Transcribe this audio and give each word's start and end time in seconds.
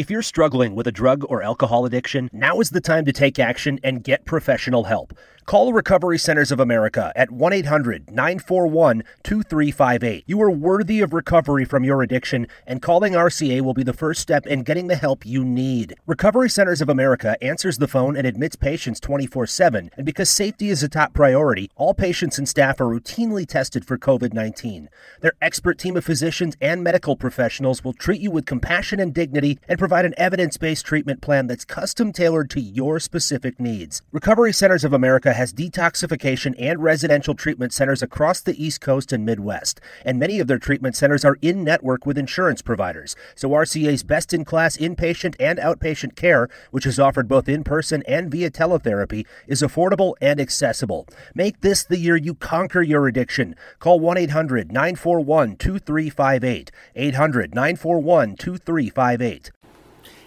If 0.00 0.08
you're 0.08 0.22
struggling 0.22 0.74
with 0.74 0.86
a 0.86 0.92
drug 0.92 1.26
or 1.28 1.42
alcohol 1.42 1.84
addiction, 1.84 2.30
now 2.32 2.60
is 2.60 2.70
the 2.70 2.80
time 2.80 3.04
to 3.04 3.12
take 3.12 3.38
action 3.38 3.78
and 3.84 4.02
get 4.02 4.24
professional 4.24 4.84
help. 4.84 5.12
Call 5.50 5.72
Recovery 5.72 6.16
Centers 6.16 6.52
of 6.52 6.60
America 6.60 7.12
at 7.16 7.32
1 7.32 7.52
800 7.52 8.08
941 8.08 9.02
2358. 9.24 10.22
You 10.24 10.40
are 10.42 10.50
worthy 10.50 11.00
of 11.00 11.12
recovery 11.12 11.64
from 11.64 11.82
your 11.82 12.02
addiction, 12.02 12.46
and 12.68 12.80
calling 12.80 13.14
RCA 13.14 13.60
will 13.60 13.74
be 13.74 13.82
the 13.82 13.92
first 13.92 14.20
step 14.20 14.46
in 14.46 14.62
getting 14.62 14.86
the 14.86 14.94
help 14.94 15.26
you 15.26 15.44
need. 15.44 15.96
Recovery 16.06 16.48
Centers 16.48 16.80
of 16.80 16.88
America 16.88 17.36
answers 17.42 17.78
the 17.78 17.88
phone 17.88 18.16
and 18.16 18.28
admits 18.28 18.54
patients 18.54 19.00
24 19.00 19.48
7, 19.48 19.90
and 19.96 20.06
because 20.06 20.30
safety 20.30 20.68
is 20.68 20.84
a 20.84 20.88
top 20.88 21.14
priority, 21.14 21.68
all 21.74 21.94
patients 21.94 22.38
and 22.38 22.48
staff 22.48 22.80
are 22.80 22.84
routinely 22.84 23.44
tested 23.44 23.84
for 23.84 23.98
COVID 23.98 24.32
19. 24.32 24.88
Their 25.20 25.32
expert 25.42 25.78
team 25.78 25.96
of 25.96 26.04
physicians 26.04 26.56
and 26.60 26.84
medical 26.84 27.16
professionals 27.16 27.82
will 27.82 27.92
treat 27.92 28.20
you 28.20 28.30
with 28.30 28.46
compassion 28.46 29.00
and 29.00 29.12
dignity 29.12 29.58
and 29.66 29.80
provide 29.80 29.89
an 29.98 30.14
evidence 30.16 30.56
based 30.56 30.86
treatment 30.86 31.20
plan 31.20 31.46
that's 31.48 31.64
custom 31.64 32.12
tailored 32.12 32.48
to 32.50 32.60
your 32.60 33.00
specific 33.00 33.58
needs. 33.58 34.02
Recovery 34.12 34.52
Centers 34.52 34.84
of 34.84 34.92
America 34.92 35.32
has 35.32 35.52
detoxification 35.52 36.54
and 36.58 36.82
residential 36.82 37.34
treatment 37.34 37.72
centers 37.72 38.02
across 38.02 38.40
the 38.40 38.62
East 38.62 38.80
Coast 38.80 39.12
and 39.12 39.26
Midwest, 39.26 39.80
and 40.04 40.18
many 40.18 40.38
of 40.38 40.46
their 40.46 40.58
treatment 40.58 40.94
centers 40.94 41.24
are 41.24 41.38
in 41.42 41.64
network 41.64 42.06
with 42.06 42.16
insurance 42.16 42.62
providers. 42.62 43.16
So 43.34 43.50
RCA's 43.50 44.02
best 44.02 44.32
in 44.32 44.44
class 44.44 44.76
inpatient 44.76 45.34
and 45.40 45.58
outpatient 45.58 46.14
care, 46.14 46.48
which 46.70 46.86
is 46.86 47.00
offered 47.00 47.26
both 47.26 47.48
in 47.48 47.64
person 47.64 48.02
and 48.06 48.30
via 48.30 48.50
teletherapy, 48.50 49.26
is 49.46 49.60
affordable 49.60 50.14
and 50.20 50.40
accessible. 50.40 51.06
Make 51.34 51.60
this 51.60 51.84
the 51.84 51.98
year 51.98 52.16
you 52.16 52.34
conquer 52.34 52.82
your 52.82 53.08
addiction. 53.08 53.56
Call 53.78 53.98
1 53.98 54.16
800 54.18 54.70
941 54.70 55.56
2358. 55.56 56.70
800 56.94 57.54
941 57.54 58.36
2358. 58.36 59.50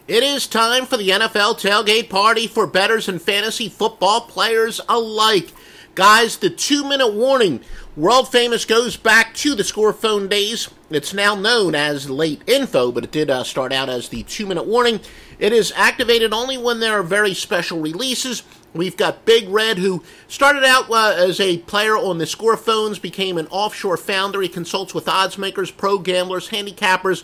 It 0.06 0.22
is 0.22 0.48
time 0.48 0.86
for 0.86 0.98
the 0.98 1.12
NFL 1.12 1.62
tailgate 1.62 2.10
party 2.10 2.46
for 2.46 2.68
bettors 2.68 3.08
and 3.08 3.22
fantasy 3.22 3.70
football 3.70 4.20
players 4.20 4.82
alike. 4.90 5.54
Guys, 5.96 6.36
the 6.36 6.50
two 6.50 6.84
minute 6.84 7.14
warning, 7.14 7.62
world 7.96 8.30
famous, 8.30 8.66
goes 8.66 8.98
back 8.98 9.34
to 9.36 9.56
the 9.56 9.64
score 9.64 9.94
phone 9.94 10.28
days. 10.28 10.70
It's 10.90 11.14
now 11.14 11.36
known 11.36 11.74
as 11.74 12.10
late 12.10 12.42
info, 12.48 12.92
but 12.92 13.06
it 13.06 13.12
did 13.14 13.30
uh, 13.30 13.46
start 13.46 13.72
out 13.72 13.88
as 13.88 14.10
the 14.10 14.24
two 14.24 14.46
minute 14.46 14.66
warning. 14.66 15.00
It 15.40 15.54
is 15.54 15.72
activated 15.74 16.34
only 16.34 16.58
when 16.58 16.82
there 16.82 17.00
are 17.00 17.04
very 17.04 17.34
special 17.34 17.80
releases. 17.80 18.44
We've 18.74 18.98
got 18.98 19.24
Big 19.24 19.48
Red, 19.48 19.78
who 19.78 20.04
started 20.28 20.66
out 20.66 20.90
uh, 20.90 21.16
as 21.16 21.40
a 21.40 21.60
player 21.60 21.96
on 21.96 22.18
the 22.18 22.26
score 22.26 22.58
phones, 22.58 23.00
became 23.00 23.38
an 23.38 23.48
offshore 23.48 23.96
founder. 23.96 24.42
He 24.42 24.50
consults 24.50 24.94
with 24.94 25.08
odds 25.08 25.38
makers, 25.38 25.72
pro 25.72 25.98
gamblers, 25.98 26.50
handicappers 26.50 27.24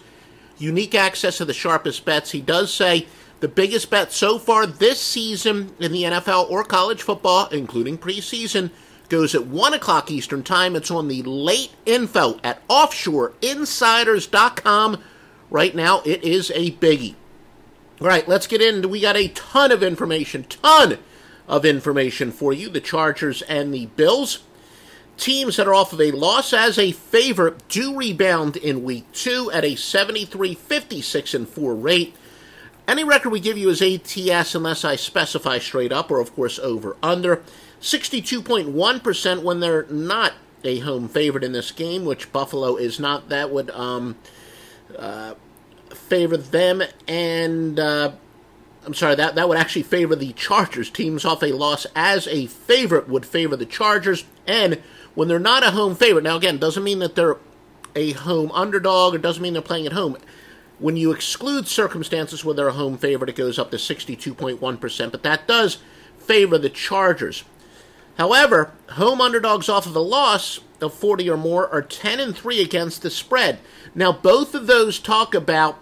unique 0.60 0.96
access 0.96 1.38
to 1.38 1.46
the 1.46 1.54
sharpest 1.54 2.04
bets. 2.06 2.32
He 2.32 2.42
does 2.42 2.74
say 2.74 3.06
the 3.40 3.48
biggest 3.48 3.90
bet 3.90 4.12
so 4.12 4.38
far 4.38 4.66
this 4.66 5.02
season 5.02 5.74
in 5.80 5.92
the 5.92 6.04
NFL 6.04 6.50
or 6.50 6.64
college 6.64 7.02
football, 7.02 7.48
including 7.48 7.98
preseason, 7.98 8.70
goes 9.08 9.34
at 9.34 9.48
1 9.48 9.74
o'clock 9.74 10.12
Eastern 10.12 10.44
Time. 10.44 10.76
It's 10.76 10.92
on 10.92 11.08
the 11.08 11.24
late 11.24 11.72
info 11.86 12.40
at 12.44 12.68
offshoreinsiders.com. 12.68 15.02
Right 15.50 15.74
now, 15.74 16.02
it 16.06 16.24
is 16.24 16.52
a 16.54 16.74
biggie. 16.74 17.16
All 18.02 18.08
right, 18.08 18.28
let's 18.28 18.48
get 18.48 18.62
into 18.62 18.88
We 18.88 19.02
got 19.02 19.18
a 19.18 19.30
ton 19.30 19.72
of 19.72 19.82
information, 19.82 20.44
ton 20.44 21.00
of 21.48 21.66
information 21.66 22.32
for 22.32 22.54
you 22.54 22.70
the 22.70 22.80
Chargers 22.80 23.42
and 23.44 23.74
the 23.74 23.88
Bills. 23.88 24.44
Teams 25.20 25.58
that 25.58 25.68
are 25.68 25.74
off 25.74 25.92
of 25.92 26.00
a 26.00 26.12
loss 26.12 26.54
as 26.54 26.80
a 26.80 26.94
favorite 26.94 27.68
do 27.68 27.94
rebound 27.94 28.56
in 28.56 28.86
week 28.86 29.12
two 29.12 29.52
at 29.52 29.66
a 29.66 29.76
73 29.76 30.56
56 30.56 31.34
and 31.34 31.48
4 31.48 31.76
rate. 31.76 32.16
Any 32.88 33.04
record 33.04 33.32
we 33.32 33.42
give 33.42 33.58
you 33.58 33.70
is 33.70 33.82
ATS 33.82 34.56
unless 34.56 34.86
I 34.86 34.96
specify 34.96 35.60
straight 35.60 35.92
up, 35.92 36.10
or 36.10 36.22
of 36.22 36.34
course 36.34 36.58
over 36.58 36.96
under. 37.04 37.44
62.1% 37.82 39.44
when 39.44 39.60
they're 39.60 39.86
not 39.88 40.34
a 40.64 40.80
home 40.80 41.10
favorite 41.10 41.44
in 41.44 41.52
this 41.52 41.72
game, 41.72 42.06
which 42.06 42.32
Buffalo 42.32 42.78
is 42.78 42.98
not. 42.98 43.28
That 43.28 43.52
would 43.52 43.72
um, 43.72 44.16
uh, 44.98 45.34
favor 45.90 46.38
them, 46.38 46.82
and 47.10 47.78
uh, 47.78 48.14
I'm 48.86 48.94
sorry, 48.94 49.16
that, 49.16 49.36
that 49.36 49.50
would 49.50 49.58
actually 49.58 49.84
favor 49.84 50.16
the 50.16 50.32
Chargers. 50.32 50.90
Teams 50.90 51.26
off 51.26 51.44
a 51.44 51.52
loss 51.52 51.86
as 51.94 52.26
a 52.28 52.48
favorite 52.48 53.10
would 53.10 53.26
favor 53.26 53.58
the 53.58 53.66
Chargers, 53.66 54.24
and 54.48 54.82
when 55.20 55.28
they're 55.28 55.38
not 55.38 55.66
a 55.66 55.72
home 55.72 55.98
favorite. 55.98 56.24
Now, 56.24 56.38
again, 56.38 56.60
doesn't 56.60 56.82
mean 56.82 57.00
that 57.00 57.16
they're 57.16 57.36
a 57.94 58.14
home 58.14 58.54
underdog 58.54 59.14
or 59.14 59.18
doesn't 59.18 59.44
mean 59.44 59.52
they're 59.52 59.62
playing 59.62 59.86
at 59.86 59.92
home. 59.92 60.16
When 60.78 60.96
you 60.96 61.12
exclude 61.12 61.68
circumstances 61.68 62.46
where 62.46 62.56
they're 62.56 62.70
a 62.70 62.72
home 62.72 62.98
favorite, 62.98 63.30
it 63.30 63.36
goes 63.36 63.60
up 63.60 63.70
to 63.72 63.76
62.1%, 63.76 65.12
but 65.12 65.24
that 65.24 65.46
does 65.46 65.80
favor 66.20 66.58
the 66.58 66.70
Chargers. 66.70 67.44
However, 68.18 68.72
home 68.92 69.20
underdogs 69.20 69.68
off 69.68 69.86
of 69.86 69.94
a 69.94 70.00
loss 70.00 70.62
of 70.80 70.94
40 70.94 71.30
or 71.30 71.36
more 71.36 71.68
are 71.68 71.82
10 71.82 72.22
and 72.22 72.34
3 72.34 72.62
against 72.62 73.02
the 73.02 73.10
spread. 73.10 73.60
Now, 73.94 74.14
both 74.14 74.56
of 74.56 74.68
those 74.68 75.00
talk 75.00 75.36
about 75.36 75.82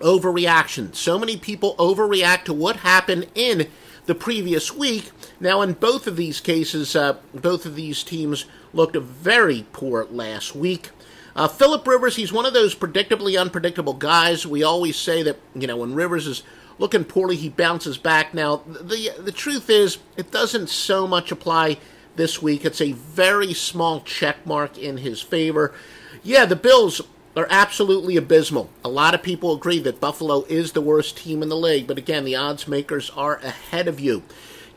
overreaction. 0.00 0.96
So 0.96 1.16
many 1.16 1.36
people 1.36 1.76
overreact 1.76 2.42
to 2.46 2.52
what 2.52 2.78
happened 2.78 3.28
in 3.36 3.68
the 4.08 4.14
previous 4.14 4.74
week. 4.74 5.10
Now, 5.38 5.60
in 5.60 5.74
both 5.74 6.06
of 6.06 6.16
these 6.16 6.40
cases, 6.40 6.96
uh, 6.96 7.18
both 7.34 7.66
of 7.66 7.76
these 7.76 8.02
teams 8.02 8.46
looked 8.72 8.96
very 8.96 9.66
poor 9.72 10.06
last 10.10 10.56
week. 10.56 10.90
Uh, 11.36 11.46
Philip 11.46 11.86
Rivers, 11.86 12.16
he's 12.16 12.32
one 12.32 12.46
of 12.46 12.54
those 12.54 12.74
predictably 12.74 13.38
unpredictable 13.38 13.92
guys. 13.92 14.46
We 14.46 14.62
always 14.62 14.96
say 14.96 15.22
that 15.22 15.38
you 15.54 15.66
know 15.66 15.76
when 15.76 15.94
Rivers 15.94 16.26
is 16.26 16.42
looking 16.78 17.04
poorly, 17.04 17.36
he 17.36 17.50
bounces 17.50 17.98
back. 17.98 18.32
Now, 18.32 18.62
the 18.66 19.12
the 19.18 19.30
truth 19.30 19.68
is, 19.68 19.98
it 20.16 20.30
doesn't 20.30 20.70
so 20.70 21.06
much 21.06 21.30
apply 21.30 21.76
this 22.16 22.40
week. 22.40 22.64
It's 22.64 22.80
a 22.80 22.92
very 22.92 23.52
small 23.52 24.00
check 24.00 24.44
mark 24.46 24.78
in 24.78 24.96
his 24.96 25.20
favor. 25.20 25.74
Yeah, 26.22 26.46
the 26.46 26.56
Bills 26.56 27.02
are 27.38 27.46
absolutely 27.50 28.16
abysmal. 28.16 28.70
A 28.84 28.88
lot 28.88 29.14
of 29.14 29.22
people 29.22 29.54
agree 29.54 29.78
that 29.80 30.00
Buffalo 30.00 30.44
is 30.48 30.72
the 30.72 30.80
worst 30.80 31.18
team 31.18 31.42
in 31.42 31.48
the 31.48 31.56
league, 31.56 31.86
but 31.86 31.98
again, 31.98 32.24
the 32.24 32.36
odds 32.36 32.66
makers 32.66 33.10
are 33.10 33.36
ahead 33.36 33.86
of 33.86 34.00
you. 34.00 34.22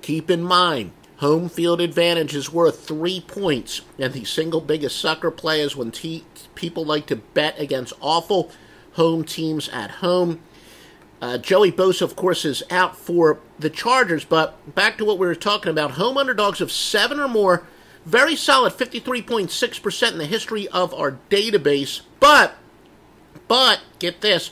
Keep 0.02 0.30
in 0.30 0.44
mind, 0.44 0.92
home 1.18 1.50
field 1.50 1.82
advantage 1.82 2.36
is 2.36 2.52
worth 2.52 2.86
three 2.86 3.22
points, 3.22 3.82
and 3.98 4.14
the 4.14 4.26
single 4.26 4.62
biggest 4.62 5.00
sucker 5.00 5.32
play 5.32 5.62
is 5.62 5.76
when 5.76 5.92
te- 5.92 6.26
people 6.56 6.86
like 6.86 7.06
to 7.08 7.16
bet 7.16 7.60
against 7.60 7.94
awful 8.02 8.52
home 8.94 9.24
teams 9.24 9.70
at 9.70 9.92
home. 9.92 10.42
Uh, 11.22 11.38
Joey 11.38 11.72
Bosa, 11.72 12.02
of 12.02 12.16
course, 12.16 12.44
is 12.46 12.64
out 12.72 12.98
for 12.98 13.40
the 13.60 13.70
Chargers, 13.70 14.26
but 14.26 14.74
back 14.74 14.98
to 14.98 15.06
what 15.06 15.20
we 15.20 15.28
were 15.28 15.36
talking 15.36 15.70
about 15.70 15.92
home 15.92 16.18
underdogs 16.18 16.62
of 16.62 16.72
seven 16.72 17.20
or 17.20 17.28
more 17.28 17.68
very 18.06 18.36
solid 18.36 18.74
53.6% 18.74 20.12
in 20.12 20.18
the 20.18 20.26
history 20.26 20.68
of 20.70 20.94
our 20.94 21.18
database. 21.30 22.02
But, 22.20 22.56
but, 23.48 23.82
get 24.00 24.22
this, 24.22 24.52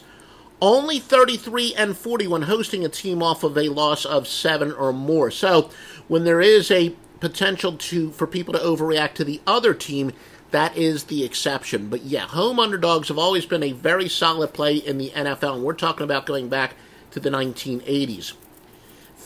only 0.61 0.99
33 0.99 1.73
and 1.75 1.97
40 1.97 2.27
when 2.27 2.41
hosting 2.43 2.85
a 2.85 2.89
team 2.89 3.23
off 3.23 3.43
of 3.43 3.57
a 3.57 3.69
loss 3.69 4.05
of 4.05 4.27
seven 4.27 4.71
or 4.71 4.93
more. 4.93 5.31
So, 5.31 5.69
when 6.07 6.23
there 6.23 6.41
is 6.41 6.69
a 6.71 6.95
potential 7.19 7.73
to 7.73 8.11
for 8.11 8.27
people 8.27 8.53
to 8.53 8.59
overreact 8.59 9.13
to 9.15 9.23
the 9.23 9.41
other 9.45 9.73
team, 9.73 10.11
that 10.51 10.75
is 10.75 11.05
the 11.05 11.23
exception. 11.23 11.89
But 11.89 12.03
yeah, 12.03 12.27
home 12.27 12.59
underdogs 12.59 13.07
have 13.09 13.17
always 13.17 13.45
been 13.45 13.63
a 13.63 13.71
very 13.71 14.09
solid 14.09 14.53
play 14.53 14.75
in 14.75 14.97
the 14.97 15.11
NFL, 15.11 15.55
and 15.55 15.63
we're 15.63 15.73
talking 15.73 16.03
about 16.03 16.25
going 16.25 16.49
back 16.49 16.75
to 17.11 17.19
the 17.19 17.29
1980s. 17.29 18.33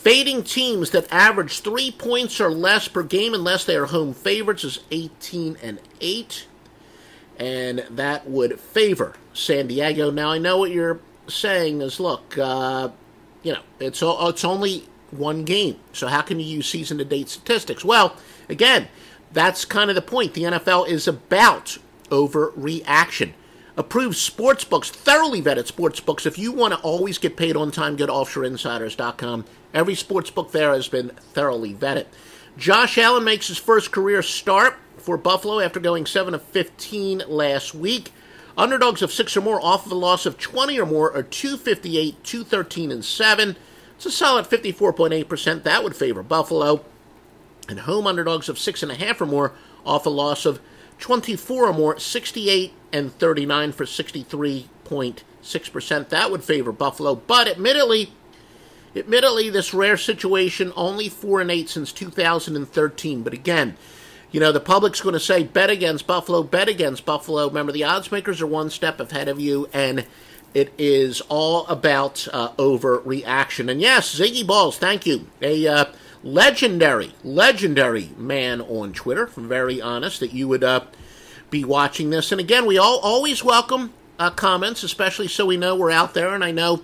Fading 0.04 0.44
teams 0.44 0.90
that 0.90 1.08
average 1.14 1.62
three 1.62 1.90
points 1.90 2.42
or 2.42 2.52
less 2.52 2.90
per 2.90 3.04
game 3.04 3.34
unless 3.34 3.64
they 3.64 3.78
are 3.78 3.86
home 3.86 4.14
favorites 4.14 4.66
is 4.66 4.80
18 4.92 5.56
and 5.64 5.80
8. 6.02 6.46
And 7.40 7.86
that 7.90 8.30
would 8.30 8.60
favor 8.60 9.16
San 9.34 9.68
Diego. 9.68 10.12
Now, 10.12 10.30
I 10.30 10.40
know 10.40 10.58
what 10.58 10.72
you're 10.72 11.00
saying 11.28 11.82
is 11.82 12.02
look, 12.02 12.38
uh, 12.38 12.90
you 13.44 13.54
know, 13.54 13.62
it's, 13.80 14.04
it's 14.04 14.44
only 14.44 14.90
one 15.12 15.46
game. 15.46 15.80
So 15.94 16.08
how 16.08 16.22
can 16.22 16.38
you 16.38 16.46
use 16.48 16.68
season 16.68 16.98
to 16.98 17.06
date 17.06 17.30
statistics? 17.30 17.86
Well, 17.86 18.18
again, 18.50 18.90
that's 19.32 19.64
kind 19.64 19.90
of 19.90 19.96
the 19.96 20.02
point. 20.02 20.34
The 20.34 20.44
NFL 20.44 20.90
is 20.90 21.08
about 21.08 21.78
overreaction. 22.10 23.32
Approved 23.76 24.18
sports 24.18 24.64
books, 24.64 24.92
thoroughly 24.92 25.42
vetted 25.42 25.66
sports 25.66 26.00
books. 26.00 26.26
If 26.26 26.38
you 26.38 26.52
want 26.52 26.74
to 26.74 26.80
always 26.82 27.18
get 27.18 27.36
paid 27.36 27.58
on 27.58 27.72
time, 27.72 27.96
go 27.96 28.06
to 28.06 28.12
offshoreinsiders.com 28.12 29.46
Every 29.74 29.96
sports 29.96 30.30
book 30.30 30.52
there 30.52 30.72
has 30.72 30.88
been 30.88 31.10
thoroughly 31.34 31.74
vetted. 31.74 32.06
Josh 32.56 33.00
Allen 33.00 33.24
makes 33.24 33.48
his 33.48 33.58
first 33.58 33.92
career 33.92 34.22
start 34.22 34.78
for 34.98 35.18
Buffalo 35.18 35.60
after 35.60 35.80
going 35.80 36.06
7 36.06 36.36
of 36.36 36.44
15 36.44 37.24
last 37.28 37.74
week. 37.74 38.12
Underdogs 38.56 39.02
of 39.02 39.12
6 39.12 39.36
or 39.36 39.42
more 39.42 39.60
off 39.60 39.88
of 39.88 39.92
a 39.92 39.96
loss 39.96 40.28
of 40.28 40.38
20 40.38 40.80
or 40.80 40.86
more 40.86 41.12
are 41.12 41.24
258, 41.24 42.24
213, 42.24 42.92
and 42.92 43.04
7. 43.04 43.58
It's 43.96 44.06
a 44.06 44.12
solid 44.12 44.46
54.8%. 44.46 45.64
That 45.64 45.84
would 45.84 45.96
favor 45.96 46.22
Buffalo. 46.22 46.86
And 47.68 47.80
home 47.82 48.06
underdogs 48.06 48.48
of 48.48 48.58
6.5 48.58 49.22
or 49.22 49.26
more 49.26 49.54
off 49.84 50.06
a 50.06 50.10
loss 50.10 50.46
of 50.46 50.62
24 51.04 51.68
or 51.68 51.74
more, 51.74 52.00
68 52.00 52.74
and 52.92 53.12
39 53.14 53.74
for 53.74 53.86
63 53.86 54.70
48.6%. 54.94 56.10
That 56.10 56.32
would 56.32 56.44
favor 56.44 56.72
Buffalo, 56.72 57.16
but 57.16 57.48
admittedly, 57.48 58.14
admittedly, 58.96 59.50
this 59.50 59.74
rare 59.74 59.98
situation 59.98 60.72
only 60.76 61.10
four 61.10 61.42
and 61.42 61.52
eight 61.52 61.70
since 61.70 61.92
2013. 61.92 63.24
But 63.24 63.34
again, 63.34 63.76
you 64.32 64.40
know 64.40 64.52
the 64.52 64.60
public's 64.60 65.02
going 65.02 65.14
to 65.14 65.20
say 65.20 65.44
bet 65.44 65.70
against 65.70 66.08
Buffalo, 66.08 66.44
bet 66.44 66.68
against 66.68 67.06
Buffalo. 67.06 67.48
Remember, 67.48 67.72
the 67.72 67.84
odds 67.84 68.12
makers 68.12 68.42
are 68.42 68.48
one 68.48 68.70
step 68.70 69.00
ahead 69.00 69.28
of 69.28 69.40
you, 69.40 69.70
and 69.74 70.06
it 70.54 70.74
is 70.78 71.22
all 71.22 71.66
about 71.68 72.28
uh, 72.32 72.50
overreaction. 72.54 73.70
And 73.70 73.82
yes, 73.82 74.18
Ziggy 74.18 74.46
Balls, 74.46 74.78
thank 74.78 75.06
you. 75.06 75.28
A 75.42 75.68
uh, 75.68 75.86
legendary, 76.24 77.14
legendary 77.24 78.12
man 78.18 78.62
on 78.62 78.94
Twitter. 78.94 79.28
Very 79.28 79.82
honest 79.82 80.20
that 80.22 80.34
you 80.34 80.48
would 80.48 80.64
uh, 80.64 80.86
be 81.50 81.64
watching 81.64 82.10
this. 82.10 82.32
And 82.32 82.42
again, 82.42 82.66
we 82.66 82.78
all 82.78 83.00
always 83.00 83.44
welcome 83.44 83.94
uh, 84.18 84.30
comments, 84.32 84.84
especially 84.84 85.28
so 85.28 85.46
we 85.46 85.58
know 85.58 85.76
we're 85.76 85.92
out 85.92 86.14
there. 86.14 86.34
And 86.34 86.44
I 86.44 86.52
know, 86.52 86.82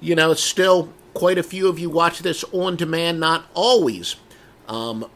you 0.00 0.14
know, 0.14 0.30
it's 0.30 0.42
still 0.42 0.92
quite 1.14 1.38
a 1.38 1.42
few 1.42 1.68
of 1.68 1.78
you 1.78 1.90
watch 1.90 2.20
this 2.20 2.44
on 2.52 2.76
demand, 2.76 3.18
not 3.18 3.46
always 3.54 4.16
um, 4.68 5.08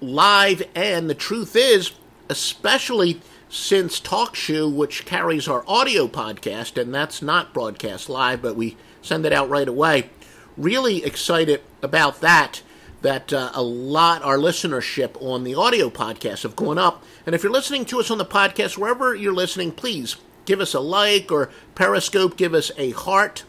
live. 0.00 0.62
And 0.74 1.10
the 1.10 1.14
truth 1.14 1.56
is, 1.56 1.92
especially 2.28 3.20
since 3.48 4.00
TalkShoe, 4.00 4.72
which 4.72 5.06
carries 5.06 5.48
our 5.48 5.64
audio 5.66 6.06
podcast, 6.06 6.80
and 6.80 6.94
that's 6.94 7.22
not 7.22 7.54
broadcast 7.54 8.08
live, 8.08 8.42
but 8.42 8.56
we 8.56 8.76
send 9.00 9.24
it 9.24 9.32
out 9.32 9.48
right 9.48 9.68
away. 9.68 10.10
Really 10.56 11.02
excited 11.04 11.62
about 11.82 12.20
that. 12.20 12.62
That 13.02 13.32
uh, 13.32 13.52
a 13.54 13.62
lot, 13.62 14.22
our 14.22 14.38
listenership 14.38 15.20
on 15.22 15.44
the 15.44 15.54
audio 15.54 15.88
podcast 15.88 16.42
have 16.42 16.56
gone 16.56 16.78
up. 16.78 17.04
And 17.24 17.34
if 17.34 17.42
you're 17.42 17.52
listening 17.52 17.84
to 17.86 18.00
us 18.00 18.10
on 18.10 18.18
the 18.18 18.24
podcast, 18.24 18.76
wherever 18.76 19.14
you're 19.14 19.32
listening, 19.32 19.70
please 19.70 20.16
give 20.46 20.60
us 20.60 20.74
a 20.74 20.80
like 20.80 21.30
or 21.30 21.50
Periscope, 21.74 22.36
give 22.36 22.54
us 22.54 22.72
a 22.76 22.90
heart. 22.90 23.44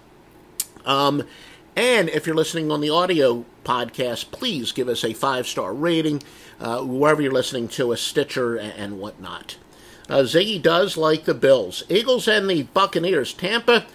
Um, 0.85 1.23
and 1.75 2.09
if 2.09 2.27
you're 2.27 2.35
listening 2.35 2.71
on 2.71 2.81
the 2.81 2.89
audio 2.89 3.45
podcast, 3.63 4.31
please 4.31 4.71
give 4.71 4.89
us 4.89 5.03
a 5.03 5.13
five 5.13 5.47
star 5.47 5.73
rating 5.73 6.21
uh, 6.59 6.81
wherever 6.81 7.21
you're 7.21 7.31
listening 7.31 7.67
to 7.69 7.93
us, 7.93 8.01
Stitcher 8.01 8.57
and 8.57 8.99
whatnot. 8.99 9.57
Uh, 10.09 10.23
Ziggy 10.23 10.61
does 10.61 10.97
like 10.97 11.25
the 11.25 11.33
Bills. 11.33 11.83
Eagles 11.87 12.27
and 12.27 12.49
the 12.49 12.63
Buccaneers. 12.63 13.31
Tampa, 13.33 13.85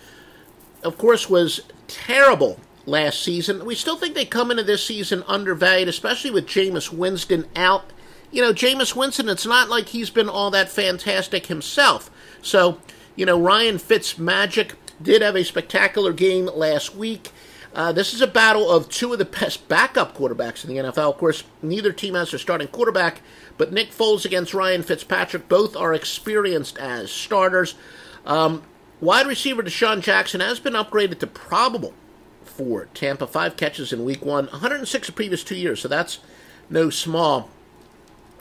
of 0.82 0.96
course, 0.96 1.28
was 1.28 1.60
terrible 1.88 2.58
last 2.86 3.22
season. 3.22 3.64
We 3.64 3.74
still 3.74 3.96
think 3.96 4.14
they 4.14 4.24
come 4.24 4.50
into 4.50 4.62
this 4.62 4.84
season 4.84 5.24
undervalued, 5.26 5.88
especially 5.88 6.30
with 6.30 6.46
Jameis 6.46 6.92
Winston 6.92 7.46
out. 7.56 7.92
You 8.30 8.42
know, 8.42 8.52
Jameis 8.52 8.94
Winston, 8.94 9.28
it's 9.28 9.46
not 9.46 9.68
like 9.68 9.88
he's 9.88 10.10
been 10.10 10.28
all 10.28 10.50
that 10.50 10.68
fantastic 10.68 11.46
himself. 11.46 12.10
So, 12.42 12.78
you 13.16 13.24
know, 13.24 13.40
Ryan 13.40 13.76
Fitzmagic 13.76 14.72
did 15.00 15.22
have 15.22 15.36
a 15.36 15.44
spectacular 15.44 16.12
game 16.12 16.46
last 16.46 16.94
week. 16.94 17.30
Uh, 17.74 17.90
this 17.90 18.14
is 18.14 18.20
a 18.20 18.26
battle 18.26 18.70
of 18.70 18.88
two 18.88 19.12
of 19.12 19.18
the 19.18 19.24
best 19.24 19.66
backup 19.68 20.16
quarterbacks 20.16 20.64
in 20.64 20.70
the 20.70 20.80
NFL. 20.80 21.10
Of 21.10 21.18
course, 21.18 21.42
neither 21.60 21.92
team 21.92 22.14
has 22.14 22.30
their 22.30 22.38
starting 22.38 22.68
quarterback, 22.68 23.20
but 23.56 23.72
Nick 23.72 23.90
Foles 23.90 24.24
against 24.24 24.54
Ryan 24.54 24.82
Fitzpatrick, 24.82 25.48
both 25.48 25.76
are 25.76 25.92
experienced 25.92 26.78
as 26.78 27.10
starters. 27.10 27.74
Um, 28.24 28.62
wide 29.00 29.26
receiver 29.26 29.62
DeSean 29.62 30.02
Jackson 30.02 30.40
has 30.40 30.60
been 30.60 30.74
upgraded 30.74 31.18
to 31.18 31.26
probable 31.26 31.94
for 32.56 32.86
Tampa. 32.94 33.26
Five 33.26 33.56
catches 33.56 33.92
in 33.92 34.04
week 34.04 34.24
one, 34.24 34.46
106 34.46 35.06
the 35.06 35.12
previous 35.12 35.44
two 35.44 35.56
years, 35.56 35.80
so 35.80 35.88
that's 35.88 36.18
no 36.70 36.90
small 36.90 37.50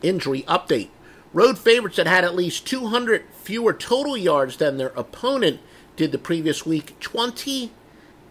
injury 0.02 0.44
update. 0.44 0.90
Road 1.34 1.58
favorites 1.58 1.98
that 1.98 2.08
had 2.08 2.24
at 2.24 2.36
least 2.36 2.68
200 2.68 3.26
fewer 3.34 3.74
total 3.74 4.16
yards 4.16 4.58
than 4.58 4.78
their 4.78 4.90
opponent 4.90 5.60
did 5.96 6.12
the 6.12 6.18
previous 6.18 6.66
week, 6.66 7.00
20 7.00 7.72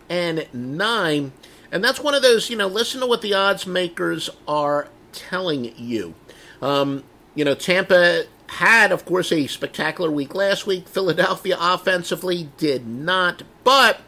and 0.08 0.46
9. 0.52 1.32
And 1.72 1.82
that's 1.84 2.00
one 2.00 2.14
of 2.14 2.22
those, 2.22 2.50
you 2.50 2.56
know, 2.56 2.68
listen 2.68 3.00
to 3.00 3.06
what 3.06 3.22
the 3.22 3.34
odds 3.34 3.66
makers 3.66 4.30
are 4.46 4.88
telling 5.12 5.76
you. 5.76 6.14
Um, 6.60 7.02
you 7.34 7.44
know, 7.44 7.54
Tampa 7.54 8.24
had, 8.46 8.92
of 8.92 9.04
course, 9.04 9.32
a 9.32 9.46
spectacular 9.46 10.10
week 10.10 10.34
last 10.34 10.66
week. 10.66 10.86
Philadelphia 10.86 11.56
offensively 11.58 12.50
did 12.58 12.86
not. 12.86 13.42
But 13.64 14.00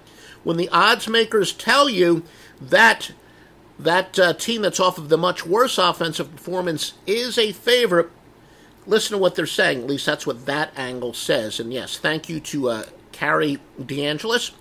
when 0.45 0.57
the 0.57 0.69
odds 0.69 1.09
makers 1.09 1.53
tell 1.53 1.89
you 1.89 2.23
that 2.61 3.11
that 3.79 4.19
uh, 4.19 4.33
team 4.35 4.63
that's 4.63 4.79
off 4.81 4.99
of 4.99 5.09
the 5.09 5.19
much 5.19 5.45
worse 5.45 5.79
offensive 5.79 6.31
performance 6.31 6.95
is 7.07 7.37
a 7.37 7.53
favorite, 7.53 8.11
listen 8.87 9.13
to 9.13 9.19
what 9.19 9.35
they're 9.35 9.47
saying. 9.47 9.81
At 9.81 9.87
least 9.89 10.07
that's 10.07 10.27
what 10.27 10.47
that 10.47 10.73
angle 10.77 11.13
says. 11.13 11.59
And 11.59 11.73
yes, 11.73 11.99
thank 11.99 12.29
you 12.29 12.41
to 12.41 12.69
uh, 12.69 12.83
Carrie 13.13 13.59
DeAngelis. 13.81 14.53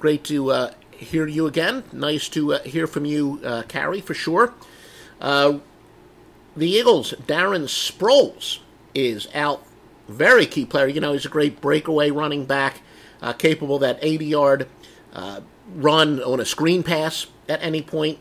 Great 0.00 0.24
to 0.24 0.50
uh, 0.50 0.72
hear 0.90 1.26
you 1.26 1.46
again. 1.46 1.84
Nice 1.92 2.28
to 2.30 2.54
uh, 2.54 2.62
hear 2.62 2.86
from 2.86 3.04
you, 3.04 3.40
uh, 3.44 3.62
Carrie, 3.68 4.00
for 4.00 4.14
sure. 4.14 4.52
Uh, 5.20 5.58
the 6.56 6.68
Eagles, 6.68 7.12
Darren 7.26 7.64
Sproles 7.64 8.58
is 8.94 9.28
out. 9.34 9.62
Very 10.08 10.46
key 10.46 10.64
player. 10.64 10.86
You 10.86 11.00
know, 11.00 11.12
he's 11.12 11.26
a 11.26 11.30
great 11.30 11.60
breakaway 11.60 12.10
running 12.10 12.46
back, 12.46 12.80
uh, 13.20 13.32
capable 13.32 13.78
that 13.80 13.98
80 14.00 14.24
yard 14.24 14.68
uh, 15.16 15.40
run 15.74 16.22
on 16.22 16.38
a 16.38 16.44
screen 16.44 16.84
pass 16.84 17.26
at 17.48 17.60
any 17.60 17.82
point. 17.82 18.20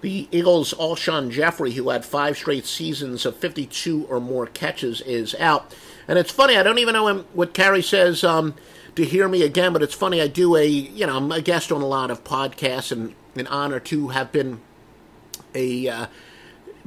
The 0.00 0.26
Eagles' 0.32 0.74
Alshon 0.74 1.30
Jeffery, 1.30 1.72
who 1.72 1.90
had 1.90 2.04
five 2.04 2.36
straight 2.36 2.66
seasons 2.66 3.24
of 3.24 3.36
52 3.36 4.06
or 4.08 4.18
more 4.18 4.46
catches, 4.46 5.00
is 5.02 5.36
out. 5.38 5.72
And 6.08 6.18
it's 6.18 6.32
funny, 6.32 6.56
I 6.56 6.64
don't 6.64 6.78
even 6.78 6.94
know 6.94 7.24
what 7.34 7.54
Carrie 7.54 7.82
says 7.82 8.24
um, 8.24 8.54
to 8.96 9.04
hear 9.04 9.28
me 9.28 9.42
again, 9.42 9.72
but 9.72 9.82
it's 9.82 9.94
funny, 9.94 10.20
I 10.20 10.26
do 10.26 10.56
a, 10.56 10.66
you 10.66 11.06
know, 11.06 11.16
I'm 11.16 11.30
a 11.30 11.40
guest 11.40 11.70
on 11.70 11.82
a 11.82 11.86
lot 11.86 12.10
of 12.10 12.24
podcasts, 12.24 12.90
and 12.90 13.14
an 13.36 13.46
honor 13.46 13.78
to 13.78 14.08
have 14.08 14.32
been 14.32 14.60
a. 15.54 15.88
Uh, 15.88 16.06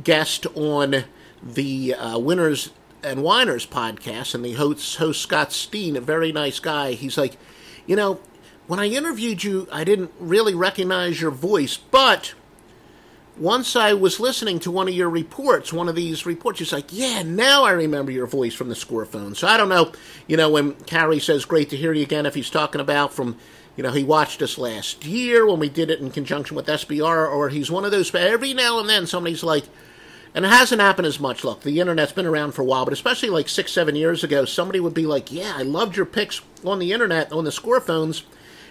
guest 0.01 0.47
on 0.55 1.03
the 1.41 1.93
uh, 1.93 2.17
Winners 2.17 2.71
and 3.03 3.21
Whiners 3.21 3.65
podcast, 3.65 4.33
and 4.33 4.43
the 4.45 4.53
host, 4.53 4.97
host 4.97 5.21
Scott 5.21 5.51
Steen, 5.51 5.95
a 5.95 6.01
very 6.01 6.31
nice 6.31 6.59
guy. 6.59 6.93
He's 6.93 7.17
like, 7.17 7.37
you 7.85 7.95
know, 7.95 8.19
when 8.67 8.79
I 8.79 8.87
interviewed 8.87 9.43
you, 9.43 9.67
I 9.71 9.83
didn't 9.83 10.11
really 10.19 10.55
recognize 10.55 11.19
your 11.19 11.31
voice, 11.31 11.77
but 11.77 12.33
once 13.37 13.75
I 13.75 13.93
was 13.93 14.19
listening 14.19 14.59
to 14.59 14.71
one 14.71 14.87
of 14.87 14.93
your 14.93 15.09
reports, 15.09 15.73
one 15.73 15.89
of 15.89 15.95
these 15.95 16.25
reports, 16.25 16.59
he's 16.59 16.71
like, 16.71 16.87
yeah, 16.91 17.23
now 17.23 17.63
I 17.63 17.71
remember 17.71 18.11
your 18.11 18.27
voice 18.27 18.53
from 18.53 18.69
the 18.69 18.75
score 18.75 19.05
phone. 19.05 19.33
So 19.35 19.47
I 19.47 19.57
don't 19.57 19.69
know, 19.69 19.91
you 20.27 20.37
know, 20.37 20.49
when 20.49 20.73
Carrie 20.73 21.19
says, 21.19 21.45
great 21.45 21.69
to 21.71 21.77
hear 21.77 21.93
you 21.93 22.03
again, 22.03 22.25
if 22.25 22.35
he's 22.35 22.49
talking 22.49 22.79
about 22.79 23.11
from, 23.11 23.37
you 23.75 23.83
know, 23.83 23.91
he 23.91 24.03
watched 24.03 24.41
us 24.41 24.57
last 24.57 25.03
year 25.03 25.47
when 25.47 25.59
we 25.59 25.69
did 25.69 25.89
it 25.89 25.99
in 25.99 26.11
conjunction 26.11 26.55
with 26.55 26.67
SBR, 26.67 27.29
or 27.31 27.49
he's 27.49 27.71
one 27.71 27.85
of 27.85 27.91
those, 27.91 28.13
every 28.13 28.53
now 28.53 28.79
and 28.79 28.87
then 28.87 29.07
somebody's 29.07 29.43
like, 29.43 29.65
and 30.35 30.45
it 30.45 30.49
hasn't 30.49 30.81
happened 30.81 31.07
as 31.07 31.19
much. 31.19 31.43
Look, 31.43 31.61
the 31.61 31.79
internet's 31.79 32.11
been 32.11 32.25
around 32.25 32.53
for 32.53 32.61
a 32.61 32.65
while, 32.65 32.85
but 32.85 32.93
especially 32.93 33.29
like 33.29 33.49
six, 33.49 33.71
seven 33.71 33.95
years 33.95 34.23
ago, 34.23 34.45
somebody 34.45 34.79
would 34.79 34.93
be 34.93 35.05
like, 35.05 35.31
"Yeah, 35.31 35.53
I 35.55 35.61
loved 35.61 35.95
your 35.95 36.07
picks 36.07 36.41
on 36.65 36.79
the 36.79 36.91
internet 36.91 37.31
on 37.31 37.43
the 37.43 37.51
score 37.51 37.79
phones." 37.79 38.23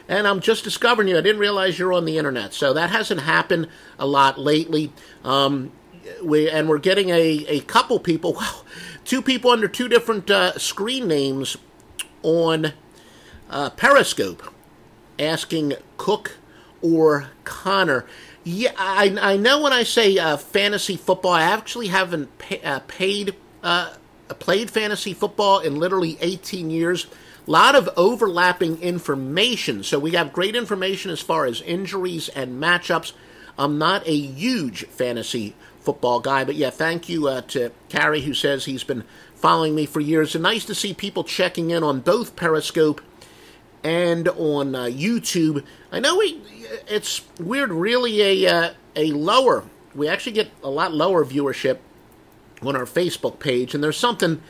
And 0.08 0.26
I'm 0.26 0.40
just 0.40 0.64
discovering 0.64 1.08
you. 1.08 1.16
I 1.16 1.20
didn't 1.20 1.40
realize 1.40 1.78
you're 1.78 1.92
on 1.92 2.04
the 2.04 2.18
internet. 2.18 2.52
So 2.54 2.72
that 2.72 2.90
hasn't 2.90 3.22
happened 3.22 3.68
a 3.98 4.06
lot 4.06 4.38
lately. 4.38 4.92
Um, 5.24 5.72
we 6.22 6.50
and 6.50 6.68
we're 6.68 6.78
getting 6.78 7.10
a, 7.10 7.44
a 7.48 7.60
couple 7.60 7.98
people, 7.98 8.40
two 9.04 9.22
people 9.22 9.50
under 9.50 9.68
two 9.68 9.88
different 9.88 10.30
uh, 10.30 10.58
screen 10.58 11.06
names 11.06 11.56
on 12.22 12.72
uh, 13.50 13.70
Periscope 13.70 14.42
asking 15.18 15.74
Cook 15.96 16.38
or 16.80 17.30
Conner. 17.44 18.04
Yeah, 18.44 18.72
I, 18.76 19.16
I 19.20 19.36
know 19.36 19.62
when 19.62 19.72
I 19.72 19.84
say 19.84 20.18
uh, 20.18 20.36
fantasy 20.36 20.96
football, 20.96 21.32
I 21.32 21.42
actually 21.42 21.88
haven't 21.88 22.38
pay, 22.38 22.60
uh, 22.62 22.80
paid 22.88 23.36
uh, 23.62 23.94
played 24.40 24.70
fantasy 24.70 25.14
football 25.14 25.60
in 25.60 25.76
literally 25.76 26.18
18 26.20 26.70
years. 26.70 27.06
A 27.46 27.50
lot 27.50 27.74
of 27.74 27.90
overlapping 27.96 28.80
information. 28.80 29.82
So 29.82 29.98
we 29.98 30.12
have 30.12 30.32
great 30.32 30.54
information 30.54 31.10
as 31.10 31.20
far 31.20 31.44
as 31.44 31.60
injuries 31.60 32.28
and 32.28 32.62
matchups. 32.62 33.12
I'm 33.58 33.78
not 33.78 34.06
a 34.06 34.16
huge 34.16 34.86
fantasy 34.86 35.54
football 35.80 36.20
guy, 36.20 36.44
but 36.44 36.54
yeah, 36.54 36.70
thank 36.70 37.08
you 37.08 37.26
uh, 37.26 37.40
to 37.42 37.72
Carrie 37.88 38.22
who 38.22 38.34
says 38.34 38.64
he's 38.64 38.84
been 38.84 39.02
following 39.34 39.74
me 39.74 39.86
for 39.86 39.98
years. 39.98 40.36
And 40.36 40.42
nice 40.44 40.64
to 40.66 40.74
see 40.74 40.94
people 40.94 41.24
checking 41.24 41.70
in 41.70 41.82
on 41.82 42.00
both 42.00 42.36
Periscope 42.36 43.00
and 43.82 44.28
on 44.28 44.76
uh, 44.76 44.84
YouTube. 44.84 45.64
I 45.90 45.98
know 45.98 46.18
we, 46.18 46.40
it's 46.86 47.22
weird, 47.40 47.72
really 47.72 48.22
a 48.22 48.54
uh, 48.54 48.70
a 48.94 49.10
lower. 49.10 49.64
We 49.96 50.06
actually 50.06 50.32
get 50.32 50.50
a 50.62 50.70
lot 50.70 50.94
lower 50.94 51.24
viewership 51.24 51.78
on 52.62 52.76
our 52.76 52.84
Facebook 52.84 53.40
page, 53.40 53.74
and 53.74 53.82
there's 53.82 53.96
something. 53.98 54.40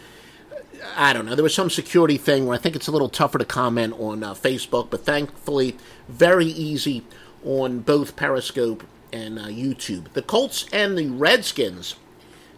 I 0.97 1.13
don't 1.13 1.27
know. 1.27 1.35
There 1.35 1.43
was 1.43 1.55
some 1.55 1.71
security 1.71 2.19
thing 2.19 2.47
where 2.47 2.57
I 2.57 2.61
think 2.61 2.77
it's 2.77 2.89
a 2.89 2.93
little 2.93 3.09
tougher 3.09 3.39
to 3.39 3.45
comment 3.45 3.95
on 3.99 4.23
uh, 4.23 4.35
Facebook, 4.35 4.91
but 4.91 5.05
thankfully, 5.05 5.77
very 6.09 6.47
easy 6.47 7.05
on 7.45 7.81
both 7.81 8.17
Periscope 8.17 8.85
and 9.13 9.39
uh, 9.39 9.47
YouTube. 9.47 10.13
The 10.13 10.23
Colts 10.23 10.67
and 10.73 10.97
the 10.97 11.09
Redskins. 11.09 11.97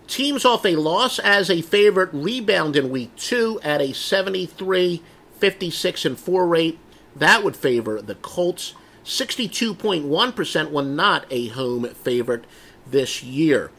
Teams 0.06 0.44
off 0.44 0.66
a 0.66 0.76
loss 0.76 1.18
as 1.18 1.50
a 1.50 1.62
favorite 1.62 2.10
rebound 2.12 2.76
in 2.76 2.90
week 2.90 3.14
two 3.16 3.58
at 3.62 3.80
a 3.80 3.92
73 3.92 5.02
56 5.38 6.04
and 6.04 6.18
4 6.18 6.46
rate. 6.46 6.78
that 7.16 7.42
would 7.42 7.56
favor 7.56 8.00
the 8.00 8.14
Colts. 8.14 8.74
62.1% 9.04 10.70
were 10.70 10.82
not 10.82 11.26
a 11.30 11.48
home 11.48 11.84
favorite 11.90 12.44
this 12.86 13.22
year. 13.22 13.70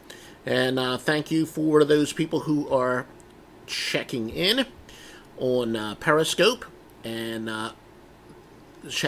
And 0.45 0.77
uh, 0.77 0.97
thank 0.97 1.31
you 1.31 1.45
for 1.47 1.83
those 1.83 2.13
people 2.13 2.41
who 2.41 2.69
are 2.69 3.07
checking 3.67 4.29
in 4.29 4.65
on 5.38 5.75
uh, 5.75 5.95
Periscope. 5.95 6.65
And 7.03 7.50
uh, 7.50 7.72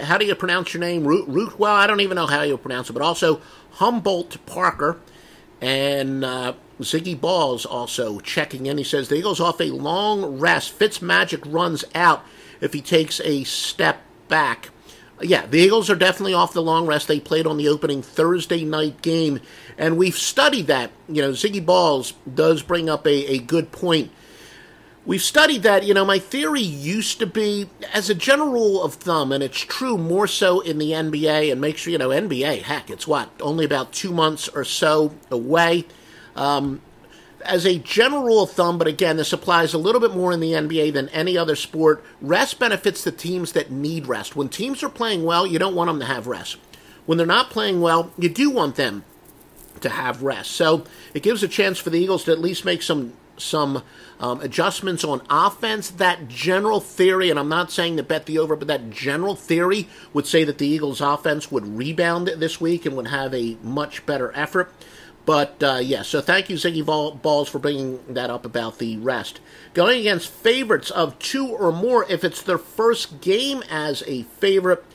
how 0.01 0.17
do 0.17 0.25
you 0.25 0.35
pronounce 0.35 0.73
your 0.73 0.81
name? 0.81 1.05
Root, 1.05 1.27
Root? 1.27 1.59
Well, 1.59 1.73
I 1.73 1.87
don't 1.87 2.01
even 2.01 2.15
know 2.15 2.27
how 2.27 2.43
you 2.43 2.57
pronounce 2.57 2.89
it, 2.89 2.93
but 2.93 3.01
also 3.01 3.41
Humboldt 3.71 4.45
Parker 4.45 4.99
and 5.61 6.23
uh, 6.23 6.53
Ziggy 6.79 7.19
Balls 7.19 7.65
also 7.65 8.19
checking 8.19 8.65
in. 8.65 8.77
He 8.77 8.83
says 8.83 9.09
the 9.09 9.15
Eagles 9.15 9.39
off 9.39 9.59
a 9.59 9.71
long 9.71 10.39
rest. 10.39 10.77
Fitzmagic 10.77 11.41
runs 11.51 11.83
out 11.95 12.23
if 12.61 12.73
he 12.73 12.81
takes 12.81 13.19
a 13.21 13.43
step 13.43 14.01
back. 14.27 14.69
Yeah, 15.19 15.47
the 15.47 15.57
Eagles 15.57 15.89
are 15.89 15.95
definitely 15.95 16.35
off 16.35 16.53
the 16.53 16.61
long 16.61 16.85
rest. 16.85 17.07
They 17.07 17.19
played 17.19 17.47
on 17.47 17.57
the 17.57 17.67
opening 17.67 18.03
Thursday 18.03 18.63
night 18.63 19.01
game, 19.01 19.39
and 19.75 19.97
we've 19.97 20.17
studied 20.17 20.67
that. 20.67 20.91
You 21.09 21.23
know, 21.23 21.31
Ziggy 21.31 21.65
Balls 21.65 22.13
does 22.31 22.61
bring 22.61 22.87
up 22.87 23.07
a, 23.07 23.33
a 23.33 23.39
good 23.39 23.71
point 23.71 24.11
We've 25.07 25.23
studied 25.23 25.63
that. 25.63 25.85
You 25.85 25.93
know, 25.93 26.03
my 26.03 26.19
theory 26.19 26.61
used 26.61 27.19
to 27.19 27.25
be, 27.25 27.69
as 27.93 28.09
a 28.09 28.13
general 28.13 28.51
rule 28.51 28.83
of 28.83 28.95
thumb, 28.95 29.31
and 29.31 29.41
it's 29.41 29.57
true 29.57 29.97
more 29.97 30.27
so 30.27 30.59
in 30.59 30.79
the 30.79 30.91
NBA, 30.91 31.49
and 31.49 31.61
make 31.61 31.77
sure, 31.77 31.93
you 31.93 31.97
know, 31.97 32.09
NBA, 32.09 32.63
heck, 32.63 32.89
it's 32.89 33.07
what, 33.07 33.29
only 33.39 33.63
about 33.63 33.93
two 33.93 34.11
months 34.11 34.49
or 34.49 34.65
so 34.65 35.13
away. 35.31 35.85
Um, 36.35 36.81
as 37.45 37.65
a 37.65 37.77
general 37.79 38.23
rule 38.23 38.43
of 38.43 38.51
thumb, 38.51 38.77
but 38.77 38.87
again, 38.87 39.15
this 39.15 39.31
applies 39.31 39.73
a 39.73 39.77
little 39.77 40.01
bit 40.01 40.13
more 40.13 40.33
in 40.33 40.41
the 40.41 40.51
NBA 40.51 40.91
than 40.91 41.07
any 41.09 41.37
other 41.37 41.55
sport, 41.55 42.03
rest 42.19 42.59
benefits 42.59 43.01
the 43.05 43.11
teams 43.13 43.53
that 43.53 43.71
need 43.71 44.07
rest. 44.07 44.35
When 44.35 44.49
teams 44.49 44.83
are 44.83 44.89
playing 44.89 45.23
well, 45.23 45.47
you 45.47 45.57
don't 45.57 45.75
want 45.75 45.87
them 45.87 45.99
to 46.01 46.05
have 46.05 46.27
rest. 46.27 46.57
When 47.05 47.17
they're 47.17 47.25
not 47.25 47.49
playing 47.49 47.79
well, 47.79 48.11
you 48.17 48.27
do 48.27 48.49
want 48.49 48.75
them 48.75 49.05
to 49.79 49.87
have 49.87 50.21
rest. 50.21 50.51
So 50.51 50.83
it 51.13 51.23
gives 51.23 51.43
a 51.43 51.47
chance 51.47 51.77
for 51.79 51.91
the 51.91 51.99
Eagles 51.99 52.25
to 52.25 52.33
at 52.33 52.39
least 52.39 52.65
make 52.65 52.81
some 52.81 53.13
some 53.37 53.83
um, 54.19 54.41
adjustments 54.41 55.03
on 55.03 55.21
offense. 55.29 55.89
That 55.89 56.27
general 56.27 56.79
theory, 56.79 57.29
and 57.29 57.39
I'm 57.39 57.49
not 57.49 57.71
saying 57.71 57.97
to 57.97 58.03
bet 58.03 58.25
the 58.25 58.39
over, 58.39 58.55
but 58.55 58.67
that 58.67 58.89
general 58.89 59.35
theory 59.35 59.87
would 60.13 60.27
say 60.27 60.43
that 60.43 60.57
the 60.57 60.67
Eagles' 60.67 61.01
offense 61.01 61.51
would 61.51 61.77
rebound 61.77 62.27
this 62.27 62.59
week 62.59 62.85
and 62.85 62.95
would 62.95 63.07
have 63.07 63.33
a 63.33 63.57
much 63.63 64.05
better 64.05 64.31
effort. 64.35 64.71
But 65.27 65.61
uh, 65.61 65.79
yeah, 65.83 66.03
so 66.03 66.21
thank 66.21 66.49
you, 66.49 66.55
Ziggy 66.55 66.85
Balls, 66.85 67.49
for 67.49 67.59
bringing 67.59 67.99
that 68.13 68.29
up 68.29 68.45
about 68.45 68.77
the 68.77 68.95
rest. 68.97 69.41
Going 69.73 69.99
against 69.99 70.29
favorites 70.29 70.89
of 70.89 71.19
two 71.19 71.47
or 71.49 71.73
more, 71.73 72.05
if 72.09 72.23
it's 72.23 72.41
their 72.41 72.57
first 72.57 73.19
game 73.19 73.61
as 73.69 74.03
a 74.07 74.23
favorite, 74.23 74.85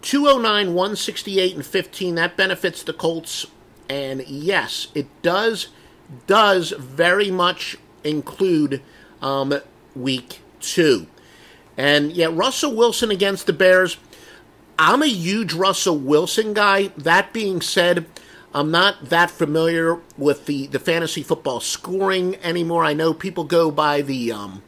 209, 0.00 0.68
168, 0.68 1.54
and 1.56 1.66
15, 1.66 2.14
that 2.14 2.38
benefits 2.38 2.82
the 2.82 2.94
Colts. 2.94 3.46
And 3.90 4.26
yes, 4.26 4.88
it 4.94 5.08
does 5.20 5.68
does 6.26 6.70
very 6.72 7.30
much 7.30 7.76
include 8.04 8.82
um, 9.20 9.54
week 9.94 10.40
two. 10.60 11.06
And 11.76 12.12
yeah, 12.12 12.28
Russell 12.30 12.74
Wilson 12.74 13.10
against 13.10 13.46
the 13.46 13.52
Bears. 13.52 13.96
I'm 14.78 15.02
a 15.02 15.06
huge 15.06 15.52
Russell 15.52 15.98
Wilson 15.98 16.54
guy. 16.54 16.88
That 16.96 17.32
being 17.32 17.60
said, 17.60 18.06
I'm 18.54 18.70
not 18.70 19.08
that 19.08 19.30
familiar 19.30 20.00
with 20.18 20.46
the, 20.46 20.66
the 20.66 20.78
fantasy 20.78 21.22
football 21.22 21.60
scoring 21.60 22.36
anymore. 22.36 22.84
I 22.84 22.92
know 22.92 23.14
people 23.14 23.44
go 23.44 23.70
by 23.70 24.02
the 24.02 24.32
um, 24.32 24.62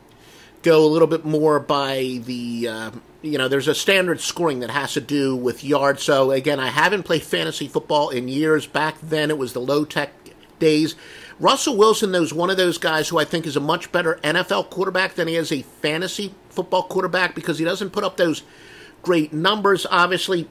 go 0.62 0.84
a 0.84 0.88
little 0.88 1.08
bit 1.08 1.24
more 1.24 1.60
by 1.60 2.20
the 2.24 2.68
uh, 2.68 2.90
you 3.22 3.38
know 3.38 3.48
there's 3.48 3.68
a 3.68 3.74
standard 3.74 4.20
scoring 4.20 4.60
that 4.60 4.70
has 4.70 4.94
to 4.94 5.00
do 5.00 5.36
with 5.36 5.62
yards. 5.62 6.02
So 6.02 6.30
again, 6.30 6.58
I 6.58 6.68
haven't 6.68 7.02
played 7.02 7.22
fantasy 7.22 7.68
football 7.68 8.10
in 8.10 8.28
years. 8.28 8.66
Back 8.66 8.96
then, 9.02 9.30
it 9.30 9.38
was 9.38 9.52
the 9.52 9.60
low 9.60 9.84
tech 9.84 10.12
days. 10.58 10.96
Russell 11.40 11.76
Wilson, 11.76 12.14
is 12.14 12.32
one 12.32 12.50
of 12.50 12.56
those 12.56 12.78
guys 12.78 13.08
who 13.08 13.18
I 13.18 13.24
think 13.24 13.46
is 13.46 13.56
a 13.56 13.60
much 13.60 13.90
better 13.90 14.20
NFL 14.22 14.70
quarterback 14.70 15.14
than 15.14 15.28
he 15.28 15.34
is 15.34 15.50
a 15.50 15.62
fantasy 15.62 16.34
football 16.48 16.84
quarterback 16.84 17.34
because 17.34 17.58
he 17.58 17.64
doesn't 17.64 17.90
put 17.90 18.04
up 18.04 18.16
those 18.16 18.42
great 19.02 19.32
numbers. 19.32 19.86
Obviously, 19.90 20.48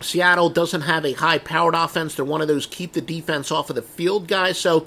Seattle 0.00 0.50
doesn't 0.50 0.82
have 0.82 1.04
a 1.04 1.12
high 1.12 1.38
powered 1.38 1.74
offense. 1.74 2.14
They're 2.14 2.24
one 2.24 2.40
of 2.40 2.48
those 2.48 2.66
keep 2.66 2.92
the 2.92 3.00
defense 3.00 3.52
off 3.52 3.70
of 3.70 3.76
the 3.76 3.82
field 3.82 4.26
guys. 4.26 4.58
So 4.58 4.86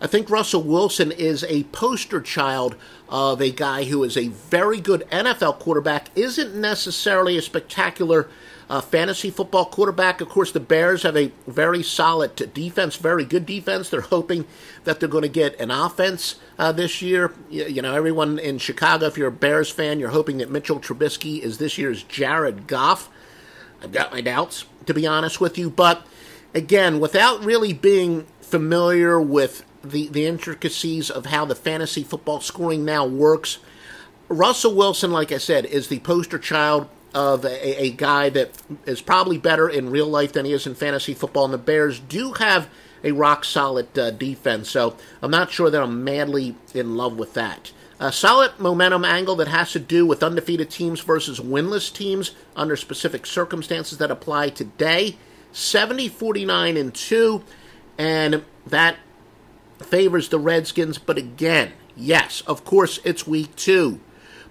I 0.00 0.06
think 0.06 0.30
Russell 0.30 0.62
Wilson 0.62 1.10
is 1.12 1.44
a 1.44 1.64
poster 1.64 2.20
child 2.20 2.76
of 3.08 3.42
a 3.42 3.50
guy 3.50 3.84
who 3.84 4.04
is 4.04 4.16
a 4.16 4.28
very 4.28 4.80
good 4.80 5.06
NFL 5.10 5.58
quarterback, 5.58 6.10
isn't 6.14 6.54
necessarily 6.54 7.36
a 7.36 7.42
spectacular 7.42 8.28
uh, 8.70 8.80
fantasy 8.80 9.30
football 9.30 9.64
quarterback. 9.66 10.20
Of 10.20 10.28
course, 10.28 10.52
the 10.52 10.60
Bears 10.60 11.02
have 11.02 11.16
a 11.16 11.32
very 11.48 11.82
solid 11.82 12.36
defense, 12.54 12.94
very 12.94 13.24
good 13.24 13.44
defense. 13.44 13.90
They're 13.90 14.00
hoping 14.00 14.46
that 14.84 15.00
they're 15.00 15.08
going 15.08 15.22
to 15.22 15.28
get 15.28 15.58
an 15.58 15.72
offense 15.72 16.36
uh, 16.56 16.70
this 16.70 17.02
year. 17.02 17.34
You, 17.50 17.64
you, 17.66 17.82
know, 17.82 17.92
everyone 17.92 18.38
in 18.38 18.58
Chicago, 18.58 19.06
if 19.06 19.18
you're 19.18 19.26
a 19.26 19.32
Bears 19.32 19.70
fan, 19.70 19.98
you're 19.98 20.10
hoping 20.10 20.38
that 20.38 20.50
Mitchell 20.50 20.78
Trubisky 20.78 21.40
is 21.40 21.58
this 21.58 21.78
year's 21.78 22.04
Jared 22.04 22.68
Goff. 22.68 23.10
I've 23.82 23.90
got 23.90 24.12
my 24.12 24.20
doubts, 24.20 24.66
to 24.86 24.94
be 24.94 25.04
honest 25.04 25.40
with 25.40 25.58
you. 25.58 25.68
But 25.68 26.06
again, 26.54 27.00
without 27.00 27.44
really 27.44 27.72
being 27.72 28.28
familiar 28.40 29.20
with 29.20 29.64
the, 29.82 30.06
the 30.06 30.26
intricacies 30.26 31.10
of 31.10 31.26
how 31.26 31.44
the 31.44 31.56
fantasy 31.56 32.04
football 32.04 32.40
scoring 32.40 32.84
now 32.84 33.04
works, 33.04 33.58
Russell 34.28 34.76
Wilson, 34.76 35.10
like 35.10 35.32
I 35.32 35.38
said, 35.38 35.64
is 35.64 35.88
the 35.88 35.98
poster 35.98 36.38
child 36.38 36.88
of 37.14 37.44
a, 37.44 37.82
a, 37.82 37.90
guy 37.90 38.28
that 38.30 38.50
is 38.86 39.00
probably 39.00 39.36
better 39.36 39.68
in 39.68 39.90
real 39.90 40.06
life 40.06 40.32
than 40.32 40.44
he 40.44 40.52
is 40.52 40.66
in 40.66 40.74
fantasy 40.74 41.14
football. 41.14 41.44
And 41.44 41.54
the 41.54 41.58
Bears 41.58 41.98
do 41.98 42.32
have 42.34 42.68
a 43.02 43.12
rock 43.12 43.44
solid 43.44 43.98
uh, 43.98 44.10
defense, 44.10 44.70
so 44.70 44.96
I'm 45.20 45.30
not 45.30 45.50
sure 45.50 45.70
that 45.70 45.82
I'm 45.82 46.04
madly 46.04 46.54
in 46.74 46.96
love 46.96 47.18
with 47.18 47.34
that. 47.34 47.72
A 47.98 48.12
solid 48.12 48.58
momentum 48.58 49.04
angle 49.04 49.36
that 49.36 49.48
has 49.48 49.72
to 49.72 49.78
do 49.78 50.06
with 50.06 50.22
undefeated 50.22 50.70
teams 50.70 51.00
versus 51.00 51.40
winless 51.40 51.92
teams 51.92 52.32
under 52.56 52.76
specific 52.76 53.26
circumstances 53.26 53.98
that 53.98 54.10
apply 54.10 54.50
today. 54.50 55.16
70 55.52 56.08
49 56.08 56.76
and 56.76 56.94
2, 56.94 57.42
and 57.98 58.44
that 58.66 58.96
favors 59.78 60.28
the 60.28 60.38
Redskins. 60.38 60.98
But 60.98 61.18
again, 61.18 61.72
yes, 61.96 62.42
of 62.42 62.64
course, 62.64 63.00
it's 63.04 63.26
week 63.26 63.56
two, 63.56 64.00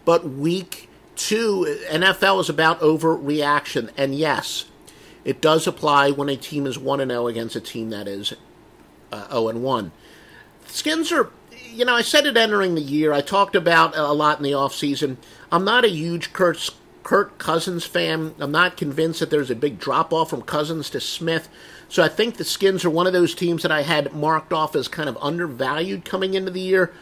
but 0.05 0.29
week 0.29 0.88
Two, 1.19 1.77
NFL 1.89 2.39
is 2.39 2.49
about 2.49 2.79
overreaction, 2.79 3.91
and 3.97 4.15
yes, 4.15 4.67
it 5.25 5.41
does 5.41 5.67
apply 5.67 6.11
when 6.11 6.29
a 6.29 6.37
team 6.37 6.65
is 6.65 6.79
one 6.79 7.01
and 7.01 7.11
zero 7.11 7.23
oh 7.23 7.27
against 7.27 7.57
a 7.57 7.61
team 7.61 7.89
that 7.89 8.07
is 8.07 8.33
uh, 9.11 9.27
zero 9.27 9.27
oh 9.29 9.47
and 9.49 9.61
one. 9.61 9.91
Skins 10.67 11.11
are, 11.11 11.29
you 11.71 11.83
know, 11.83 11.93
I 11.93 12.03
said 12.03 12.25
it 12.25 12.37
entering 12.37 12.73
the 12.73 12.81
year. 12.81 13.11
I 13.11 13.19
talked 13.19 13.53
about 13.53 13.97
a 13.97 14.13
lot 14.13 14.37
in 14.37 14.43
the 14.43 14.53
off 14.53 14.73
season. 14.73 15.17
I'm 15.51 15.65
not 15.65 15.83
a 15.83 15.89
huge 15.89 16.31
Kurt 16.31 16.69
Kirk 17.03 17.37
Cousins 17.37 17.85
fan. 17.85 18.33
I'm 18.39 18.53
not 18.53 18.77
convinced 18.77 19.19
that 19.19 19.29
there's 19.29 19.51
a 19.51 19.55
big 19.55 19.77
drop 19.77 20.13
off 20.13 20.29
from 20.29 20.43
Cousins 20.43 20.89
to 20.91 21.01
Smith. 21.01 21.49
So 21.89 22.01
I 22.01 22.07
think 22.07 22.37
the 22.37 22.45
Skins 22.45 22.85
are 22.85 22.89
one 22.89 23.07
of 23.07 23.13
those 23.13 23.35
teams 23.35 23.63
that 23.63 23.73
I 23.73 23.81
had 23.81 24.13
marked 24.13 24.53
off 24.53 24.73
as 24.73 24.87
kind 24.87 25.09
of 25.09 25.17
undervalued 25.19 26.05
coming 26.05 26.33
into 26.33 26.51
the 26.51 26.61
year. 26.61 26.93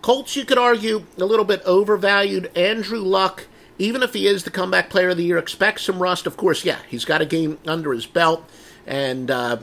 Colts, 0.00 0.34
you 0.34 0.46
could 0.46 0.56
argue, 0.56 1.04
a 1.18 1.26
little 1.26 1.44
bit 1.44 1.62
overvalued. 1.66 2.50
Andrew 2.56 3.00
Luck, 3.00 3.46
even 3.80 4.02
if 4.02 4.12
he 4.12 4.26
is 4.26 4.44
the 4.44 4.50
comeback 4.50 4.90
player 4.90 5.08
of 5.08 5.16
the 5.16 5.24
year, 5.24 5.38
expect 5.38 5.80
some 5.80 6.00
rust. 6.00 6.26
Of 6.26 6.36
course, 6.36 6.64
yeah, 6.64 6.78
he's 6.86 7.06
got 7.06 7.22
a 7.22 7.26
game 7.26 7.58
under 7.66 7.92
his 7.92 8.04
belt 8.04 8.48
and, 8.86 9.30
uh, 9.30 9.56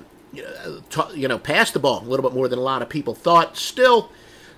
you 1.14 1.28
know, 1.28 1.38
passed 1.38 1.74
the 1.74 1.80
ball 1.80 2.02
a 2.02 2.08
little 2.10 2.28
bit 2.28 2.36
more 2.36 2.48
than 2.48 2.58
a 2.58 2.64
lot 2.64 2.82
of 2.82 2.90
people 2.90 3.14
thought. 3.14 3.56
Still, 3.58 4.12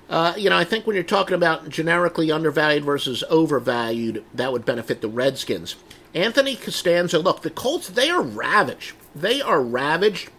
uh, 0.10 0.34
you 0.38 0.50
know, 0.50 0.58
I 0.58 0.64
think 0.64 0.88
when 0.88 0.96
you're 0.96 1.04
talking 1.04 1.36
about 1.36 1.68
generically 1.68 2.32
undervalued 2.32 2.86
versus 2.86 3.22
overvalued, 3.30 4.24
that 4.34 4.54
would 4.54 4.66
benefit 4.66 5.02
the 5.02 5.10
Redskins. 5.10 5.76
Anthony 6.14 6.56
Castonzo, 6.56 7.22
look, 7.22 7.42
the 7.42 7.50
Colts, 7.50 7.90
they 7.90 8.10
are 8.10 8.22
ravaged. 8.22 8.94
They 9.14 9.42
are 9.42 9.62
ravaged 9.62 10.30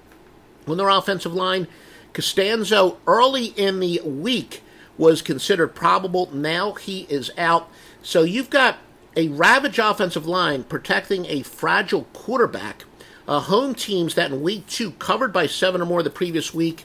when 0.64 0.78
their 0.78 0.88
offensive 0.88 1.34
line. 1.34 1.68
Castonzo, 2.14 2.96
early 3.06 3.46
in 3.46 3.80
the 3.80 4.00
week, 4.02 4.62
was 4.96 5.20
considered 5.20 5.74
probable. 5.74 6.34
Now 6.34 6.72
he 6.72 7.02
is 7.10 7.30
out. 7.36 7.70
So 8.02 8.22
you've 8.22 8.50
got 8.50 8.78
a 9.20 9.28
ravage 9.28 9.78
offensive 9.78 10.26
line 10.26 10.64
protecting 10.64 11.26
a 11.26 11.42
fragile 11.42 12.04
quarterback. 12.14 12.84
Uh, 13.28 13.38
home 13.38 13.74
teams 13.74 14.14
that 14.14 14.32
in 14.32 14.40
week 14.40 14.66
two 14.66 14.92
covered 14.92 15.30
by 15.30 15.46
seven 15.46 15.82
or 15.82 15.84
more 15.84 16.02
the 16.02 16.08
previous 16.08 16.54
week. 16.54 16.84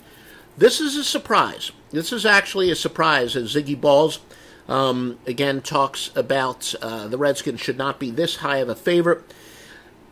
This 0.58 0.82
is 0.82 0.98
a 0.98 1.04
surprise. 1.06 1.72
This 1.92 2.12
is 2.12 2.26
actually 2.26 2.70
a 2.70 2.76
surprise 2.76 3.38
as 3.38 3.56
Ziggy 3.56 3.80
Balls 3.80 4.20
um, 4.68 5.18
again 5.26 5.62
talks 5.62 6.12
about 6.14 6.76
uh, 6.82 7.08
the 7.08 7.18
Redskins 7.18 7.62
should 7.62 7.78
not 7.78 8.00
be 8.02 8.12
this 8.12 8.38
high 8.38 8.58
of 8.58 8.68
a 8.68 8.76
favorite. 8.76 9.24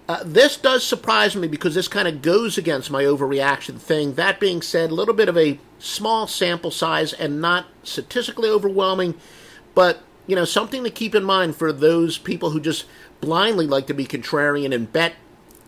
Uh, 0.07 0.23
this 0.23 0.55
does 0.55 0.85
surprise 0.85 1.35
me 1.35 1.49
because 1.49 1.75
this 1.75 1.89
kind 1.89 2.07
of 2.07 2.21
goes 2.21 2.57
against 2.57 2.89
my 2.89 3.03
overreaction 3.03 3.77
thing. 3.77 4.13
That 4.13 4.39
being 4.39 4.61
said, 4.61 4.91
a 4.91 4.95
little 4.95 5.13
bit 5.13 5.29
of 5.29 5.37
a 5.37 5.59
small 5.77 6.27
sample 6.27 6.71
size 6.71 7.11
and 7.11 7.41
not 7.41 7.65
statistically 7.83 8.49
overwhelming, 8.49 9.15
but 9.75 10.01
you 10.27 10.35
know, 10.35 10.45
something 10.45 10.83
to 10.83 10.89
keep 10.89 11.15
in 11.15 11.23
mind 11.23 11.55
for 11.55 11.71
those 11.71 12.17
people 12.17 12.51
who 12.51 12.59
just 12.59 12.85
blindly 13.21 13.67
like 13.67 13.87
to 13.87 13.93
be 13.93 14.05
contrarian 14.05 14.73
and 14.73 14.91
bet 14.91 15.13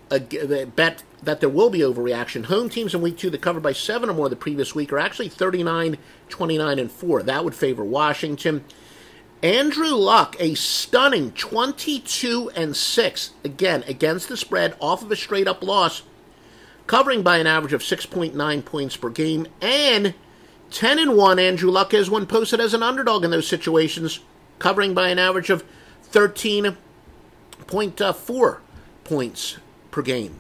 bet 0.10 1.04
that 1.24 1.40
there 1.40 1.50
will 1.50 1.70
be 1.70 1.80
overreaction. 1.80 2.46
Home 2.46 2.70
teams 2.70 2.94
in 2.94 3.02
week 3.02 3.18
two 3.18 3.30
that 3.32 3.42
covered 3.42 3.64
by 3.64 3.74
seven 3.74 4.10
or 4.10 4.14
more 4.14 4.30
the 4.30 4.36
previous 4.36 4.76
week 4.76 4.94
are 4.94 5.00
actually 5.00 5.30
39, 5.30 5.98
29, 6.30 6.80
and 6.80 6.92
4. 6.92 7.24
That 7.24 7.44
would 7.44 7.56
favor 7.56 7.84
Washington. 7.84 8.64
Andrew 9.42 9.90
Luck, 9.90 10.36
a 10.40 10.54
stunning 10.56 11.32
22 11.32 12.52
and 12.56 12.76
6, 12.76 13.32
again, 13.44 13.84
against 13.88 14.30
the 14.30 14.38
spread, 14.38 14.76
off 14.80 15.04
of 15.04 15.12
a 15.12 15.16
straight 15.16 15.48
up 15.48 15.64
loss, 15.64 16.04
covering 16.88 17.22
by 17.22 17.38
an 17.38 17.48
average 17.48 17.74
of 17.74 17.82
6.9 17.82 18.66
points 18.66 18.96
per 18.96 19.10
game, 19.10 19.48
and 19.62 20.14
10 20.72 21.00
and 21.00 21.18
1, 21.18 21.38
Andrew 21.40 21.70
Luck 21.70 21.92
has 21.92 22.10
one 22.10 22.26
posted 22.26 22.60
as 22.60 22.74
an 22.74 22.82
underdog 22.82 23.24
in 23.24 23.32
those 23.32 23.48
situations, 23.48 24.20
covering 24.60 24.94
by 24.94 25.10
an 25.10 25.20
average 25.20 25.50
of 25.50 25.66
13.4 26.12 28.58
points 29.04 29.58
per 29.92 30.02
game. 30.02 30.40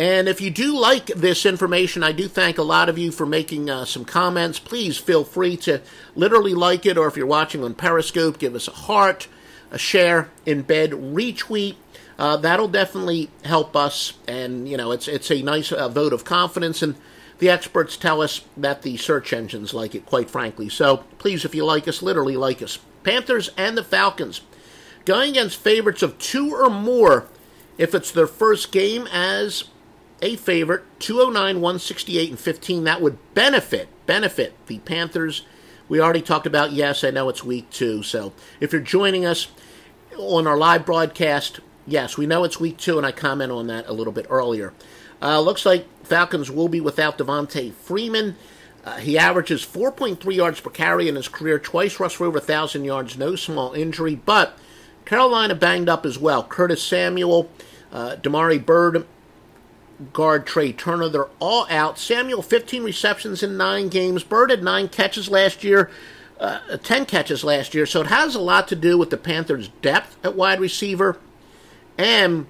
And 0.00 0.28
if 0.28 0.40
you 0.40 0.50
do 0.50 0.78
like 0.78 1.08
this 1.08 1.44
information, 1.44 2.02
I 2.02 2.12
do 2.12 2.26
thank 2.26 2.56
a 2.56 2.62
lot 2.62 2.88
of 2.88 2.96
you 2.96 3.12
for 3.12 3.26
making 3.26 3.68
uh, 3.68 3.84
some 3.84 4.06
comments. 4.06 4.58
Please 4.58 4.96
feel 4.96 5.24
free 5.24 5.58
to 5.58 5.82
literally 6.14 6.54
like 6.54 6.86
it, 6.86 6.96
or 6.96 7.06
if 7.06 7.18
you're 7.18 7.26
watching 7.26 7.62
on 7.62 7.74
Periscope, 7.74 8.38
give 8.38 8.54
us 8.54 8.66
a 8.66 8.72
heart, 8.72 9.28
a 9.70 9.76
share, 9.76 10.30
embed, 10.46 11.12
retweet. 11.12 11.74
Uh, 12.18 12.38
that'll 12.38 12.68
definitely 12.68 13.28
help 13.44 13.76
us, 13.76 14.14
and 14.26 14.66
you 14.66 14.78
know 14.78 14.90
it's 14.90 15.06
it's 15.06 15.30
a 15.30 15.42
nice 15.42 15.70
uh, 15.70 15.90
vote 15.90 16.14
of 16.14 16.24
confidence. 16.24 16.82
And 16.82 16.94
the 17.38 17.50
experts 17.50 17.98
tell 17.98 18.22
us 18.22 18.40
that 18.56 18.80
the 18.80 18.96
search 18.96 19.34
engines 19.34 19.74
like 19.74 19.94
it, 19.94 20.06
quite 20.06 20.30
frankly. 20.30 20.70
So 20.70 21.04
please, 21.18 21.44
if 21.44 21.54
you 21.54 21.66
like 21.66 21.86
us, 21.86 22.00
literally 22.00 22.38
like 22.38 22.62
us. 22.62 22.78
Panthers 23.02 23.50
and 23.56 23.76
the 23.76 23.84
Falcons 23.84 24.40
going 25.04 25.30
against 25.30 25.58
favorites 25.58 26.02
of 26.02 26.18
two 26.18 26.54
or 26.54 26.70
more 26.70 27.26
if 27.78 27.94
it's 27.94 28.12
their 28.12 28.26
first 28.26 28.72
game 28.72 29.08
as 29.12 29.64
a 30.22 30.36
favorite, 30.36 30.84
209, 31.00 31.56
168, 31.56 32.30
and 32.30 32.38
15. 32.38 32.84
That 32.84 33.00
would 33.00 33.18
benefit 33.34 33.88
benefit 34.06 34.54
the 34.66 34.78
Panthers. 34.80 35.46
We 35.88 36.00
already 36.00 36.22
talked 36.22 36.46
about. 36.46 36.72
Yes, 36.72 37.04
I 37.04 37.10
know 37.10 37.28
it's 37.28 37.44
week 37.44 37.70
two. 37.70 38.02
So 38.02 38.32
if 38.60 38.72
you're 38.72 38.82
joining 38.82 39.24
us 39.24 39.48
on 40.16 40.46
our 40.46 40.56
live 40.56 40.84
broadcast, 40.84 41.60
yes, 41.86 42.18
we 42.18 42.26
know 42.26 42.44
it's 42.44 42.60
week 42.60 42.76
two, 42.76 42.98
and 42.98 43.06
I 43.06 43.12
comment 43.12 43.52
on 43.52 43.68
that 43.68 43.86
a 43.88 43.92
little 43.92 44.12
bit 44.12 44.26
earlier. 44.28 44.72
Uh, 45.22 45.40
looks 45.40 45.64
like 45.64 45.86
Falcons 46.04 46.50
will 46.50 46.68
be 46.68 46.80
without 46.80 47.18
Devonta 47.18 47.72
Freeman. 47.72 48.36
Uh, 48.84 48.96
he 48.96 49.18
averages 49.18 49.64
4.3 49.64 50.34
yards 50.34 50.60
per 50.60 50.70
carry 50.70 51.08
in 51.08 51.16
his 51.16 51.28
career, 51.28 51.58
twice 51.58 52.00
rushed 52.00 52.16
for 52.16 52.26
over 52.26 52.38
1,000 52.38 52.84
yards, 52.84 53.18
no 53.18 53.36
small 53.36 53.74
injury. 53.74 54.14
But 54.14 54.56
Carolina 55.04 55.54
banged 55.54 55.88
up 55.88 56.06
as 56.06 56.18
well. 56.18 56.42
Curtis 56.44 56.82
Samuel, 56.82 57.50
uh, 57.92 58.16
Damiere 58.16 58.58
Byrd, 58.58 59.06
guard 60.12 60.46
Trai 60.46 60.76
Turner. 60.76 61.08
They're 61.08 61.28
all 61.40 61.66
out. 61.68 61.98
Samuel, 61.98 62.42
15 62.42 62.82
receptions 62.82 63.42
in 63.42 63.56
nine 63.56 63.88
games. 63.88 64.24
Byrd 64.24 64.50
had 64.50 64.62
nine 64.62 64.88
catches 64.88 65.30
last 65.30 65.62
year, 65.62 65.90
uh, 66.38 66.76
10 66.82 67.04
catches 67.06 67.44
last 67.44 67.74
year. 67.74 67.84
So 67.86 68.00
it 68.00 68.06
has 68.06 68.34
a 68.34 68.40
lot 68.40 68.68
to 68.68 68.76
do 68.76 68.96
with 68.96 69.10
the 69.10 69.16
Panthers' 69.16 69.68
depth 69.82 70.16
at 70.24 70.34
wide 70.34 70.60
receiver. 70.60 71.18
And 71.98 72.46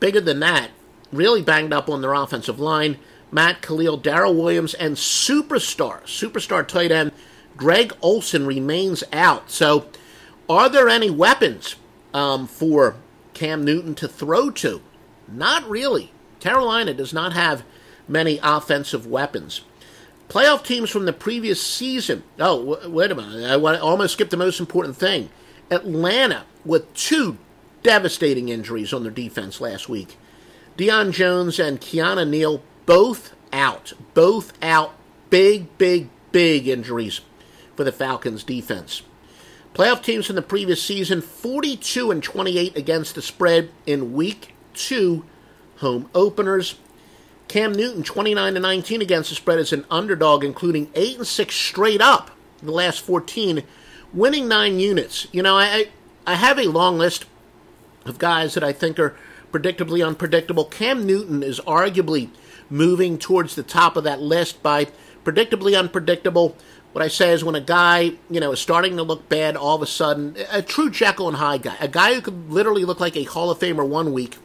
bigger 0.00 0.20
than 0.20 0.40
that, 0.40 0.70
really 1.12 1.42
banged 1.42 1.72
up 1.72 1.90
on 1.90 2.00
their 2.00 2.14
offensive 2.14 2.58
line. 2.58 2.96
Matt 3.32 3.62
Kalil, 3.62 3.98
Daryl 3.98 4.36
Williams, 4.36 4.74
and 4.74 4.94
superstar, 4.96 6.02
superstar 6.04 6.66
tight 6.66 6.92
end 6.92 7.10
Greg 7.56 7.92
Olsen 8.02 8.46
remains 8.46 9.04
out. 9.12 9.50
So, 9.50 9.86
are 10.48 10.68
there 10.68 10.88
any 10.88 11.10
weapons 11.10 11.76
um, 12.14 12.46
for 12.46 12.96
Cam 13.34 13.64
Newton 13.64 13.94
to 13.96 14.08
throw 14.08 14.50
to? 14.50 14.82
Not 15.28 15.68
really. 15.68 16.12
Carolina 16.40 16.94
does 16.94 17.12
not 17.12 17.32
have 17.32 17.64
many 18.08 18.38
offensive 18.42 19.06
weapons. 19.06 19.62
Playoff 20.28 20.64
teams 20.64 20.90
from 20.90 21.04
the 21.04 21.12
previous 21.12 21.62
season. 21.62 22.22
Oh, 22.38 22.88
wait 22.88 23.10
a 23.10 23.14
minute. 23.14 23.48
I 23.48 23.78
almost 23.78 24.14
skipped 24.14 24.30
the 24.30 24.36
most 24.36 24.60
important 24.60 24.96
thing. 24.96 25.28
Atlanta 25.70 26.44
with 26.64 26.92
two 26.94 27.38
devastating 27.82 28.48
injuries 28.48 28.92
on 28.92 29.02
their 29.02 29.12
defense 29.12 29.60
last 29.60 29.88
week. 29.88 30.16
Deion 30.76 31.12
Jones 31.12 31.58
and 31.58 31.80
Keanu 31.80 32.28
Neal 32.28 32.62
both 32.86 33.34
out. 33.52 33.92
Both 34.14 34.52
out. 34.62 34.94
Big, 35.30 35.76
big, 35.78 36.08
big 36.30 36.68
injuries 36.68 37.20
for 37.76 37.84
the 37.84 37.92
Falcons 37.92 38.44
defense. 38.44 39.02
Playoff 39.74 40.02
teams 40.02 40.26
from 40.26 40.36
the 40.36 40.42
previous 40.42 40.82
season 40.82 41.22
42 41.22 42.10
and 42.10 42.22
28 42.22 42.76
against 42.76 43.14
the 43.14 43.22
spread 43.22 43.70
in 43.86 44.12
week 44.12 44.54
2 44.74 45.24
home 45.78 46.10
openers. 46.14 46.76
Cam 47.48 47.72
Newton 47.72 48.02
29 48.02 48.56
and 48.56 48.62
19 48.62 49.00
against 49.00 49.30
the 49.30 49.36
spread 49.36 49.58
as 49.58 49.72
an 49.72 49.84
underdog, 49.90 50.44
including 50.44 50.90
8 50.94 51.18
and 51.18 51.26
6 51.26 51.54
straight 51.54 52.00
up 52.00 52.30
in 52.60 52.66
the 52.66 52.72
last 52.72 53.00
14, 53.00 53.62
winning 54.12 54.46
9 54.46 54.78
units. 54.78 55.26
You 55.32 55.42
know, 55.42 55.56
I, 55.56 55.88
I 56.26 56.34
have 56.34 56.58
a 56.58 56.68
long 56.68 56.98
list 56.98 57.24
of 58.04 58.18
guys 58.18 58.54
that 58.54 58.64
I 58.64 58.72
think 58.72 58.98
are 58.98 59.16
predictably 59.52 60.06
unpredictable. 60.06 60.64
Cam 60.64 61.06
Newton 61.06 61.42
is 61.42 61.60
arguably 61.60 62.30
moving 62.72 63.18
towards 63.18 63.54
the 63.54 63.62
top 63.62 63.96
of 63.96 64.04
that 64.04 64.20
list 64.20 64.62
by 64.62 64.86
predictably 65.24 65.78
unpredictable. 65.78 66.56
What 66.92 67.04
I 67.04 67.08
say 67.08 67.32
is 67.32 67.44
when 67.44 67.54
a 67.54 67.60
guy, 67.60 68.12
you 68.30 68.40
know, 68.40 68.52
is 68.52 68.60
starting 68.60 68.96
to 68.96 69.02
look 69.02 69.28
bad 69.28 69.56
all 69.56 69.76
of 69.76 69.82
a 69.82 69.86
sudden, 69.86 70.36
a 70.50 70.62
true 70.62 70.90
Jekyll 70.90 71.28
and 71.28 71.36
Hyde 71.36 71.62
guy, 71.62 71.76
a 71.80 71.88
guy 71.88 72.14
who 72.14 72.20
could 72.20 72.50
literally 72.50 72.84
look 72.84 72.98
like 72.98 73.16
a 73.16 73.24
Hall 73.24 73.50
of 73.50 73.58
Famer 73.58 73.86
one 73.86 74.12
week 74.12 74.38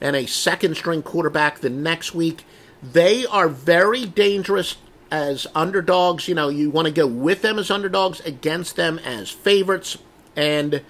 and 0.00 0.14
a 0.14 0.26
second 0.26 0.76
string 0.76 1.02
quarterback 1.02 1.58
the 1.58 1.70
next 1.70 2.14
week. 2.14 2.44
They 2.82 3.26
are 3.26 3.48
very 3.48 4.06
dangerous 4.06 4.76
as 5.10 5.46
underdogs. 5.54 6.28
You 6.28 6.34
know, 6.34 6.48
you 6.48 6.70
want 6.70 6.86
to 6.86 6.92
go 6.92 7.06
with 7.06 7.42
them 7.42 7.58
as 7.58 7.70
underdogs, 7.70 8.20
against 8.20 8.76
them 8.76 8.98
as 9.00 9.30
favorites. 9.30 9.98
And 10.34 10.82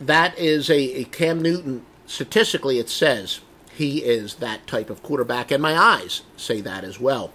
that 0.00 0.38
is 0.38 0.68
a, 0.70 1.00
a 1.00 1.04
Cam 1.04 1.42
Newton, 1.42 1.84
statistically, 2.06 2.78
it 2.78 2.88
says 2.88 3.40
he 3.78 3.98
is 3.98 4.34
that 4.36 4.66
type 4.66 4.90
of 4.90 5.04
quarterback. 5.04 5.52
And 5.52 5.62
my 5.62 5.78
eyes 5.78 6.22
say 6.36 6.60
that 6.62 6.82
as 6.82 6.98
well. 6.98 7.32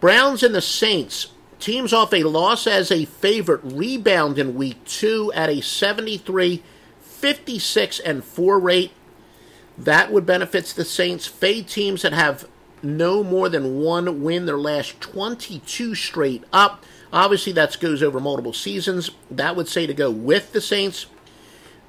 Browns 0.00 0.42
and 0.42 0.54
the 0.54 0.62
Saints. 0.62 1.28
Teams 1.60 1.92
off 1.92 2.14
a 2.14 2.24
loss 2.24 2.66
as 2.66 2.90
a 2.90 3.04
favorite 3.04 3.60
rebound 3.62 4.38
in 4.38 4.56
week 4.56 4.82
two 4.84 5.30
at 5.34 5.50
a 5.50 5.60
73 5.60 6.62
56 7.02 8.00
and 8.00 8.24
4 8.24 8.58
rate. 8.58 8.92
That 9.76 10.10
would 10.10 10.24
benefit 10.24 10.64
the 10.74 10.86
Saints. 10.86 11.26
Fade 11.26 11.68
teams 11.68 12.00
that 12.00 12.14
have 12.14 12.48
no 12.82 13.22
more 13.22 13.50
than 13.50 13.78
one 13.78 14.22
win 14.22 14.46
their 14.46 14.58
last 14.58 15.02
22 15.02 15.94
straight 15.94 16.44
up. 16.50 16.82
Obviously, 17.12 17.52
that 17.52 17.78
goes 17.78 18.02
over 18.02 18.18
multiple 18.18 18.54
seasons. 18.54 19.10
That 19.30 19.54
would 19.54 19.68
say 19.68 19.86
to 19.86 19.92
go 19.92 20.10
with 20.10 20.52
the 20.52 20.62
Saints. 20.62 21.06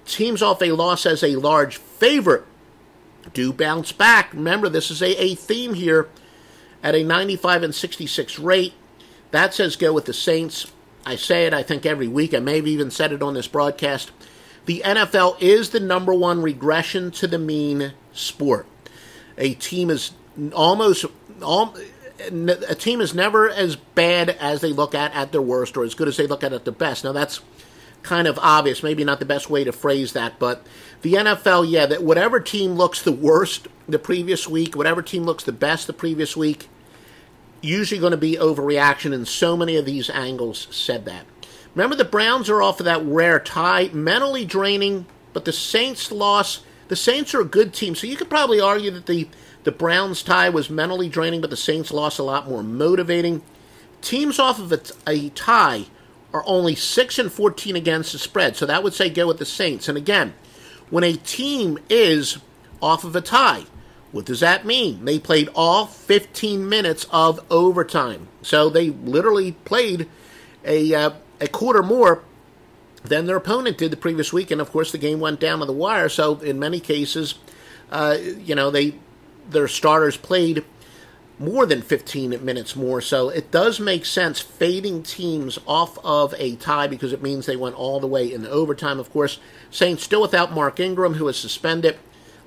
Teams 0.06 0.42
off 0.42 0.62
a 0.62 0.74
loss 0.74 1.06
as 1.06 1.24
a 1.24 1.38
large 1.38 1.78
favorite 1.78 2.44
do 3.34 3.54
bounce 3.54 3.92
back. 3.92 4.34
Remember, 4.34 4.70
this 4.70 4.92
is 4.92 5.02
a, 5.02 5.22
a 5.22 5.36
theme 5.36 5.74
here 5.74 6.10
at 6.82 6.96
a 6.96 7.04
95 7.04 7.64
and 7.64 7.76
66 7.76 8.40
rate. 8.40 8.74
That 9.32 9.54
says 9.54 9.76
go 9.76 9.94
with 9.94 10.06
the 10.06 10.14
Saints. 10.14 10.72
I 11.06 11.16
say 11.16 11.46
it, 11.46 11.54
I 11.54 11.64
think, 11.64 11.86
every 11.86 12.08
week. 12.08 12.34
I 12.34 12.40
may 12.40 12.58
have 12.58 12.68
even 12.68 12.92
said 12.92 13.12
it 13.12 13.24
on 13.24 13.34
this 13.34 13.48
broadcast. 13.48 14.12
The 14.66 14.82
NFL 14.86 15.42
is 15.42 15.72
the 15.72 15.80
number 15.80 16.14
one 16.14 16.42
regression 16.42 17.12
to 17.12 17.28
the 17.28 17.40
mean 17.40 17.94
sport. 18.14 18.68
A 19.38 19.54
team 19.56 19.90
is 19.90 20.12
almost 20.54 21.06
all, 21.42 21.76
a 22.20 22.76
team 22.76 23.02
is 23.02 23.14
never 23.14 23.50
as 23.50 23.76
bad 23.76 24.30
as 24.30 24.62
they 24.62 24.72
look 24.72 24.96
at 24.96 25.14
at 25.14 25.32
their 25.32 25.42
worst 25.42 25.76
or 25.76 25.84
as 25.84 25.96
good 25.96 26.08
as 26.08 26.18
they 26.18 26.28
look 26.28 26.44
at 26.44 26.54
at 26.54 26.64
their 26.64 26.74
best. 26.74 27.04
Now 27.04 27.12
that's 27.12 27.42
kind 28.04 28.28
of 28.28 28.38
obvious, 28.40 28.84
maybe 28.84 29.04
not 29.04 29.20
the 29.20 29.26
best 29.26 29.50
way 29.50 29.64
to 29.64 29.72
phrase 29.72 30.14
that, 30.14 30.38
but 30.40 30.66
the 31.02 31.14
NFL, 31.14 31.70
yeah, 31.70 31.86
that 31.86 32.04
whatever 32.04 32.40
team 32.40 32.74
looks 32.74 33.02
the 33.02 33.12
worst 33.12 33.68
the 33.88 34.00
previous 34.00 34.48
week, 34.48 34.76
whatever 34.76 35.02
team 35.02 35.24
looks 35.24 35.44
the 35.44 35.52
best 35.52 35.88
the 35.88 35.94
previous 35.94 36.38
week, 36.38 36.70
usually 37.62 38.00
going 38.00 38.12
to 38.12 38.18
be 38.18 38.38
overreaction, 38.38 39.14
and 39.14 39.28
so 39.28 39.58
many 39.58 39.76
of 39.76 39.86
these 39.86 40.10
angles 40.10 40.68
said 40.70 41.06
that. 41.06 41.26
Remember, 41.76 41.96
the 41.96 42.06
Browns 42.06 42.50
are 42.50 42.62
off 42.62 42.80
of 42.80 42.86
that 42.86 43.04
rare 43.04 43.40
tie, 43.40 43.90
mentally 43.94 44.46
draining, 44.46 45.06
but 45.34 45.46
the 45.46 45.54
Saints 45.54 46.12
loss. 46.12 46.64
The 46.90 46.96
Saints 46.96 47.34
are 47.34 47.42
a 47.42 47.46
good 47.46 47.74
team, 47.74 47.96
so 47.96 48.06
you 48.06 48.18
could 48.18 48.30
probably 48.30 48.60
argue 48.60 48.92
that 48.92 49.08
the 49.08 49.28
the 49.64 49.72
Browns 49.72 50.24
tie 50.24 50.50
was 50.50 50.70
mentally 50.70 51.08
draining, 51.08 51.40
but 51.42 51.50
the 51.50 51.58
Saints 51.58 51.92
loss 51.92 52.20
a 52.20 52.24
lot 52.24 52.50
more 52.50 52.64
motivating. 52.64 53.42
Teams 54.02 54.38
off 54.38 54.60
of 54.60 54.72
a, 54.74 54.82
a 55.08 55.30
tie 55.30 55.86
are 56.34 56.44
only 56.46 56.76
six 56.76 57.20
and 57.20 57.32
fourteen 57.32 57.76
against 57.76 58.12
the 58.12 58.20
spread, 58.20 58.56
so 58.56 58.66
that 58.66 58.84
would 58.84 58.94
say 58.94 59.10
go 59.10 59.28
with 59.28 59.40
the 59.40 59.46
Saints. 59.46 59.88
And 59.88 59.98
again, 59.98 60.34
when 60.90 61.04
a 61.04 61.14
team 61.14 61.80
is 61.90 62.40
off 62.82 63.04
of 63.04 63.16
a 63.16 63.22
tie, 63.22 63.66
what 64.12 64.26
does 64.26 64.42
that 64.42 64.66
mean? 64.66 65.06
They 65.06 65.18
played 65.18 65.50
all 65.56 65.88
15 65.88 66.70
minutes 66.70 67.08
of 67.12 67.44
overtime. 67.50 68.28
So 68.44 68.70
they 68.70 68.92
literally 68.92 69.54
played 69.54 70.08
a 70.64 70.94
uh, 70.94 71.12
a 71.42 71.48
quarter 71.48 71.82
more 71.82 72.24
than 73.04 73.26
their 73.26 73.36
opponent 73.36 73.78
did 73.78 73.92
the 73.92 73.98
previous 73.98 74.32
week. 74.32 74.52
And 74.52 74.62
of 74.62 74.72
course, 74.72 74.92
the 74.92 74.98
game 74.98 75.20
went 75.20 75.40
down 75.40 75.60
to 75.60 75.66
the 75.66 75.74
wire. 75.74 76.10
So 76.10 76.40
in 76.40 76.60
many 76.60 76.80
cases, 76.80 77.36
uh, 77.92 78.18
you 78.22 78.56
know, 78.56 78.70
they 78.70 78.96
their 79.50 79.68
starters 79.68 80.16
played 80.16 80.64
more 81.40 81.66
than 81.66 81.82
15 81.82 82.44
minutes 82.44 82.76
more. 82.76 83.00
So 83.02 83.30
it 83.30 83.52
does 83.52 83.80
make 83.80 84.06
sense 84.06 84.40
fading 84.40 85.04
teams 85.04 85.60
off 85.68 85.98
of 86.04 86.34
a 86.38 86.56
tie 86.58 86.88
because 86.88 87.14
it 87.14 87.24
means 87.24 87.46
they 87.46 87.56
went 87.56 87.76
all 87.76 88.00
the 88.00 88.08
way 88.08 88.32
in 88.32 88.46
overtime. 88.46 89.00
Of 89.00 89.12
course, 89.12 89.40
Saints 89.72 90.04
still 90.04 90.22
without 90.22 90.54
Mark 90.54 90.80
Ingram, 90.80 91.16
who 91.16 91.28
is 91.28 91.38
suspended. 91.38 91.98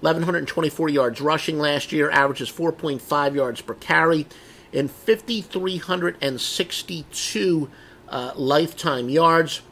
1,124 0.00 0.88
yards 0.90 1.20
rushing 1.20 1.58
last 1.58 1.90
year, 1.90 2.10
averages 2.10 2.50
4.5 2.50 3.34
yards 3.34 3.62
per 3.62 3.74
carry, 3.74 4.26
and 4.72 4.90
5,362 4.90 7.70
uh, 8.08 8.32
lifetime 8.36 9.08
yards. 9.08 9.62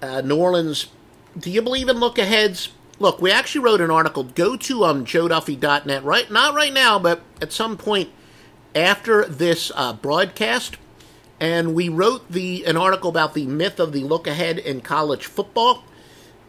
Uh, 0.00 0.20
New 0.20 0.36
Orleans, 0.36 0.86
do 1.38 1.50
you 1.50 1.60
believe 1.60 1.88
in 1.88 1.98
look 1.98 2.18
aheads? 2.18 2.68
Look, 2.98 3.20
we 3.20 3.30
actually 3.30 3.64
wrote 3.64 3.80
an 3.80 3.90
article. 3.90 4.24
Go 4.24 4.56
to 4.56 4.84
um, 4.84 5.04
joeduffy.net, 5.04 6.02
right? 6.02 6.30
Not 6.30 6.54
right 6.54 6.72
now, 6.72 6.98
but 6.98 7.20
at 7.42 7.52
some 7.52 7.76
point 7.76 8.10
after 8.74 9.26
this 9.26 9.70
uh, 9.74 9.92
broadcast. 9.92 10.76
And 11.38 11.74
we 11.74 11.90
wrote 11.90 12.30
the 12.30 12.64
an 12.64 12.78
article 12.78 13.10
about 13.10 13.34
the 13.34 13.46
myth 13.46 13.78
of 13.78 13.92
the 13.92 14.04
look 14.04 14.26
ahead 14.26 14.58
in 14.58 14.80
college 14.80 15.26
football. 15.26 15.84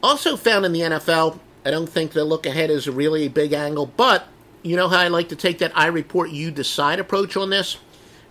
Also 0.02 0.38
found 0.38 0.66
in 0.66 0.72
the 0.72 0.82
NFL. 0.82 1.40
I 1.66 1.72
don't 1.72 1.90
think 1.90 2.14
the 2.14 2.24
look 2.24 2.46
ahead 2.46 2.70
is 2.70 2.88
a 2.88 2.94
really 2.94 3.28
big 3.28 3.52
angle, 3.52 3.86
but 3.86 4.28
you 4.64 4.78
know 4.78 4.88
how 4.88 5.00
I 5.00 5.10
like 5.10 5.28
to 5.30 5.36
take 5.36 5.58
that 5.58 5.78
I 5.78 5.88
report, 5.88 6.30
you 6.30 6.50
decide 6.50 7.00
approach 7.00 7.36
on 7.36 7.50
this? 7.50 7.78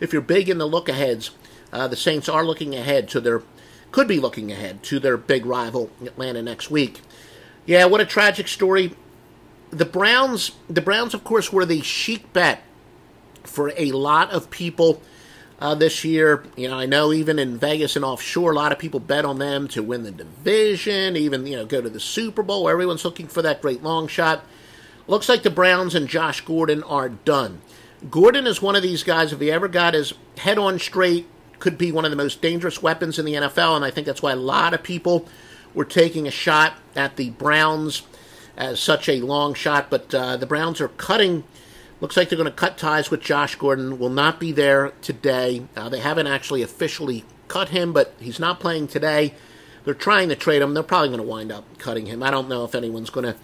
If 0.00 0.12
you're 0.12 0.22
big 0.22 0.48
in 0.48 0.56
the 0.56 0.66
look 0.66 0.88
aheads, 0.88 1.32
uh, 1.72 1.88
the 1.88 1.96
Saints 1.96 2.30
are 2.30 2.44
looking 2.44 2.74
ahead 2.74 3.08
to 3.10 3.20
their, 3.20 3.42
could 3.90 4.08
be 4.08 4.18
looking 4.18 4.50
ahead 4.50 4.82
to 4.84 4.98
their 4.98 5.18
big 5.18 5.44
rival, 5.44 5.90
Atlanta, 6.02 6.42
next 6.42 6.70
week. 6.70 7.00
Yeah, 7.66 7.86
what 7.86 8.00
a 8.00 8.06
tragic 8.06 8.46
story. 8.48 8.92
The 9.70 9.84
Browns, 9.84 10.52
the 10.70 10.80
Browns, 10.80 11.12
of 11.12 11.24
course, 11.24 11.52
were 11.52 11.66
the 11.66 11.82
chic 11.82 12.32
bet 12.32 12.62
for 13.42 13.72
a 13.76 13.90
lot 13.90 14.30
of 14.30 14.50
people 14.50 15.02
uh, 15.58 15.74
this 15.74 16.04
year. 16.04 16.44
You 16.56 16.68
know, 16.68 16.78
I 16.78 16.86
know 16.86 17.12
even 17.12 17.40
in 17.40 17.58
Vegas 17.58 17.96
and 17.96 18.04
offshore, 18.04 18.52
a 18.52 18.54
lot 18.54 18.70
of 18.70 18.78
people 18.78 19.00
bet 19.00 19.24
on 19.24 19.38
them 19.38 19.66
to 19.68 19.82
win 19.82 20.04
the 20.04 20.12
division, 20.12 21.16
even 21.16 21.46
you 21.46 21.56
know 21.56 21.66
go 21.66 21.80
to 21.80 21.90
the 21.90 22.00
Super 22.00 22.44
Bowl. 22.44 22.68
Everyone's 22.68 23.04
looking 23.04 23.26
for 23.26 23.42
that 23.42 23.60
great 23.60 23.82
long 23.82 24.06
shot. 24.06 24.44
Looks 25.08 25.28
like 25.28 25.42
the 25.42 25.50
Browns 25.50 25.94
and 25.94 26.08
Josh 26.08 26.40
Gordon 26.42 26.82
are 26.84 27.08
done. 27.08 27.60
Gordon 28.10 28.46
is 28.46 28.62
one 28.62 28.76
of 28.76 28.82
these 28.82 29.02
guys. 29.02 29.32
If 29.32 29.40
he 29.40 29.50
ever 29.50 29.68
got 29.68 29.94
his 29.94 30.14
head 30.38 30.58
on 30.58 30.78
straight, 30.78 31.26
could 31.58 31.78
be 31.78 31.90
one 31.90 32.04
of 32.04 32.10
the 32.10 32.16
most 32.16 32.40
dangerous 32.40 32.82
weapons 32.82 33.18
in 33.18 33.24
the 33.24 33.34
NFL, 33.34 33.74
and 33.74 33.84
I 33.84 33.90
think 33.90 34.06
that's 34.06 34.22
why 34.22 34.32
a 34.32 34.36
lot 34.36 34.74
of 34.74 34.82
people 34.82 35.26
were 35.76 35.84
taking 35.84 36.26
a 36.26 36.30
shot 36.32 36.72
at 36.96 37.14
the 37.14 37.30
Browns 37.30 38.02
as 38.56 38.80
such 38.80 39.08
a 39.08 39.20
long 39.20 39.54
shot, 39.54 39.90
but 39.90 40.12
uh, 40.12 40.36
the 40.36 40.46
Browns 40.46 40.80
are 40.80 40.88
cutting. 40.88 41.44
Looks 42.00 42.16
like 42.16 42.30
they're 42.30 42.38
going 42.38 42.50
to 42.50 42.56
cut 42.56 42.78
ties 42.78 43.10
with 43.10 43.20
Josh 43.20 43.54
Gordon. 43.54 43.98
Will 43.98 44.10
not 44.10 44.40
be 44.40 44.50
there 44.50 44.92
today. 45.02 45.66
Uh, 45.76 45.88
they 45.88 46.00
haven't 46.00 46.26
actually 46.26 46.62
officially 46.62 47.24
cut 47.46 47.68
him, 47.68 47.92
but 47.92 48.14
he's 48.18 48.40
not 48.40 48.58
playing 48.58 48.88
today. 48.88 49.34
They're 49.84 49.94
trying 49.94 50.30
to 50.30 50.34
trade 50.34 50.62
him. 50.62 50.74
They're 50.74 50.82
probably 50.82 51.08
going 51.08 51.20
to 51.20 51.26
wind 51.26 51.52
up 51.52 51.64
cutting 51.78 52.06
him. 52.06 52.22
I 52.22 52.30
don't 52.30 52.48
know 52.48 52.64
if 52.64 52.74
anyone's 52.74 53.10
going 53.10 53.26
to 53.26 53.36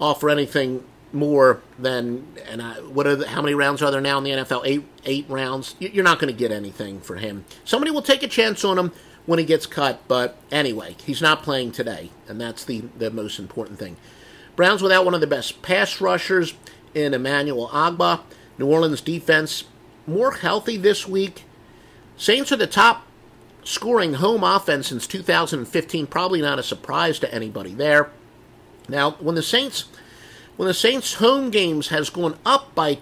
offer 0.00 0.28
anything 0.28 0.84
more 1.12 1.62
than 1.78 2.26
and 2.50 2.60
I, 2.60 2.74
what 2.80 3.06
are 3.06 3.16
the, 3.16 3.28
how 3.28 3.40
many 3.40 3.54
rounds 3.54 3.80
are 3.80 3.90
there 3.90 4.00
now 4.00 4.18
in 4.18 4.24
the 4.24 4.30
NFL? 4.30 4.62
Eight 4.64 4.84
eight 5.04 5.24
rounds. 5.28 5.76
You're 5.78 6.04
not 6.04 6.18
going 6.18 6.32
to 6.32 6.38
get 6.38 6.50
anything 6.50 7.00
for 7.00 7.16
him. 7.16 7.44
Somebody 7.64 7.92
will 7.92 8.02
take 8.02 8.22
a 8.24 8.28
chance 8.28 8.64
on 8.64 8.76
him 8.76 8.92
when 9.26 9.38
he 9.38 9.44
gets 9.44 9.66
cut. 9.66 10.00
But 10.08 10.36
anyway, 10.50 10.96
he's 11.04 11.20
not 11.20 11.42
playing 11.42 11.72
today, 11.72 12.10
and 12.28 12.40
that's 12.40 12.64
the, 12.64 12.84
the 12.96 13.10
most 13.10 13.38
important 13.38 13.78
thing. 13.78 13.96
Browns 14.54 14.82
without 14.82 15.04
one 15.04 15.14
of 15.14 15.20
the 15.20 15.26
best 15.26 15.60
pass 15.60 16.00
rushers 16.00 16.54
in 16.94 17.12
Emmanuel 17.12 17.68
Ogbah. 17.68 18.20
New 18.58 18.66
Orleans 18.66 19.02
defense 19.02 19.64
more 20.06 20.32
healthy 20.32 20.76
this 20.76 21.06
week. 21.06 21.44
Saints 22.16 22.50
are 22.50 22.56
the 22.56 22.66
top 22.66 23.06
scoring 23.64 24.14
home 24.14 24.42
offense 24.42 24.88
since 24.88 25.06
2015. 25.06 26.06
Probably 26.06 26.40
not 26.40 26.58
a 26.58 26.62
surprise 26.62 27.18
to 27.18 27.34
anybody 27.34 27.74
there. 27.74 28.10
Now, 28.88 29.12
when 29.12 29.34
the 29.34 29.42
Saints 29.42 29.84
when 30.56 30.68
the 30.68 30.74
Saints 30.74 31.14
home 31.14 31.50
games 31.50 31.88
has 31.88 32.08
gone 32.08 32.38
up 32.46 32.74
by 32.74 32.98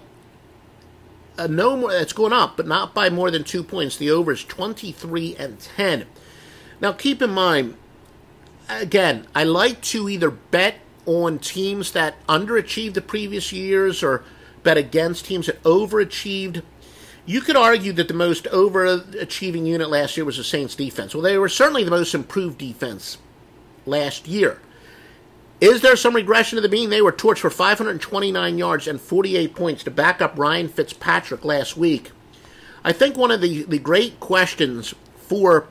uh, 1.37 1.47
no 1.47 1.75
more. 1.75 1.91
It's 1.91 2.13
going 2.13 2.33
up, 2.33 2.57
but 2.57 2.67
not 2.67 2.93
by 2.93 3.09
more 3.09 3.31
than 3.31 3.43
two 3.43 3.63
points. 3.63 3.97
The 3.97 4.09
over 4.09 4.31
is 4.31 4.43
23 4.43 5.35
and 5.37 5.59
10. 5.59 6.05
Now, 6.81 6.91
keep 6.91 7.21
in 7.21 7.31
mind, 7.31 7.75
again, 8.69 9.27
I 9.33 9.43
like 9.43 9.81
to 9.83 10.09
either 10.09 10.29
bet 10.29 10.75
on 11.05 11.39
teams 11.39 11.91
that 11.91 12.15
underachieved 12.27 12.93
the 12.93 13.01
previous 13.01 13.51
years 13.51 14.01
or 14.01 14.23
bet 14.63 14.77
against 14.77 15.25
teams 15.25 15.45
that 15.45 15.61
overachieved. 15.63 16.63
You 17.25 17.41
could 17.41 17.55
argue 17.55 17.93
that 17.93 18.07
the 18.07 18.13
most 18.13 18.45
overachieving 18.45 19.65
unit 19.65 19.89
last 19.89 20.17
year 20.17 20.25
was 20.25 20.37
the 20.37 20.43
Saints 20.43 20.75
defense. 20.75 21.13
Well, 21.13 21.23
they 21.23 21.37
were 21.37 21.49
certainly 21.49 21.83
the 21.83 21.91
most 21.91 22.13
improved 22.13 22.57
defense 22.57 23.17
last 23.85 24.27
year. 24.27 24.59
Is 25.61 25.81
there 25.81 25.95
some 25.95 26.15
regression 26.15 26.57
to 26.57 26.61
the 26.61 26.69
mean? 26.69 26.89
They 26.89 27.01
were 27.01 27.11
torched 27.11 27.39
for 27.39 27.49
529 27.49 28.57
yards 28.57 28.87
and 28.87 28.99
48 28.99 29.55
points 29.55 29.83
to 29.83 29.91
back 29.91 30.21
up 30.21 30.37
Ryan 30.37 30.67
Fitzpatrick 30.67 31.45
last 31.45 31.77
week. 31.77 32.11
I 32.83 32.91
think 32.91 33.15
one 33.15 33.31
of 33.31 33.41
the, 33.41 33.63
the 33.63 33.79
great 33.79 34.19
questions 34.19 34.93
for 35.15 35.67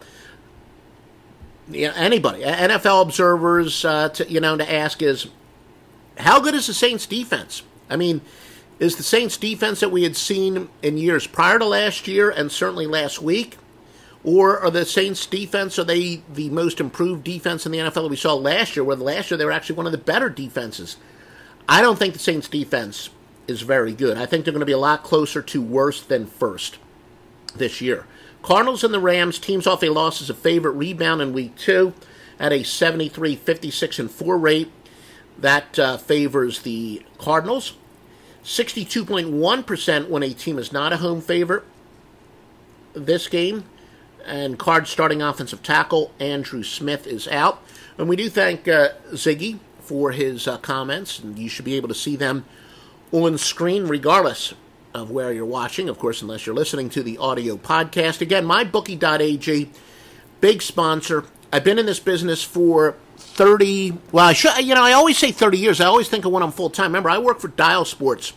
you 1.68 1.88
know, 1.88 1.94
anybody, 1.96 2.42
NFL 2.42 3.02
observers, 3.02 3.84
uh, 3.84 4.08
to, 4.10 4.30
you 4.30 4.40
know, 4.40 4.56
to 4.56 4.72
ask 4.72 5.00
is, 5.02 5.28
how 6.18 6.40
good 6.40 6.54
is 6.54 6.66
the 6.66 6.74
Saints 6.74 7.06
defense? 7.06 7.62
I 7.88 7.96
mean, 7.96 8.20
is 8.78 8.96
the 8.96 9.02
Saints 9.02 9.36
defense 9.36 9.80
that 9.80 9.90
we 9.90 10.02
had 10.02 10.16
seen 10.16 10.68
in 10.82 10.96
years 10.96 11.26
prior 11.26 11.58
to 11.58 11.64
last 11.64 12.08
year 12.08 12.30
and 12.30 12.50
certainly 12.50 12.86
last 12.86 13.22
week 13.22 13.56
or 14.24 14.58
are 14.58 14.70
the 14.70 14.86
Saints 14.86 15.26
defense, 15.26 15.78
are 15.78 15.84
they 15.84 16.22
the 16.32 16.48
most 16.48 16.80
improved 16.80 17.24
defense 17.24 17.66
in 17.66 17.72
the 17.72 17.78
NFL 17.78 17.94
that 17.94 18.08
we 18.08 18.16
saw 18.16 18.34
last 18.34 18.74
year, 18.74 18.82
where 18.82 18.96
last 18.96 19.30
year 19.30 19.36
they 19.36 19.44
were 19.44 19.52
actually 19.52 19.76
one 19.76 19.86
of 19.86 19.92
the 19.92 19.98
better 19.98 20.30
defenses? 20.30 20.96
I 21.68 21.82
don't 21.82 21.98
think 21.98 22.14
the 22.14 22.18
Saints 22.18 22.48
defense 22.48 23.10
is 23.46 23.60
very 23.60 23.92
good. 23.92 24.16
I 24.16 24.24
think 24.24 24.44
they're 24.44 24.52
going 24.52 24.60
to 24.60 24.66
be 24.66 24.72
a 24.72 24.78
lot 24.78 25.02
closer 25.02 25.42
to 25.42 25.60
worse 25.60 26.00
than 26.00 26.26
first 26.26 26.78
this 27.54 27.82
year. 27.82 28.06
Cardinals 28.42 28.82
and 28.82 28.92
the 28.92 29.00
Rams, 29.00 29.38
teams 29.38 29.66
off 29.66 29.82
a 29.82 29.90
loss 29.90 30.22
as 30.22 30.30
a 30.30 30.34
favorite 30.34 30.72
rebound 30.72 31.20
in 31.20 31.32
week 31.32 31.56
two 31.56 31.92
at 32.38 32.52
a 32.52 32.62
73 32.62 33.36
56 33.36 33.98
and 33.98 34.10
4 34.10 34.38
rate. 34.38 34.72
That 35.38 35.78
uh, 35.78 35.96
favors 35.98 36.62
the 36.62 37.04
Cardinals. 37.18 37.74
62.1% 38.44 40.08
when 40.08 40.22
a 40.22 40.34
team 40.34 40.58
is 40.58 40.72
not 40.72 40.92
a 40.92 40.98
home 40.98 41.20
favorite 41.22 41.64
this 42.94 43.26
game 43.26 43.64
and 44.26 44.58
Card 44.58 44.86
starting 44.86 45.22
offensive 45.22 45.62
tackle 45.62 46.12
Andre 46.20 46.62
Smith 46.62 47.06
is 47.06 47.28
out. 47.28 47.62
And 47.98 48.08
we 48.08 48.16
do 48.16 48.28
thank 48.28 48.66
uh, 48.66 48.90
Ziggy 49.12 49.58
for 49.80 50.12
his 50.12 50.48
uh, 50.48 50.58
comments, 50.58 51.18
and 51.18 51.38
you 51.38 51.48
should 51.48 51.64
be 51.64 51.74
able 51.74 51.88
to 51.88 51.94
see 51.94 52.16
them 52.16 52.44
on 53.12 53.38
screen 53.38 53.86
regardless 53.86 54.54
of 54.94 55.10
where 55.10 55.32
you're 55.32 55.44
watching, 55.44 55.88
of 55.88 55.98
course, 55.98 56.22
unless 56.22 56.46
you're 56.46 56.54
listening 56.54 56.88
to 56.90 57.02
the 57.02 57.18
audio 57.18 57.56
podcast. 57.56 58.20
Again, 58.20 58.44
mybookie.ag, 58.44 59.70
big 60.40 60.62
sponsor. 60.62 61.24
I've 61.52 61.64
been 61.64 61.78
in 61.78 61.86
this 61.86 62.00
business 62.00 62.42
for 62.42 62.96
30, 63.16 63.98
well, 64.12 64.26
I 64.26 64.32
should, 64.32 64.56
you 64.64 64.74
know, 64.74 64.82
I 64.82 64.92
always 64.92 65.18
say 65.18 65.32
30 65.32 65.58
years. 65.58 65.80
I 65.80 65.86
always 65.86 66.08
think 66.08 66.24
of 66.24 66.32
when 66.32 66.42
I'm 66.42 66.52
full 66.52 66.70
time. 66.70 66.86
Remember, 66.86 67.10
I 67.10 67.18
work 67.18 67.40
for 67.40 67.48
Dial 67.48 67.84
Sports 67.84 68.32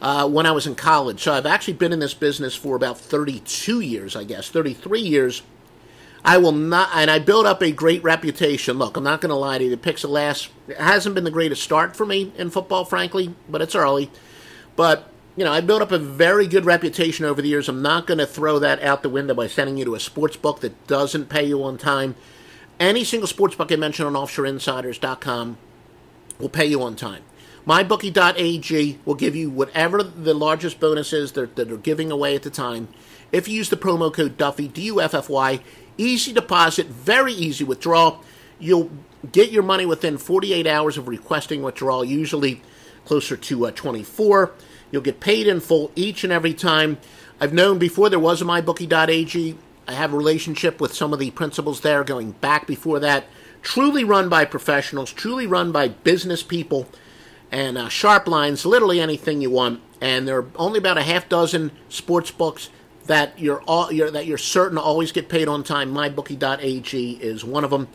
uh, 0.00 0.28
when 0.28 0.46
I 0.46 0.52
was 0.52 0.66
in 0.66 0.74
college. 0.74 1.20
So 1.20 1.32
I've 1.32 1.46
actually 1.46 1.74
been 1.74 1.92
in 1.92 1.98
this 1.98 2.14
business 2.14 2.54
for 2.54 2.76
about 2.76 2.98
32 2.98 3.80
years, 3.80 4.16
I 4.16 4.24
guess, 4.24 4.48
33 4.48 5.00
years. 5.00 5.42
I 6.24 6.36
will 6.36 6.52
not, 6.52 6.90
and 6.94 7.10
I 7.10 7.18
built 7.18 7.46
up 7.46 7.62
a 7.62 7.72
great 7.72 8.02
reputation. 8.02 8.78
Look, 8.78 8.96
I'm 8.96 9.04
not 9.04 9.20
going 9.20 9.30
to 9.30 9.36
lie 9.36 9.58
to 9.58 9.64
you. 9.64 9.70
The 9.70 9.76
picks 9.76 10.04
of 10.04 10.10
last 10.10 10.50
it 10.68 10.76
hasn't 10.76 11.14
been 11.14 11.24
the 11.24 11.30
greatest 11.30 11.62
start 11.62 11.96
for 11.96 12.04
me 12.04 12.32
in 12.36 12.50
football, 12.50 12.84
frankly, 12.84 13.34
but 13.48 13.62
it's 13.62 13.74
early. 13.74 14.10
But 14.76 15.10
you 15.36 15.44
know, 15.44 15.52
I 15.52 15.62
built 15.62 15.80
up 15.80 15.92
a 15.92 15.98
very 15.98 16.46
good 16.46 16.66
reputation 16.66 17.24
over 17.24 17.40
the 17.40 17.48
years. 17.48 17.68
I'm 17.68 17.80
not 17.80 18.06
going 18.06 18.18
to 18.18 18.26
throw 18.26 18.58
that 18.58 18.82
out 18.82 19.02
the 19.02 19.08
window 19.08 19.32
by 19.32 19.46
sending 19.46 19.78
you 19.78 19.86
to 19.86 19.94
a 19.94 20.00
sports 20.00 20.36
book 20.36 20.60
that 20.60 20.86
doesn't 20.86 21.30
pay 21.30 21.44
you 21.44 21.62
on 21.62 21.78
time. 21.78 22.14
Any 22.78 23.04
single 23.04 23.26
sports 23.26 23.54
book 23.54 23.72
I 23.72 23.76
mention 23.76 24.04
on 24.06 24.12
OffshoreInsiders.com 24.14 25.58
will 26.38 26.48
pay 26.48 26.66
you 26.66 26.82
on 26.82 26.96
time. 26.96 27.22
MyBookie.ag 27.66 28.98
will 29.04 29.14
give 29.14 29.36
you 29.36 29.50
whatever 29.50 30.02
the 30.02 30.34
largest 30.34 30.80
bonus 30.80 31.12
is 31.12 31.32
that, 31.32 31.56
that 31.56 31.70
are 31.70 31.76
giving 31.76 32.10
away 32.10 32.34
at 32.34 32.42
the 32.42 32.50
time. 32.50 32.88
If 33.32 33.48
you 33.48 33.56
use 33.56 33.68
the 33.68 33.76
promo 33.76 34.12
code 34.12 34.36
Duffy, 34.36 34.68
D 34.68 34.82
U 34.82 35.00
F 35.00 35.14
F 35.14 35.28
Y, 35.28 35.60
easy 35.98 36.32
deposit, 36.32 36.86
very 36.86 37.32
easy 37.32 37.64
withdrawal. 37.64 38.24
You'll 38.58 38.90
get 39.30 39.50
your 39.50 39.62
money 39.62 39.86
within 39.86 40.18
48 40.18 40.66
hours 40.66 40.96
of 40.96 41.08
requesting 41.08 41.62
withdrawal, 41.62 42.04
usually 42.04 42.62
closer 43.04 43.36
to 43.36 43.66
uh, 43.66 43.70
24. 43.70 44.52
You'll 44.90 45.02
get 45.02 45.20
paid 45.20 45.46
in 45.46 45.60
full 45.60 45.92
each 45.94 46.24
and 46.24 46.32
every 46.32 46.54
time. 46.54 46.98
I've 47.40 47.52
known 47.52 47.78
before 47.78 48.10
there 48.10 48.18
was 48.18 48.42
a 48.42 48.44
MyBookie.ag, 48.44 49.56
I 49.88 49.92
have 49.92 50.12
a 50.12 50.16
relationship 50.16 50.80
with 50.80 50.94
some 50.94 51.12
of 51.12 51.18
the 51.18 51.30
principals 51.32 51.80
there 51.80 52.04
going 52.04 52.32
back 52.32 52.66
before 52.66 53.00
that. 53.00 53.24
Truly 53.62 54.04
run 54.04 54.28
by 54.28 54.44
professionals, 54.44 55.12
truly 55.12 55.46
run 55.46 55.72
by 55.72 55.88
business 55.88 56.42
people, 56.42 56.86
and 57.50 57.76
uh, 57.76 57.88
sharp 57.88 58.28
lines, 58.28 58.64
literally 58.64 59.00
anything 59.00 59.40
you 59.40 59.50
want. 59.50 59.80
And 60.00 60.26
there 60.26 60.38
are 60.38 60.46
only 60.56 60.78
about 60.78 60.98
a 60.98 61.02
half 61.02 61.28
dozen 61.28 61.72
sports 61.88 62.30
books 62.30 62.70
that 63.06 63.38
you're 63.38 63.62
all 63.62 63.92
you're, 63.92 64.10
that 64.10 64.26
you're 64.26 64.38
certain 64.38 64.76
to 64.76 64.82
always 64.82 65.12
get 65.12 65.28
paid 65.28 65.48
on 65.48 65.64
time. 65.64 65.92
MyBookie.ag 65.92 67.18
is 67.20 67.44
one 67.44 67.64
of 67.64 67.70
them. 67.70 67.88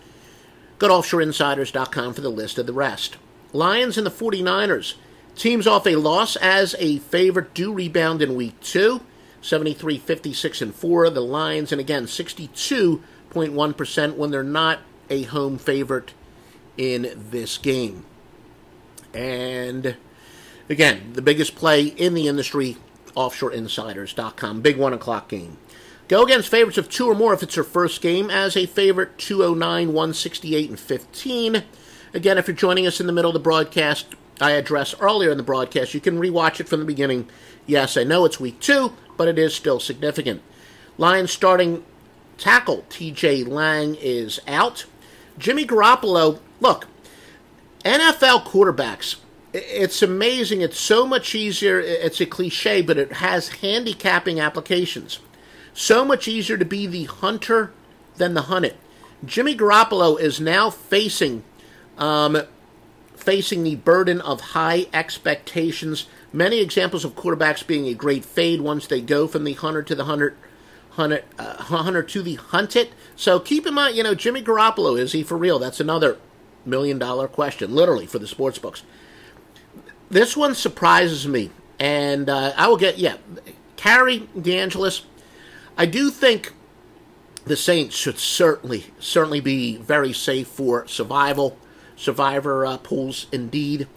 Go 0.78 0.89
to 0.89 0.94
offshoreinsiders.com 0.94 2.13
for 2.13 2.22
the 2.22 2.30
list 2.30 2.58
of 2.58 2.68
the 2.68 2.74
rest. 2.74 3.15
Lions 3.54 3.98
and 3.98 4.06
the 4.06 4.12
49ers. 4.12 4.96
Teams 5.36 5.65
off 5.68 5.88
a 5.88 5.96
loss 5.96 6.36
as 6.38 6.76
a 6.80 7.00
favorite 7.00 7.54
do 7.54 7.74
rebound 7.74 8.22
in 8.22 8.36
week 8.36 8.58
two. 8.62 9.02
73, 9.41 9.98
56, 10.00 10.62
and 10.62 10.74
4. 10.74 11.10
The 11.12 11.22
Lions, 11.22 11.72
and 11.72 11.80
again, 11.80 12.06
62.1% 12.06 14.15
when 14.15 14.32
they're 14.32 14.44
not 14.44 14.80
a 15.10 15.24
home 15.24 15.58
favorite 15.58 16.13
in 16.78 17.12
this 17.30 17.58
game. 17.58 18.06
And 19.15 19.95
again, 20.69 21.13
the 21.13 21.21
biggest 21.21 21.56
play 21.56 21.86
in 21.86 22.13
the 22.13 22.28
industry, 22.28 22.78
offshoreinsiders.com. 23.15 24.62
Big 24.62 24.78
1 24.78 24.93
o'clock 24.93 25.30
game. 25.30 25.58
Go 26.08 26.23
against 26.23 26.49
favorites 26.49 26.78
of 26.78 26.88
two 26.88 27.08
or 27.08 27.15
more 27.15 27.34
if 27.34 27.41
it's 27.41 27.56
your 27.56 27.65
first 27.65 28.01
game 28.01 28.30
as 28.30 28.56
a 28.56 28.67
favorite, 28.67 29.17
209, 29.17 29.88
168, 29.88 30.69
and 30.69 30.80
15. 30.80 31.63
Again, 32.13 32.38
if 32.38 32.47
you're 32.47 32.56
joining 32.56 32.86
us 32.86 32.99
in 32.99 33.08
the 33.08 33.13
middle 33.13 33.32
of 33.32 33.34
the 33.34 33.39
broadcast, 33.39 34.13
I 34.39 34.51
addressed 34.51 34.95
earlier 34.99 35.32
in 35.32 35.38
the 35.38 35.43
broadcast, 35.43 35.93
you 35.93 36.01
can 36.01 36.19
rewatch 36.19 36.60
it 36.60 36.69
from 36.69 36.80
the 36.80 36.86
beginning. 36.86 37.28
Yes, 37.65 37.97
I 37.97 38.04
know 38.04 38.25
it's 38.25 38.39
week 38.39 38.60
two, 38.60 38.93
but 39.17 39.28
it 39.28 39.39
is 39.39 39.56
still 39.56 39.80
significant. 39.80 40.43
Lions 40.97 41.32
starting 41.32 41.84
tackle 42.38 42.86
TJ 42.89 43.47
Lang 43.47 43.95
is 43.95 44.39
out. 44.47 44.86
Jimmy 45.38 45.65
Garoppolo, 45.65 46.39
look, 46.60 46.88
NFL 47.86 48.45
quarterbacks, 48.45 49.17
it's 49.54 50.02
amazing. 50.02 50.62
It's 50.62 50.80
so 50.80 51.06
much 51.06 51.36
easier. 51.36 51.80
It's 51.80 52.19
a 52.19 52.26
cliche, 52.26 52.82
but 52.82 52.98
it 52.98 53.13
has 53.13 53.50
handicapping 53.50 54.39
applications. 54.39 55.19
So 55.74 56.04
much 56.04 56.28
easier 56.28 56.58
to 56.58 56.65
be 56.65 56.88
the 56.88 57.04
hunter 57.04 57.71
than 58.15 58.34
the 58.34 58.43
hunted. 58.43 58.76
Jimmy 59.24 59.56
Garoppolo 59.56 60.19
is 60.19 60.41
now 60.41 60.69
facing 60.69 61.43
um, 61.98 62.41
facing 63.15 63.63
the 63.63 63.76
burden 63.76 64.19
of 64.19 64.41
high 64.41 64.88
expectations. 64.91 66.08
Many 66.34 66.60
examples 66.60 67.06
of 67.06 67.15
quarterbacks 67.15 67.65
being 67.65 67.88
a 67.88 67.93
great 67.93 68.26
fade 68.26 68.62
once 68.62 68.88
they 68.88 69.00
go 69.00 69.28
from 69.28 69.43
the 69.45 69.54
hunter 69.54 69.82
to 69.84 69.95
the 69.95 70.06
hunter, 70.06 70.36
hunter, 70.91 71.24
uh, 71.39 71.56
hunter 71.63 72.04
to 72.04 72.21
the 72.21 72.36
hunted. 72.36 72.89
So 73.15 73.39
keep 73.39 73.65
in 73.65 73.74
mind, 73.74 73.95
you 73.95 74.04
know, 74.04 74.15
Jimmy 74.15 74.43
Garoppolo 74.43 75.00
is 75.00 75.13
he 75.13 75.24
for 75.24 75.38
real? 75.38 75.60
That's 75.60 75.80
another 75.80 76.17
million 76.65 76.99
dollar 76.99 77.28
question, 77.28 77.73
literally 77.73 78.06
for 78.06 78.19
the 78.19 78.28
sports 78.28 78.58
books. 78.58 78.84
This 80.10 80.38
one 80.38 80.56
surprises 80.56 81.28
me, 81.28 81.51
and 81.80 82.30
uh, 82.30 82.54
I 82.56 82.67
will 82.67 82.78
get 82.78 82.97
yeah, 82.97 83.17
Carrie 83.75 84.30
DeAngelis. 84.38 85.04
I 85.78 85.86
do 85.86 86.10
think 86.10 86.54
the 87.45 87.56
Saints 87.56 87.95
should 87.95 88.19
certainly 88.19 88.86
certainly 88.99 89.39
be 89.39 89.78
very 89.78 90.13
safe 90.13 90.47
for 90.47 90.88
survival 90.88 91.58
survivor 91.95 92.65
uh, 92.65 92.78
pools 92.78 93.28
indeed. 93.32 93.88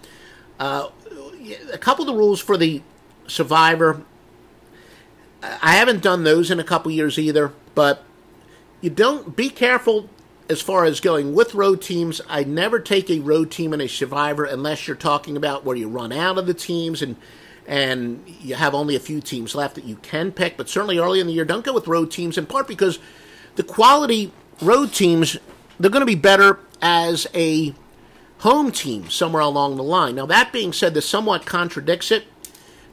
Uh, 0.59 0.88
a 1.72 1.78
couple 1.78 2.02
of 2.02 2.07
the 2.07 2.18
rules 2.18 2.40
for 2.40 2.57
the 2.57 2.83
survivor, 3.26 4.02
I 5.42 5.72
haven't 5.76 6.02
done 6.02 6.24
those 6.24 6.50
in 6.50 6.59
a 6.61 6.64
couple 6.64 6.90
years 6.90 7.18
either, 7.18 7.52
but 7.74 8.04
you 8.81 8.90
don't 8.90 9.37
be 9.37 9.50
careful 9.50 10.09
as 10.50 10.61
far 10.61 10.84
as 10.84 11.00
going 11.00 11.34
with 11.34 11.54
road 11.54 11.82
teams. 11.82 12.20
I 12.28 12.44
never 12.44 12.80
take 12.80 13.11
a 13.11 13.20
road 13.20 13.50
team 13.50 13.72
in 13.72 13.80
a 13.80 13.88
survivor 13.88 14.44
unless 14.44 14.87
you're 14.87 14.96
talking 14.96 15.37
about 15.37 15.64
where 15.64 15.76
you 15.76 15.88
run 15.88 16.12
out 16.12 16.38
of 16.38 16.46
the 16.46 16.54
teams 16.54 17.02
and 17.02 17.16
and 17.66 18.24
you 18.40 18.54
have 18.54 18.74
only 18.74 18.96
a 18.96 19.00
few 19.00 19.20
teams 19.20 19.54
left 19.54 19.74
that 19.74 19.84
you 19.84 19.96
can 19.96 20.32
pick. 20.32 20.56
But 20.56 20.70
certainly 20.70 20.98
early 20.98 21.20
in 21.20 21.26
the 21.26 21.34
year, 21.34 21.44
don't 21.44 21.64
go 21.64 21.74
with 21.74 21.87
road 21.87 22.11
teams 22.11 22.38
in 22.38 22.46
part 22.46 22.66
because 22.66 22.98
the 23.56 23.62
quality 23.62 24.32
road 24.62 24.92
teams 24.92 25.37
they're 25.78 25.90
going 25.90 26.00
to 26.00 26.06
be 26.06 26.14
better 26.14 26.61
as 26.80 27.26
a 27.34 27.74
home 28.38 28.70
team 28.70 29.11
somewhere 29.11 29.42
along 29.42 29.76
the 29.76 29.82
line. 29.82 30.14
Now, 30.14 30.26
that 30.26 30.52
being 30.52 30.72
said, 30.72 30.94
this 30.94 31.08
somewhat 31.08 31.46
contradicts 31.46 32.11
it. 32.11 32.24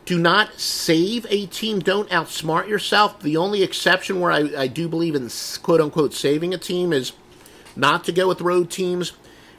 Do 0.05 0.19
not 0.19 0.59
save 0.59 1.25
a 1.29 1.47
team. 1.47 1.79
Don't 1.79 2.09
outsmart 2.09 2.67
yourself. 2.67 3.19
The 3.21 3.37
only 3.37 3.63
exception 3.63 4.19
where 4.19 4.31
I, 4.31 4.51
I 4.55 4.67
do 4.67 4.87
believe 4.87 5.15
in 5.15 5.29
quote 5.63 5.81
unquote 5.81 6.13
saving 6.13 6.53
a 6.53 6.59
team 6.59 6.93
is 6.93 7.13
not 7.75 8.03
to 8.05 8.11
go 8.11 8.27
with 8.27 8.41
road 8.41 8.69
teams, 8.69 9.13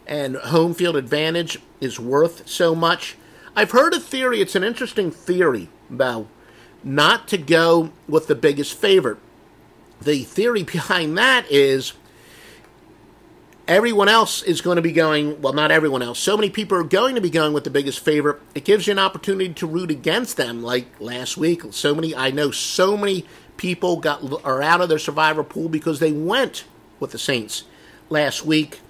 and 0.07 0.37
home 0.37 0.75
field 0.75 0.97
advantage 0.97 1.59
is 1.81 1.99
worth 1.99 2.49
so 2.49 2.75
much. 2.75 3.17
I've 3.55 3.73
heard 3.73 3.95
a 3.95 4.01
theory, 4.01 4.41
it's 4.41 4.55
an 4.55 4.65
interesting 4.65 5.11
theory, 5.11 5.69
about 5.91 6.27
not 6.85 7.27
to 7.29 7.39
go 7.39 7.91
with 8.09 8.27
the 8.27 8.35
biggest 8.35 8.75
favorite. 8.75 9.19
The 10.01 10.25
theory 10.25 10.63
behind 10.65 11.19
that 11.19 11.51
is 11.51 11.95
everyone 13.67 14.09
else 14.09 14.43
is 14.43 14.61
going 14.61 14.77
to 14.77 14.83
be 14.83 14.93
going, 14.93 15.41
well, 15.41 15.53
not 15.53 15.71
everyone 15.71 16.03
else. 16.03 16.19
So 16.19 16.37
many 16.37 16.51
people 16.51 16.79
are 16.79 16.85
going 16.85 17.15
to 17.17 17.21
be 17.21 17.31
going 17.31 17.53
with 17.53 17.65
the 17.65 17.71
biggest 17.71 18.01
favorite. 18.01 18.41
It 18.55 18.65
gives 18.65 18.87
you 18.87 18.93
an 18.93 18.99
opportunity 18.99 19.53
to 19.55 19.67
root 19.67 19.91
against 19.91 20.37
them. 20.37 20.63
Like 20.63 20.87
last 21.01 21.37
week, 21.37 21.63
so 21.71 21.95
many, 21.95 22.15
I 22.15 22.31
know 22.31 22.51
so 22.51 22.97
many 22.97 23.27
people 23.57 23.97
got 23.97 24.45
are 24.45 24.63
out 24.63 24.81
of 24.81 24.89
their 24.89 24.99
survivor 24.99 25.43
pool 25.43 25.69
because 25.69 25.99
they 25.99 26.13
went 26.13 26.65
with 27.01 27.11
the 27.11 27.19
Saints 27.19 27.65
last 28.09 28.45
week. 28.45 28.81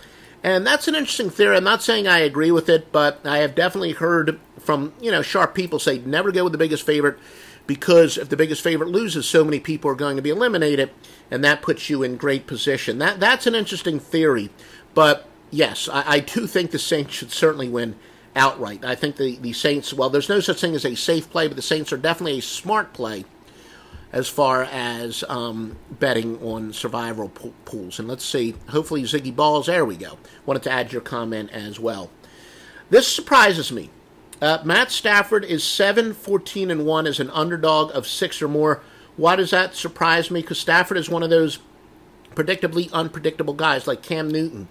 And 0.42 0.66
that's 0.66 0.86
an 0.86 0.94
interesting 0.94 1.30
theory. 1.30 1.56
I'm 1.56 1.64
not 1.64 1.82
saying 1.82 2.06
I 2.06 2.18
agree 2.18 2.50
with 2.50 2.68
it, 2.68 2.92
but 2.92 3.20
I 3.26 3.38
have 3.38 3.54
definitely 3.54 3.92
heard 3.92 4.38
from, 4.58 4.92
you 5.00 5.10
know, 5.10 5.22
sharp 5.22 5.54
people 5.54 5.78
say 5.78 5.98
never 5.98 6.30
go 6.30 6.44
with 6.44 6.52
the 6.52 6.58
biggest 6.58 6.86
favorite 6.86 7.18
because 7.66 8.16
if 8.16 8.28
the 8.28 8.36
biggest 8.36 8.62
favorite 8.62 8.90
loses, 8.90 9.26
so 9.26 9.44
many 9.44 9.58
people 9.58 9.90
are 9.90 9.96
going 9.96 10.16
to 10.16 10.22
be 10.22 10.30
eliminated, 10.30 10.90
and 11.30 11.42
that 11.42 11.62
puts 11.62 11.90
you 11.90 12.02
in 12.02 12.16
great 12.16 12.46
position. 12.46 12.98
That 12.98 13.18
that's 13.18 13.46
an 13.46 13.54
interesting 13.54 13.98
theory, 13.98 14.50
but 14.94 15.28
yes, 15.50 15.88
I, 15.88 16.04
I 16.06 16.20
do 16.20 16.46
think 16.46 16.70
the 16.70 16.78
Saints 16.78 17.14
should 17.14 17.32
certainly 17.32 17.68
win 17.68 17.96
outright. 18.36 18.84
I 18.84 18.94
think 18.94 19.16
the, 19.16 19.36
the 19.36 19.52
Saints, 19.52 19.92
well, 19.92 20.10
there's 20.10 20.28
no 20.28 20.40
such 20.40 20.60
thing 20.60 20.74
as 20.74 20.84
a 20.84 20.94
safe 20.94 21.28
play, 21.30 21.48
but 21.48 21.56
the 21.56 21.62
Saints 21.62 21.92
are 21.92 21.96
definitely 21.96 22.38
a 22.38 22.42
smart 22.42 22.92
play 22.92 23.24
as 24.12 24.28
far 24.28 24.62
as 24.64 25.24
um, 25.28 25.76
betting 25.90 26.40
on 26.42 26.72
survival 26.72 27.28
pools. 27.64 27.98
And 27.98 28.08
let's 28.08 28.24
see, 28.24 28.54
hopefully 28.68 29.02
Ziggy 29.02 29.34
Balls, 29.34 29.66
there 29.66 29.84
we 29.84 29.96
go. 29.96 30.18
Wanted 30.44 30.62
to 30.64 30.70
add 30.70 30.92
your 30.92 31.02
comment 31.02 31.50
as 31.50 31.78
well. 31.80 32.10
This 32.88 33.08
surprises 33.08 33.72
me. 33.72 33.90
Uh, 34.40 34.58
Matt 34.64 34.90
Stafford 34.90 35.44
is 35.44 35.64
7 35.64 36.12
14 36.12 36.70
and 36.70 36.84
1 36.84 37.06
as 37.06 37.20
an 37.20 37.30
underdog 37.30 37.94
of 37.94 38.06
six 38.06 38.40
or 38.40 38.48
more. 38.48 38.82
Why 39.16 39.34
does 39.34 39.50
that 39.50 39.74
surprise 39.74 40.30
me? 40.30 40.42
Because 40.42 40.60
Stafford 40.60 40.98
is 40.98 41.08
one 41.08 41.22
of 41.22 41.30
those 41.30 41.58
predictably 42.34 42.92
unpredictable 42.92 43.54
guys 43.54 43.86
like 43.86 44.02
Cam 44.02 44.28
Newton. 44.28 44.68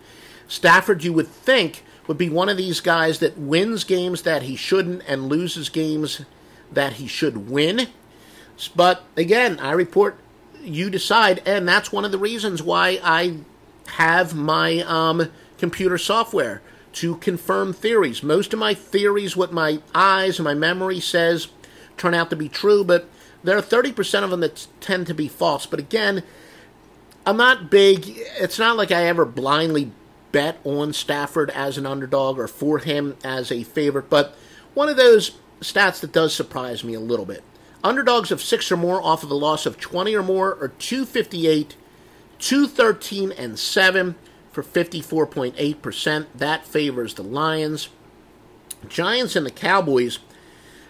Stafford, 0.47 1.03
you 1.03 1.11
would 1.13 1.27
think, 1.27 1.83
would 2.07 2.17
be 2.17 2.29
one 2.29 2.49
of 2.49 2.57
these 2.57 2.79
guys 2.79 3.19
that 3.19 3.37
wins 3.37 3.83
games 3.83 4.21
that 4.21 4.43
he 4.43 4.55
shouldn't 4.55 5.01
and 5.07 5.27
loses 5.27 5.69
games 5.69 6.21
that 6.71 6.93
he 6.93 7.07
should 7.07 7.49
win. 7.49 7.87
But 8.75 9.03
again, 9.15 9.59
I 9.59 9.71
report, 9.71 10.17
you 10.61 10.89
decide, 10.89 11.41
and 11.45 11.67
that's 11.67 11.91
one 11.91 12.05
of 12.05 12.11
the 12.11 12.17
reasons 12.17 12.63
why 12.63 12.99
I 13.03 13.37
have 13.93 14.33
my 14.33 14.79
um, 14.81 15.31
computer 15.57 15.97
software 15.97 16.61
to 16.93 17.17
confirm 17.17 17.73
theories. 17.73 18.23
Most 18.23 18.53
of 18.53 18.59
my 18.59 18.73
theories, 18.73 19.35
what 19.35 19.51
my 19.51 19.81
eyes 19.93 20.39
and 20.39 20.45
my 20.45 20.53
memory 20.53 20.99
says, 20.99 21.49
turn 21.97 22.13
out 22.13 22.29
to 22.29 22.35
be 22.35 22.49
true, 22.49 22.83
but 22.83 23.07
there 23.43 23.57
are 23.57 23.61
30% 23.61 24.23
of 24.23 24.29
them 24.29 24.39
that 24.39 24.67
tend 24.79 25.07
to 25.07 25.13
be 25.13 25.27
false. 25.27 25.65
But 25.65 25.79
again, 25.79 26.23
I'm 27.25 27.37
not 27.37 27.69
big. 27.69 28.05
It's 28.39 28.59
not 28.59 28.77
like 28.77 28.91
I 28.91 29.05
ever 29.05 29.25
blindly 29.25 29.91
bet 30.31 30.59
on 30.63 30.93
Stafford 30.93 31.49
as 31.51 31.77
an 31.77 31.85
underdog 31.85 32.39
or 32.39 32.47
for 32.47 32.79
him 32.79 33.15
as 33.23 33.51
a 33.51 33.63
favorite, 33.63 34.09
but 34.09 34.35
one 34.73 34.89
of 34.89 34.97
those 34.97 35.31
stats 35.61 36.01
that 36.01 36.11
does 36.11 36.33
surprise 36.35 36.83
me 36.83 36.93
a 36.93 36.99
little 36.99 37.25
bit. 37.25 37.43
Underdogs 37.83 38.31
of 38.31 38.41
six 38.41 38.71
or 38.71 38.77
more 38.77 39.01
off 39.01 39.23
of 39.23 39.31
a 39.31 39.35
loss 39.35 39.65
of 39.65 39.79
20 39.79 40.15
or 40.15 40.23
more 40.23 40.57
are 40.61 40.69
258, 40.69 41.75
213, 42.39 43.31
and 43.31 43.59
7 43.59 44.15
for 44.51 44.63
54.8%. 44.63 46.25
That 46.33 46.65
favors 46.65 47.13
the 47.13 47.23
Lions. 47.23 47.89
Giants 48.87 49.35
and 49.35 49.45
the 49.45 49.51
Cowboys. 49.51 50.17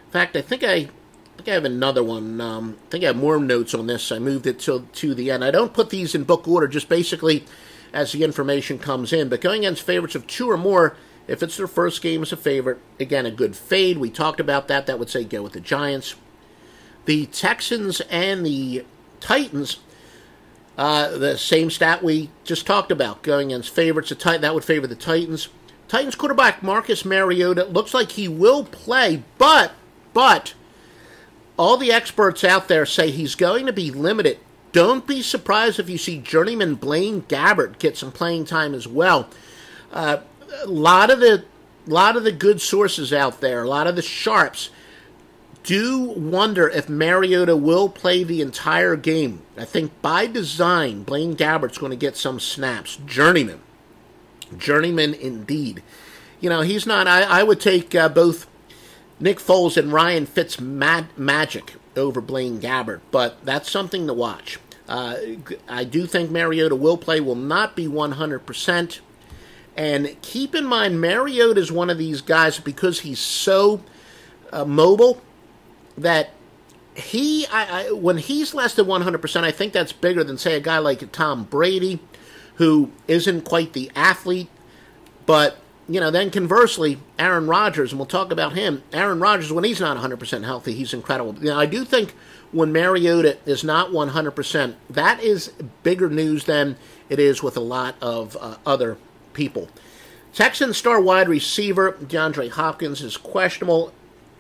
In 0.06 0.12
fact, 0.12 0.36
I 0.36 0.42
think 0.42 0.64
I, 0.64 0.74
I 0.74 0.90
think 1.38 1.50
I 1.50 1.54
have 1.54 1.66
another 1.66 2.04
one. 2.04 2.40
Um, 2.40 2.78
I 2.88 2.90
think 2.92 3.04
I 3.04 3.08
have 3.08 3.16
more 3.16 3.40
notes 3.40 3.74
on 3.74 3.88
this. 3.88 4.12
I 4.12 4.20
moved 4.20 4.48
it 4.48 4.60
to, 4.62 4.88
to 4.94 5.16
the 5.16 5.32
end. 5.32 5.44
I 5.44 5.52
don't 5.52 5.74
put 5.74 5.90
these 5.90 6.16
in 6.16 6.24
book 6.24 6.48
order, 6.48 6.68
just 6.68 6.90
basically 6.90 7.46
as 7.92 8.12
the 8.12 8.24
information 8.24 8.78
comes 8.78 9.12
in. 9.12 9.30
But 9.30 9.42
going 9.42 9.62
against 9.62 9.82
favorites 9.82 10.16
of 10.16 10.28
two 10.28 10.50
or 10.50 10.58
more, 10.58 10.96
if 11.28 11.42
it's 11.42 11.58
their 11.58 11.68
first 11.68 12.02
game 12.02 12.22
as 12.22 12.32
a 12.32 12.38
favorite, 12.38 12.80
again, 13.00 13.26
a 13.26 13.32
good 13.32 13.56
fade. 13.56 13.98
We 13.98 14.10
talked 14.10 14.40
about 14.40 14.68
that. 14.68 14.86
That 14.86 15.00
would 15.00 15.10
say 15.10 15.24
go 15.24 15.42
with 15.42 15.54
the 15.54 15.60
Giants. 15.60 16.16
The 17.06 17.28
Texans 17.28 18.02
and 18.10 18.46
the 18.46 18.86
Titans 19.20 19.78
Uh, 20.78 21.18
the 21.18 21.38
same 21.38 21.70
stat 21.70 22.04
we 22.04 22.30
just 22.44 22.68
talked 22.68 22.92
about, 22.92 23.22
going 23.22 23.48
against 23.48 23.74
favorites. 23.74 24.10
The 24.10 24.16
Titan, 24.16 24.42
that 24.42 24.54
would 24.54 24.66
favor 24.66 24.88
the 24.88 24.96
Titans. 24.96 25.48
Titans 25.88 26.16
quarterback 26.16 26.62
Marcus 26.62 27.06
Mariota 27.06 27.64
looks 27.64 27.94
like 27.94 28.12
he 28.12 28.28
will 28.28 28.66
play, 28.66 29.24
but 29.38 29.72
but 30.14 30.54
all 31.56 31.78
the 31.78 31.94
experts 31.94 32.44
out 32.44 32.68
there 32.68 32.86
say 32.86 33.10
he's 33.10 33.36
going 33.36 33.66
to 33.68 33.72
be 33.72 33.90
limited. 33.90 34.38
Don't 34.74 35.08
be 35.08 35.22
surprised 35.22 35.80
if 35.80 35.90
you 35.90 35.98
see 35.98 36.18
journeyman 36.18 36.76
Blaine 36.76 37.22
Gabbert 37.22 37.80
get 37.80 37.96
some 37.96 38.12
playing 38.12 38.44
time 38.44 38.74
as 38.74 38.86
well. 38.86 39.30
Uh, 39.94 40.18
a 40.62 40.68
lot 40.68 41.10
of 41.10 41.22
the 41.22 41.46
lot 41.88 42.18
of 42.18 42.26
the 42.26 42.34
good 42.34 42.60
sources 42.60 43.14
out 43.14 43.40
there, 43.40 43.64
a 43.64 43.70
lot 43.70 43.88
of 43.88 43.96
the 43.96 44.02
sharps 44.02 44.72
do 45.66 46.00
wonder 46.00 46.70
if 46.70 46.88
Mariota 46.88 47.58
will 47.58 47.90
play 47.90 48.24
the 48.24 48.40
entire 48.40 48.96
game. 48.96 49.42
I 49.58 49.66
think 49.66 50.00
by 50.02 50.28
design, 50.28 51.02
Blaine 51.04 51.36
Gabbert's 51.36 51.80
going 51.80 51.90
to 51.90 51.98
get 51.98 52.16
some 52.16 52.40
snaps. 52.40 52.98
Journeyman. 53.06 53.60
Journeyman 54.56 55.16
indeed. 55.16 55.82
You 56.40 56.50
know, 56.50 56.62
he's 56.62 56.86
not. 56.86 57.08
I, 57.08 57.24
I 57.24 57.44
would 57.44 57.60
take 57.60 57.96
uh, 57.96 58.10
both 58.10 58.48
Nick 59.20 59.40
Foles 59.40 59.76
and 59.76 59.92
Ryan 59.92 60.28
Fitzmagic 60.28 61.72
over 61.98 62.22
Blaine 62.22 62.60
Gabbert, 62.60 63.02
but 63.10 63.44
that's 63.44 63.72
something 63.72 64.06
to 64.06 64.14
watch. 64.14 64.60
Uh, 64.88 65.16
I 65.68 65.84
do 65.84 66.06
think 66.06 66.30
Mariota 66.30 66.76
will 66.76 66.98
play, 66.98 67.20
will 67.20 67.34
not 67.34 67.76
be 67.76 67.88
100%. 67.88 69.00
And 69.76 70.22
keep 70.22 70.54
in 70.54 70.66
mind, 70.66 71.02
Mariota 71.02 71.60
is 71.60 71.72
one 71.72 71.90
of 71.90 71.98
these 71.98 72.22
guys 72.22 72.60
because 72.60 73.00
he's 73.00 73.20
so 73.20 73.82
uh, 74.54 74.64
mobile 74.64 75.22
that 75.98 76.32
he, 76.96 77.46
I, 77.48 77.88
I, 77.88 77.92
when 77.92 78.18
he's 78.18 78.54
less 78.54 78.74
than 78.76 78.86
100%, 78.86 79.44
I 79.44 79.52
think 79.52 79.74
that's 79.74 79.92
bigger 79.92 80.24
than, 80.24 80.38
say, 80.38 80.56
a 80.56 80.60
guy 80.60 80.78
like 80.78 81.12
Tom 81.12 81.44
Brady, 81.44 82.00
who 82.56 82.92
isn't 83.08 83.44
quite 83.44 83.74
the 83.74 83.92
athlete. 83.96 84.48
But, 85.26 85.58
you 85.90 86.00
know, 86.00 86.12
then 86.12 86.32
conversely, 86.32 87.00
Aaron 87.20 87.48
Rodgers, 87.48 87.92
and 87.92 88.00
we'll 88.00 88.06
talk 88.06 88.32
about 88.32 88.54
him. 88.54 88.84
Aaron 88.94 89.20
Rodgers, 89.20 89.52
when 89.52 89.64
he's 89.64 89.82
not 89.82 89.98
100% 89.98 90.44
healthy, 90.44 90.74
he's 90.74 90.94
incredible. 90.94 91.36
You 91.36 91.50
know, 91.50 91.60
I 91.60 91.66
do 91.66 91.84
think 91.84 92.14
when 92.52 92.72
Mariota 92.72 93.38
is 93.46 93.64
not 93.64 93.92
100%, 93.92 94.76
that 94.90 95.22
is 95.22 95.52
bigger 95.84 96.10
news 96.10 96.46
than 96.46 96.78
it 97.10 97.20
is 97.20 97.44
with 97.44 97.58
a 97.58 97.62
lot 97.62 97.96
of 98.02 98.38
uh, 98.40 98.56
other 98.66 98.98
people. 99.34 99.68
Texan 100.34 100.74
star 100.74 101.00
wide 101.02 101.30
receiver 101.30 101.94
DeAndre 101.94 102.52
Hopkins 102.52 103.02
is 103.02 103.18
questionable 103.18 103.94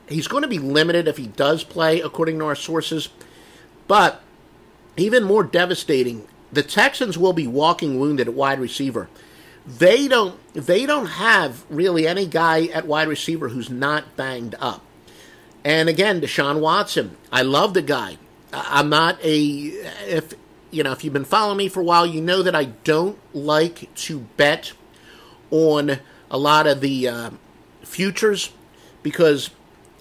He's 0.07 0.27
going 0.27 0.43
to 0.43 0.47
be 0.47 0.59
limited 0.59 1.07
if 1.07 1.17
he 1.17 1.27
does 1.27 1.63
play, 1.63 2.01
according 2.01 2.39
to 2.39 2.45
our 2.45 2.55
sources. 2.55 3.09
But 3.87 4.21
even 4.97 5.23
more 5.23 5.43
devastating, 5.43 6.27
the 6.51 6.63
Texans 6.63 7.17
will 7.17 7.33
be 7.33 7.47
walking 7.47 7.99
wounded 7.99 8.27
at 8.27 8.33
wide 8.33 8.59
receiver. 8.59 9.09
They 9.65 10.07
don't 10.07 10.39
they 10.53 10.85
don't 10.85 11.07
have 11.07 11.65
really 11.69 12.07
any 12.07 12.27
guy 12.27 12.65
at 12.67 12.85
wide 12.85 13.07
receiver 13.07 13.49
who's 13.49 13.69
not 13.69 14.15
banged 14.15 14.55
up. 14.59 14.83
And 15.63 15.89
again, 15.89 16.21
Deshaun 16.21 16.59
Watson, 16.59 17.17
I 17.31 17.41
love 17.41 17.73
the 17.73 17.81
guy. 17.81 18.17
I'm 18.53 18.89
not 18.89 19.19
a 19.23 19.39
if 20.07 20.33
you 20.69 20.83
know 20.83 20.91
if 20.91 21.03
you've 21.03 21.13
been 21.13 21.25
following 21.25 21.57
me 21.57 21.67
for 21.67 21.79
a 21.79 21.83
while, 21.83 22.05
you 22.05 22.21
know 22.21 22.43
that 22.43 22.55
I 22.55 22.65
don't 22.65 23.17
like 23.33 23.93
to 23.95 24.19
bet 24.37 24.73
on 25.49 25.99
a 26.29 26.37
lot 26.37 26.67
of 26.67 26.81
the 26.81 27.07
uh, 27.07 27.29
futures 27.81 28.51
because 29.01 29.49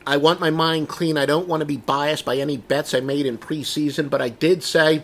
I 0.07 0.17
want 0.17 0.41
my 0.41 0.51
mind 0.51 0.89
clean. 0.89 1.17
I 1.17 1.27
don't 1.27 1.49
want 1.49 1.61
to 1.61 1.67
be 1.67 1.77
biased 1.77 2.25
by 2.25 2.37
any 2.37 2.57
bets 2.57 2.95
I 2.95 3.01
made 3.01 3.27
in 3.27 3.39
preseason, 3.39 4.11
but 4.11 4.21
I 4.21 4.29
did 4.29 4.63
say, 4.63 5.03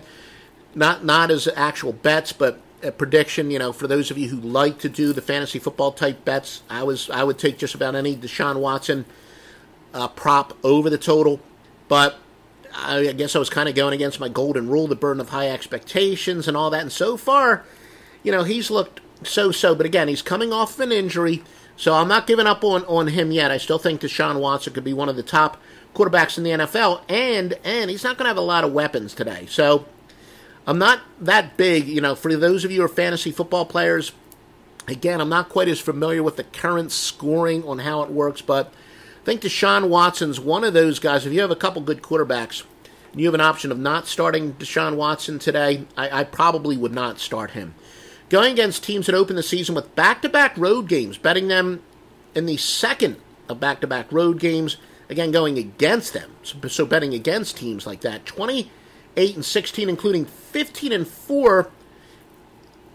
not 0.75 1.05
not 1.05 1.31
as 1.31 1.49
actual 1.57 1.93
bets, 1.93 2.33
but 2.33 2.61
a 2.83 2.93
prediction. 2.93 3.51
You 3.51 3.59
know, 3.59 3.73
for 3.73 3.87
those 3.87 4.11
of 4.11 4.19
you 4.19 4.29
who 4.29 4.37
like 4.37 4.79
to 4.81 4.89
do 4.89 5.13
the 5.13 5.23
fantasy 5.23 5.59
football 5.59 5.93
type 5.93 6.25
bets, 6.25 6.63
I 6.69 6.83
was 6.83 7.09
I 7.11 7.25
would 7.25 7.39
take 7.39 7.59
just 7.59 7.75
about 7.75 7.95
any 7.95 8.17
Deshaun 8.17 8.61
Watson 8.61 9.07
uh, 9.95 10.09
prop 10.09 10.57
over 10.63 10.91
the 10.91 10.99
total, 10.99 11.41
but 11.89 12.19
I 12.75 13.13
guess 13.13 13.35
I 13.35 13.39
was 13.39 13.51
kind 13.51 13.69
of 13.69 13.75
going 13.75 13.95
against 13.95 14.21
my 14.21 14.29
golden 14.29 14.69
rule, 14.69 14.87
the 14.87 14.97
burden 14.97 15.21
of 15.21 15.31
high 15.31 15.49
expectations 15.49 16.47
and 16.47 16.57
all 16.57 16.71
that. 16.71 16.83
And 16.83 16.93
so 16.93 17.17
far, 17.17 17.65
you 18.23 18.31
know, 18.31 18.45
he's 18.45 18.71
looked 18.71 19.01
so 19.23 19.51
so. 19.51 19.75
But 19.75 19.87
again, 19.87 20.09
he's 20.09 20.23
coming 20.23 20.53
off 20.53 20.75
of 20.75 20.81
an 20.81 20.93
injury. 20.93 21.43
So 21.81 21.95
I'm 21.95 22.09
not 22.09 22.27
giving 22.27 22.47
up 22.47 22.63
on, 22.63 22.85
on 22.85 23.07
him 23.07 23.33
yet. 23.33 23.51
I 23.51 23.57
still 23.57 23.79
think 23.79 24.03
Deshaun 24.03 24.39
Watson 24.39 24.75
could 24.75 24.85
be 24.85 24.93
one 24.93 25.09
of 25.09 25.17
the 25.17 25.23
top 25.23 25.57
quarterbacks 25.95 26.37
in 26.37 26.45
the 26.45 26.51
NFL, 26.51 27.01
and 27.09 27.55
and 27.65 27.89
he's 27.89 28.05
not 28.05 28.19
going 28.19 28.27
to 28.27 28.29
have 28.29 28.37
a 28.37 28.43
lot 28.43 28.65
of 28.65 28.73
weapons 28.75 29.15
today. 29.15 29.47
So 29.49 29.87
I'm 30.67 30.77
not 30.77 31.01
that 31.23 31.57
big, 31.57 31.89
you 31.89 32.03
know. 32.03 32.15
For 32.15 32.37
those 32.37 32.67
of 32.67 32.71
you 32.71 32.81
who 32.81 32.85
are 32.85 32.89
fantasy 32.89 33.31
football 33.31 33.65
players, 33.65 34.13
again, 34.89 35.23
I'm 35.23 35.31
not 35.31 35.49
quite 35.49 35.69
as 35.69 35.81
familiar 35.81 36.23
with 36.23 36.37
the 36.37 36.45
current 36.45 36.93
scoring 36.93 37.65
on 37.65 37.79
how 37.79 38.03
it 38.03 38.11
works, 38.11 38.43
but 38.43 38.75
I 39.23 39.25
think 39.25 39.41
Deshaun 39.41 39.89
Watson's 39.89 40.39
one 40.39 40.65
of 40.65 40.75
those 40.75 40.99
guys. 40.99 41.25
If 41.25 41.33
you 41.33 41.41
have 41.41 41.51
a 41.51 41.57
couple 41.57 41.81
good 41.81 42.03
quarterbacks, 42.03 42.63
and 43.13 43.23
you 43.23 43.27
have 43.27 43.35
an 43.35 43.41
option 43.41 43.73
of 43.73 43.79
not 43.79 44.07
starting 44.07 44.53
Deshaun 44.53 44.97
Watson 44.97 45.39
today, 45.39 45.87
I, 45.97 46.21
I 46.21 46.25
probably 46.25 46.77
would 46.77 46.93
not 46.93 47.21
start 47.21 47.53
him 47.53 47.75
going 48.31 48.53
against 48.53 48.85
teams 48.85 49.07
that 49.07 49.15
opened 49.15 49.37
the 49.37 49.43
season 49.43 49.75
with 49.75 49.95
back 49.95 50.23
to 50.23 50.29
back 50.29 50.57
road 50.57 50.89
games, 50.89 51.19
betting 51.19 51.49
them 51.49 51.83
in 52.35 52.47
the 52.47 52.57
second 52.57 53.17
of 53.49 53.61
back 53.61 53.81
to 53.81 53.87
back 53.87 54.11
road 54.11 54.39
games, 54.39 54.79
again 55.11 55.33
going 55.33 55.59
against 55.59 56.15
them. 56.15 56.31
So, 56.43 56.87
betting 56.87 57.13
against 57.13 57.59
teams 57.59 57.87
like 57.87 58.01
that. 58.03 58.25
28 58.25 59.35
and 59.35 59.45
16, 59.45 59.89
including 59.89 60.25
15 60.25 60.93
and 60.93 61.07
4 61.07 61.71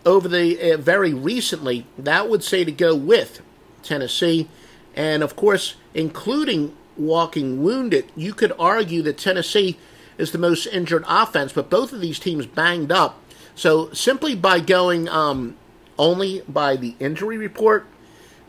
over 0.05 0.27
the 0.27 0.73
uh, 0.73 0.77
very 0.77 1.13
recently. 1.13 1.85
That 1.97 2.29
would 2.29 2.43
say 2.43 2.63
to 2.63 2.71
go 2.71 2.95
with 2.95 3.41
Tennessee. 3.83 4.47
And 4.95 5.21
of 5.21 5.35
course, 5.35 5.75
including 5.93 6.75
walking 6.95 7.61
wounded, 7.61 8.09
you 8.15 8.33
could 8.33 8.53
argue 8.57 9.01
that 9.01 9.17
Tennessee 9.17 9.77
is 10.17 10.31
the 10.31 10.37
most 10.37 10.65
injured 10.67 11.03
offense, 11.09 11.51
but 11.51 11.69
both 11.69 11.91
of 11.91 11.99
these 11.99 12.19
teams 12.19 12.45
banged 12.45 12.91
up 12.91 13.19
so 13.55 13.91
simply 13.93 14.35
by 14.35 14.59
going 14.59 15.07
um, 15.09 15.55
only 15.97 16.41
by 16.47 16.75
the 16.75 16.95
injury 16.99 17.37
report, 17.37 17.87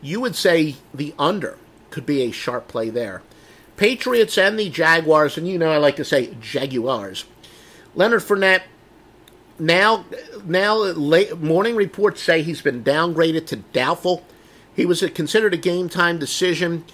you 0.01 0.19
would 0.21 0.35
say 0.35 0.75
the 0.93 1.13
under 1.17 1.57
could 1.89 2.05
be 2.05 2.21
a 2.21 2.31
sharp 2.31 2.67
play 2.67 2.89
there. 2.89 3.23
Patriots 3.77 4.37
and 4.37 4.59
the 4.59 4.69
Jaguars, 4.69 5.37
and 5.37 5.47
you 5.47 5.57
know 5.57 5.71
I 5.71 5.77
like 5.77 5.95
to 5.97 6.05
say 6.05 6.35
Jaguars. 6.41 7.25
Leonard 7.95 8.21
Fournette. 8.21 8.63
Now, 9.59 10.05
now 10.45 10.75
late, 10.75 11.39
morning 11.39 11.75
reports 11.75 12.21
say 12.21 12.43
he's 12.43 12.61
been 12.61 12.83
downgraded 12.83 13.47
to 13.47 13.55
doubtful. 13.55 14.23
He 14.75 14.85
was 14.85 15.01
a, 15.01 15.09
considered 15.09 15.55
a 15.55 15.57
game 15.57 15.89
time 15.89 16.19
decision. 16.19 16.85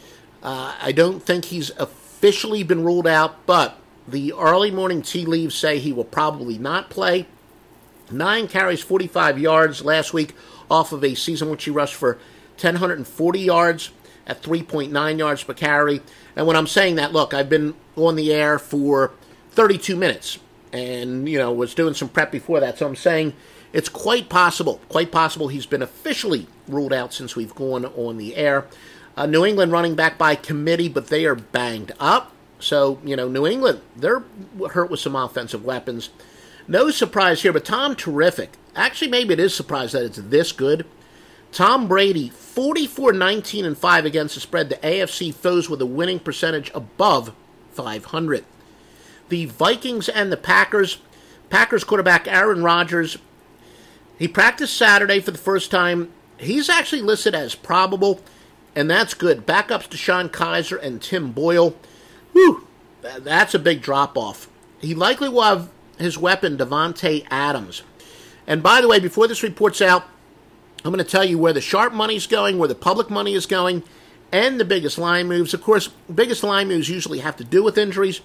Uh, 0.41 0.73
I 0.81 0.93
don't 0.93 1.21
think 1.21 1.45
he's 1.45 1.71
officially 1.71 2.63
been 2.63 2.83
ruled 2.83 3.07
out, 3.07 3.45
but 3.45 3.77
the 4.07 4.33
early 4.33 4.71
morning 4.71 5.01
tea 5.01 5.25
leaves 5.25 5.55
say 5.55 5.79
he 5.79 5.91
will 5.91 6.05
probably 6.05 6.57
not 6.57 6.89
play. 6.89 7.27
Nine 8.13 8.47
carries, 8.47 8.81
45 8.81 9.39
yards 9.39 9.83
last 9.83 10.13
week 10.13 10.35
off 10.69 10.91
of 10.91 11.03
a 11.03 11.15
season 11.15 11.49
which 11.49 11.65
he 11.65 11.71
rushed 11.71 11.95
for 11.95 12.13
1,040 12.59 13.39
yards 13.39 13.91
at 14.25 14.41
3.9 14.41 15.19
yards 15.19 15.43
per 15.43 15.53
carry. 15.53 16.01
And 16.35 16.47
when 16.47 16.55
I'm 16.55 16.67
saying 16.67 16.95
that, 16.95 17.13
look, 17.13 17.33
I've 17.33 17.49
been 17.49 17.75
on 17.95 18.15
the 18.15 18.33
air 18.33 18.57
for 18.59 19.11
32 19.51 19.95
minutes 19.95 20.39
and, 20.71 21.27
you 21.27 21.37
know, 21.37 21.51
was 21.51 21.75
doing 21.75 21.93
some 21.93 22.09
prep 22.09 22.31
before 22.31 22.59
that. 22.59 22.77
So 22.77 22.87
I'm 22.87 22.95
saying 22.95 23.33
it's 23.73 23.89
quite 23.89 24.29
possible, 24.29 24.79
quite 24.89 25.11
possible 25.11 25.47
he's 25.47 25.65
been 25.65 25.81
officially 25.81 26.47
ruled 26.67 26.93
out 26.93 27.13
since 27.13 27.35
we've 27.35 27.53
gone 27.53 27.85
on 27.85 28.17
the 28.17 28.35
air. 28.35 28.65
Uh, 29.15 29.25
New 29.25 29.45
England 29.45 29.71
running 29.71 29.95
back 29.95 30.17
by 30.17 30.35
committee, 30.35 30.89
but 30.89 31.07
they 31.07 31.25
are 31.25 31.35
banged 31.35 31.91
up. 31.99 32.31
So, 32.59 32.99
you 33.03 33.15
know, 33.15 33.27
New 33.27 33.45
England, 33.45 33.81
they're 33.95 34.23
hurt 34.71 34.89
with 34.89 34.99
some 34.99 35.15
offensive 35.15 35.65
weapons. 35.65 36.09
No 36.67 36.91
surprise 36.91 37.41
here, 37.41 37.53
but 37.53 37.65
Tom 37.65 37.95
terrific. 37.95 38.53
Actually, 38.75 39.11
maybe 39.11 39.33
it 39.33 39.39
is 39.39 39.53
surprise 39.53 39.91
that 39.91 40.03
it's 40.03 40.17
this 40.17 40.51
good. 40.51 40.85
Tom 41.51 41.87
Brady, 41.87 42.29
44 42.29 43.13
19 43.13 43.65
and 43.65 43.77
5 43.77 44.05
against 44.05 44.35
the 44.35 44.41
spread 44.41 44.69
The 44.69 44.75
AFC 44.77 45.33
foes 45.33 45.69
with 45.69 45.81
a 45.81 45.85
winning 45.85 46.19
percentage 46.19 46.71
above 46.73 47.33
500. 47.71 48.45
The 49.29 49.45
Vikings 49.45 50.09
and 50.09 50.31
the 50.31 50.37
Packers. 50.37 50.99
Packers 51.49 51.83
quarterback 51.83 52.27
Aaron 52.27 52.63
Rodgers. 52.63 53.17
He 54.17 54.27
practiced 54.27 54.75
Saturday 54.75 55.19
for 55.19 55.31
the 55.31 55.37
first 55.37 55.69
time. 55.69 56.11
He's 56.37 56.69
actually 56.69 57.01
listed 57.01 57.35
as 57.35 57.55
probable, 57.55 58.21
and 58.75 58.89
that's 58.89 59.13
good. 59.13 59.45
Backups 59.45 59.87
DeShone 59.87 60.29
Kizer 60.29 60.81
and 60.81 61.01
Tim 61.01 61.31
Boyle. 61.31 61.75
Whew, 62.31 62.67
that's 63.01 63.53
a 63.53 63.59
big 63.59 63.81
drop 63.81 64.17
off. 64.17 64.49
He 64.79 64.95
likely 64.95 65.29
will 65.29 65.43
have 65.43 65.69
his 65.97 66.17
weapon, 66.17 66.57
Davante 66.57 67.25
Adams. 67.29 67.83
And 68.47 68.61
by 68.61 68.81
the 68.81 68.87
way, 68.87 68.99
before 68.99 69.27
this 69.27 69.43
report's 69.43 69.81
out, 69.81 70.05
I'm 70.83 70.91
going 70.91 71.03
to 71.03 71.09
tell 71.09 71.23
you 71.23 71.37
where 71.37 71.53
the 71.53 71.61
sharp 71.61 71.93
money's 71.93 72.27
going, 72.27 72.57
where 72.57 72.67
the 72.67 72.75
public 72.75 73.09
money 73.09 73.33
is 73.33 73.45
going, 73.45 73.83
and 74.31 74.59
the 74.59 74.65
biggest 74.65 74.97
line 74.97 75.27
moves. 75.27 75.53
Of 75.53 75.61
course, 75.61 75.89
biggest 76.13 76.43
line 76.43 76.67
moves 76.67 76.89
usually 76.89 77.19
have 77.19 77.37
to 77.37 77.43
do 77.43 77.63
with 77.63 77.77
injuries. 77.77 78.21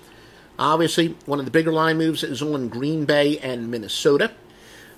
Obviously, 0.58 1.14
one 1.24 1.38
of 1.38 1.44
the 1.44 1.52
bigger 1.52 1.72
line 1.72 1.98
moves 1.98 2.24
is 2.24 2.42
on 2.42 2.68
Green 2.68 3.04
Bay 3.04 3.38
and 3.38 3.70
Minnesota. 3.70 4.32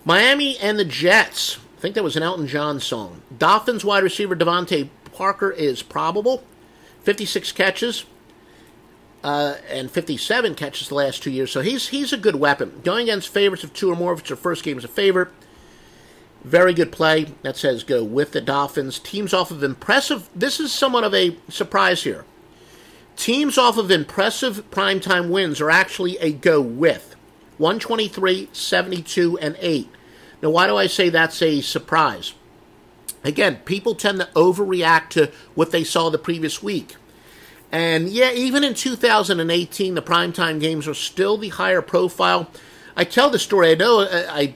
Miami 0.04 0.56
and 0.58 0.78
the 0.78 0.84
Jets. 0.84 1.58
I 1.76 1.80
think 1.80 1.94
that 1.94 2.04
was 2.04 2.16
an 2.16 2.22
Elton 2.22 2.46
John 2.46 2.80
song. 2.80 3.20
Dolphins 3.36 3.84
wide 3.84 4.02
receiver 4.02 4.34
DeVante 4.34 4.88
Parker 5.12 5.50
is 5.50 5.82
probable. 5.82 6.44
56 7.02 7.52
catches 7.52 8.06
uh, 9.22 9.56
and 9.68 9.90
57 9.90 10.54
catches 10.54 10.88
the 10.88 10.94
last 10.94 11.22
two 11.22 11.30
years. 11.30 11.50
So 11.50 11.60
he's 11.60 11.88
he's 11.88 12.12
a 12.12 12.16
good 12.16 12.36
weapon. 12.36 12.80
Going 12.84 13.04
against 13.04 13.28
favorites 13.28 13.64
of 13.64 13.72
two 13.72 13.90
or 13.90 13.96
more, 13.96 14.12
if 14.12 14.20
it's 14.20 14.30
your 14.30 14.36
first 14.36 14.64
game 14.64 14.78
as 14.78 14.84
a 14.84 14.88
favorite, 14.88 15.28
very 16.42 16.72
good 16.72 16.92
play. 16.92 17.26
That 17.42 17.56
says 17.56 17.84
go 17.84 18.02
with 18.02 18.32
the 18.32 18.40
Dolphins. 18.40 18.98
Teams 18.98 19.34
off 19.34 19.50
of 19.50 19.62
impressive. 19.62 20.28
This 20.34 20.60
is 20.60 20.72
somewhat 20.72 21.04
of 21.04 21.14
a 21.14 21.36
surprise 21.48 22.02
here. 22.04 22.24
Teams 23.16 23.58
off 23.58 23.76
of 23.76 23.90
impressive 23.90 24.70
primetime 24.70 25.28
wins 25.28 25.60
are 25.60 25.70
actually 25.70 26.16
a 26.18 26.32
go 26.32 26.60
with 26.60 27.14
123, 27.58 28.48
72, 28.52 29.38
and 29.38 29.56
8. 29.60 29.88
Now, 30.42 30.48
why 30.48 30.66
do 30.66 30.76
I 30.76 30.86
say 30.86 31.10
that's 31.10 31.42
a 31.42 31.60
surprise? 31.60 32.32
Again, 33.22 33.56
people 33.66 33.94
tend 33.94 34.20
to 34.20 34.28
overreact 34.34 35.10
to 35.10 35.30
what 35.54 35.70
they 35.70 35.84
saw 35.84 36.08
the 36.08 36.16
previous 36.16 36.62
week. 36.62 36.96
And 37.72 38.08
yeah, 38.08 38.32
even 38.32 38.64
in 38.64 38.74
2018, 38.74 39.94
the 39.94 40.02
primetime 40.02 40.60
games 40.60 40.88
are 40.88 40.94
still 40.94 41.36
the 41.36 41.50
higher 41.50 41.82
profile. 41.82 42.50
I 42.96 43.04
tell 43.04 43.30
the 43.30 43.38
story. 43.38 43.70
I 43.70 43.74
know 43.74 44.00
uh, 44.00 44.26
I 44.28 44.54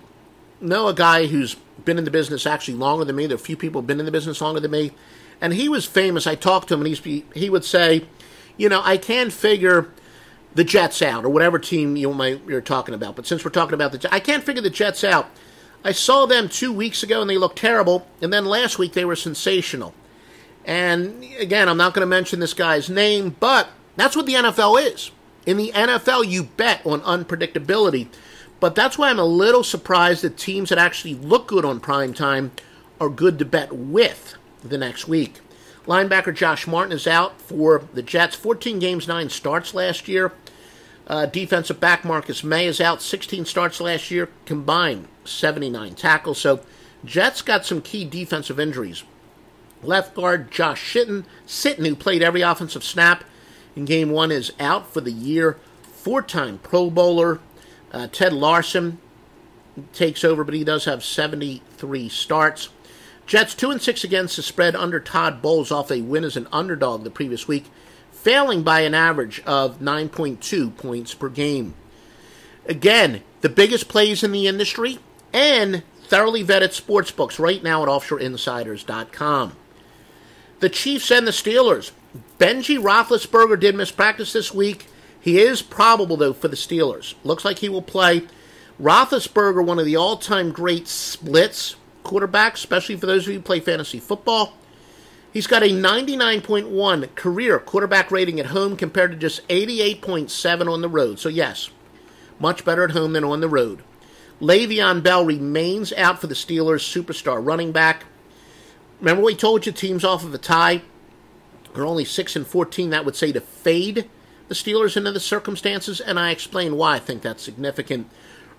know 0.60 0.88
a 0.88 0.94
guy 0.94 1.26
who's 1.26 1.54
been 1.84 1.98
in 1.98 2.04
the 2.04 2.10
business 2.10 2.46
actually 2.46 2.74
longer 2.74 3.04
than 3.04 3.16
me. 3.16 3.26
There 3.26 3.36
are 3.36 3.40
a 3.40 3.42
few 3.42 3.56
people 3.56 3.80
who've 3.80 3.86
been 3.86 4.00
in 4.00 4.06
the 4.06 4.12
business 4.12 4.40
longer 4.40 4.60
than 4.60 4.70
me, 4.70 4.92
and 5.40 5.52
he 5.52 5.68
was 5.68 5.86
famous. 5.86 6.26
I 6.26 6.34
talked 6.34 6.68
to 6.68 6.74
him, 6.74 6.80
and 6.80 6.88
he's, 6.88 7.22
he 7.34 7.50
would 7.50 7.64
say, 7.64 8.06
"You 8.56 8.68
know, 8.68 8.82
I 8.84 8.96
can't 8.96 9.32
figure 9.32 9.90
the 10.54 10.64
Jets 10.64 11.02
out, 11.02 11.24
or 11.24 11.28
whatever 11.28 11.58
team 11.58 11.96
you 11.96 12.12
might 12.12 12.44
you're 12.46 12.60
talking 12.60 12.94
about. 12.94 13.16
But 13.16 13.26
since 13.26 13.44
we're 13.44 13.50
talking 13.50 13.74
about 13.74 13.92
the, 13.92 13.98
Jets 13.98 14.14
I 14.14 14.20
can't 14.20 14.44
figure 14.44 14.62
the 14.62 14.70
Jets 14.70 15.04
out. 15.04 15.28
I 15.86 15.92
saw 15.92 16.24
them 16.24 16.48
two 16.48 16.72
weeks 16.72 17.02
ago, 17.02 17.20
and 17.20 17.28
they 17.28 17.36
looked 17.36 17.58
terrible, 17.58 18.06
and 18.22 18.32
then 18.32 18.46
last 18.46 18.78
week 18.78 18.94
they 18.94 19.04
were 19.04 19.16
sensational. 19.16 19.92
And 20.64 21.24
again, 21.38 21.68
I'm 21.68 21.76
not 21.76 21.94
going 21.94 22.00
to 22.02 22.06
mention 22.06 22.40
this 22.40 22.54
guy's 22.54 22.88
name, 22.88 23.36
but 23.38 23.68
that's 23.96 24.16
what 24.16 24.26
the 24.26 24.34
NFL 24.34 24.92
is. 24.92 25.10
In 25.46 25.56
the 25.56 25.72
NFL, 25.72 26.28
you 26.28 26.44
bet 26.44 26.84
on 26.86 27.00
unpredictability. 27.02 28.08
But 28.60 28.74
that's 28.74 28.96
why 28.96 29.10
I'm 29.10 29.18
a 29.18 29.24
little 29.24 29.62
surprised 29.62 30.22
that 30.22 30.38
teams 30.38 30.70
that 30.70 30.78
actually 30.78 31.14
look 31.14 31.48
good 31.48 31.64
on 31.64 31.80
prime 31.80 32.14
time 32.14 32.52
are 32.98 33.10
good 33.10 33.38
to 33.38 33.44
bet 33.44 33.72
with 33.72 34.36
the 34.62 34.78
next 34.78 35.06
week. 35.06 35.40
Linebacker 35.86 36.34
Josh 36.34 36.66
Martin 36.66 36.92
is 36.92 37.06
out 37.06 37.40
for 37.42 37.82
the 37.92 38.02
Jets. 38.02 38.34
14 38.34 38.78
games, 38.78 39.06
9 39.06 39.28
starts 39.28 39.74
last 39.74 40.08
year. 40.08 40.32
Uh, 41.06 41.26
defensive 41.26 41.78
back 41.78 42.04
Marcus 42.04 42.42
Maye 42.42 42.66
is 42.66 42.80
out. 42.80 43.02
16 43.02 43.44
starts 43.44 43.80
last 43.80 44.10
year, 44.10 44.30
combined 44.46 45.08
79 45.24 45.94
tackles. 45.94 46.38
So 46.38 46.60
Jets 47.04 47.42
got 47.42 47.66
some 47.66 47.82
key 47.82 48.06
defensive 48.06 48.58
injuries. 48.58 49.04
Left 49.86 50.14
guard 50.14 50.50
Josh 50.50 50.82
Shitten, 50.82 51.24
Sitton, 51.46 51.86
who 51.86 51.94
played 51.94 52.22
every 52.22 52.42
offensive 52.42 52.84
snap 52.84 53.24
in 53.76 53.84
game 53.84 54.10
one, 54.10 54.30
is 54.30 54.52
out 54.58 54.92
for 54.92 55.00
the 55.00 55.12
year. 55.12 55.58
Four 55.82 56.22
time 56.22 56.58
Pro 56.58 56.90
Bowler 56.90 57.40
uh, 57.92 58.08
Ted 58.10 58.32
Larsen 58.32 58.98
takes 59.92 60.24
over, 60.24 60.44
but 60.44 60.54
he 60.54 60.64
does 60.64 60.84
have 60.84 61.04
73 61.04 62.08
starts. 62.08 62.68
Jets 63.26 63.54
2 63.54 63.70
and 63.70 63.80
6 63.80 64.04
against 64.04 64.36
the 64.36 64.42
spread 64.42 64.76
under 64.76 65.00
Todd 65.00 65.40
Bowles 65.40 65.70
off 65.70 65.90
a 65.90 66.02
win 66.02 66.24
as 66.24 66.36
an 66.36 66.48
underdog 66.52 67.04
the 67.04 67.10
previous 67.10 67.48
week, 67.48 67.70
failing 68.12 68.62
by 68.62 68.80
an 68.80 68.94
average 68.94 69.40
of 69.46 69.80
9.2 69.80 70.76
points 70.76 71.14
per 71.14 71.28
game. 71.28 71.74
Again, 72.66 73.22
the 73.40 73.48
biggest 73.48 73.88
plays 73.88 74.22
in 74.22 74.32
the 74.32 74.46
industry 74.46 74.98
and 75.32 75.82
thoroughly 76.02 76.44
vetted 76.44 76.72
sports 76.72 77.10
books 77.10 77.38
right 77.38 77.62
now 77.62 77.82
at 77.82 77.88
offshoreinsiders.com. 77.88 79.56
The 80.60 80.68
Chiefs 80.68 81.10
and 81.10 81.26
the 81.26 81.32
Steelers. 81.32 81.92
Benji 82.38 82.78
Roethlisberger 82.78 83.58
did 83.58 83.74
miss 83.74 83.90
practice 83.90 84.32
this 84.32 84.52
week. 84.52 84.86
He 85.20 85.38
is 85.38 85.62
probable, 85.62 86.16
though, 86.16 86.32
for 86.32 86.48
the 86.48 86.56
Steelers. 86.56 87.14
Looks 87.24 87.44
like 87.44 87.58
he 87.58 87.68
will 87.68 87.82
play. 87.82 88.26
Roethlisberger, 88.80 89.64
one 89.64 89.78
of 89.78 89.86
the 89.86 89.96
all 89.96 90.16
time 90.16 90.52
great 90.52 90.88
splits 90.88 91.76
quarterbacks, 92.04 92.54
especially 92.54 92.96
for 92.96 93.06
those 93.06 93.26
of 93.26 93.32
you 93.32 93.38
who 93.38 93.42
play 93.42 93.60
fantasy 93.60 94.00
football. 94.00 94.54
He's 95.32 95.46
got 95.46 95.62
a 95.64 95.70
99.1 95.70 97.14
career 97.16 97.58
quarterback 97.58 98.10
rating 98.10 98.38
at 98.38 98.46
home 98.46 98.76
compared 98.76 99.10
to 99.10 99.16
just 99.16 99.46
88.7 99.48 100.72
on 100.72 100.80
the 100.80 100.88
road. 100.88 101.18
So, 101.18 101.28
yes, 101.28 101.70
much 102.38 102.64
better 102.64 102.84
at 102.84 102.92
home 102.92 103.14
than 103.14 103.24
on 103.24 103.40
the 103.40 103.48
road. 103.48 103.82
Le'Veon 104.40 105.02
Bell 105.02 105.24
remains 105.24 105.92
out 105.94 106.20
for 106.20 106.26
the 106.26 106.34
Steelers' 106.34 106.82
superstar 106.82 107.44
running 107.44 107.72
back. 107.72 108.04
Remember 109.04 109.22
we 109.22 109.34
told 109.34 109.66
you 109.66 109.72
teams 109.72 110.02
off 110.02 110.24
of 110.24 110.32
a 110.32 110.38
tie 110.38 110.80
are 111.74 111.84
only 111.84 112.06
6 112.06 112.36
and 112.36 112.46
14. 112.46 112.88
That 112.88 113.04
would 113.04 113.14
say 113.14 113.32
to 113.32 113.40
fade 113.42 114.08
the 114.48 114.54
Steelers 114.54 114.96
into 114.96 115.12
the 115.12 115.20
circumstances, 115.20 116.00
and 116.00 116.18
I 116.18 116.30
explained 116.30 116.78
why 116.78 116.94
I 116.94 117.00
think 117.00 117.20
that's 117.20 117.42
significant 117.42 118.08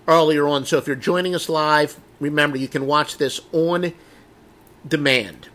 earlier 0.06 0.46
on. 0.46 0.64
So 0.64 0.78
if 0.78 0.86
you're 0.86 0.94
joining 0.94 1.34
us 1.34 1.48
live, 1.48 1.98
remember 2.20 2.58
you 2.58 2.68
can 2.68 2.86
watch 2.86 3.16
this 3.16 3.40
on 3.50 3.92
demand. 4.86 5.48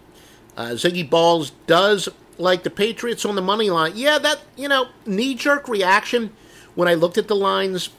Uh, 0.57 0.71
Ziggy 0.71 1.09
Balls 1.09 1.51
does 1.67 2.09
like 2.37 2.63
the 2.63 2.69
Patriots 2.69 3.23
on 3.23 3.35
the 3.35 3.41
money 3.41 3.69
line. 3.69 3.93
Yeah, 3.95 4.17
that, 4.17 4.41
you 4.57 4.67
know, 4.67 4.89
knee 5.05 5.35
jerk 5.35 5.69
reaction 5.69 6.31
when 6.75 6.89
I 6.89 6.95
looked 6.95 7.17
at 7.17 7.29
the 7.29 7.35
lines, 7.37 7.91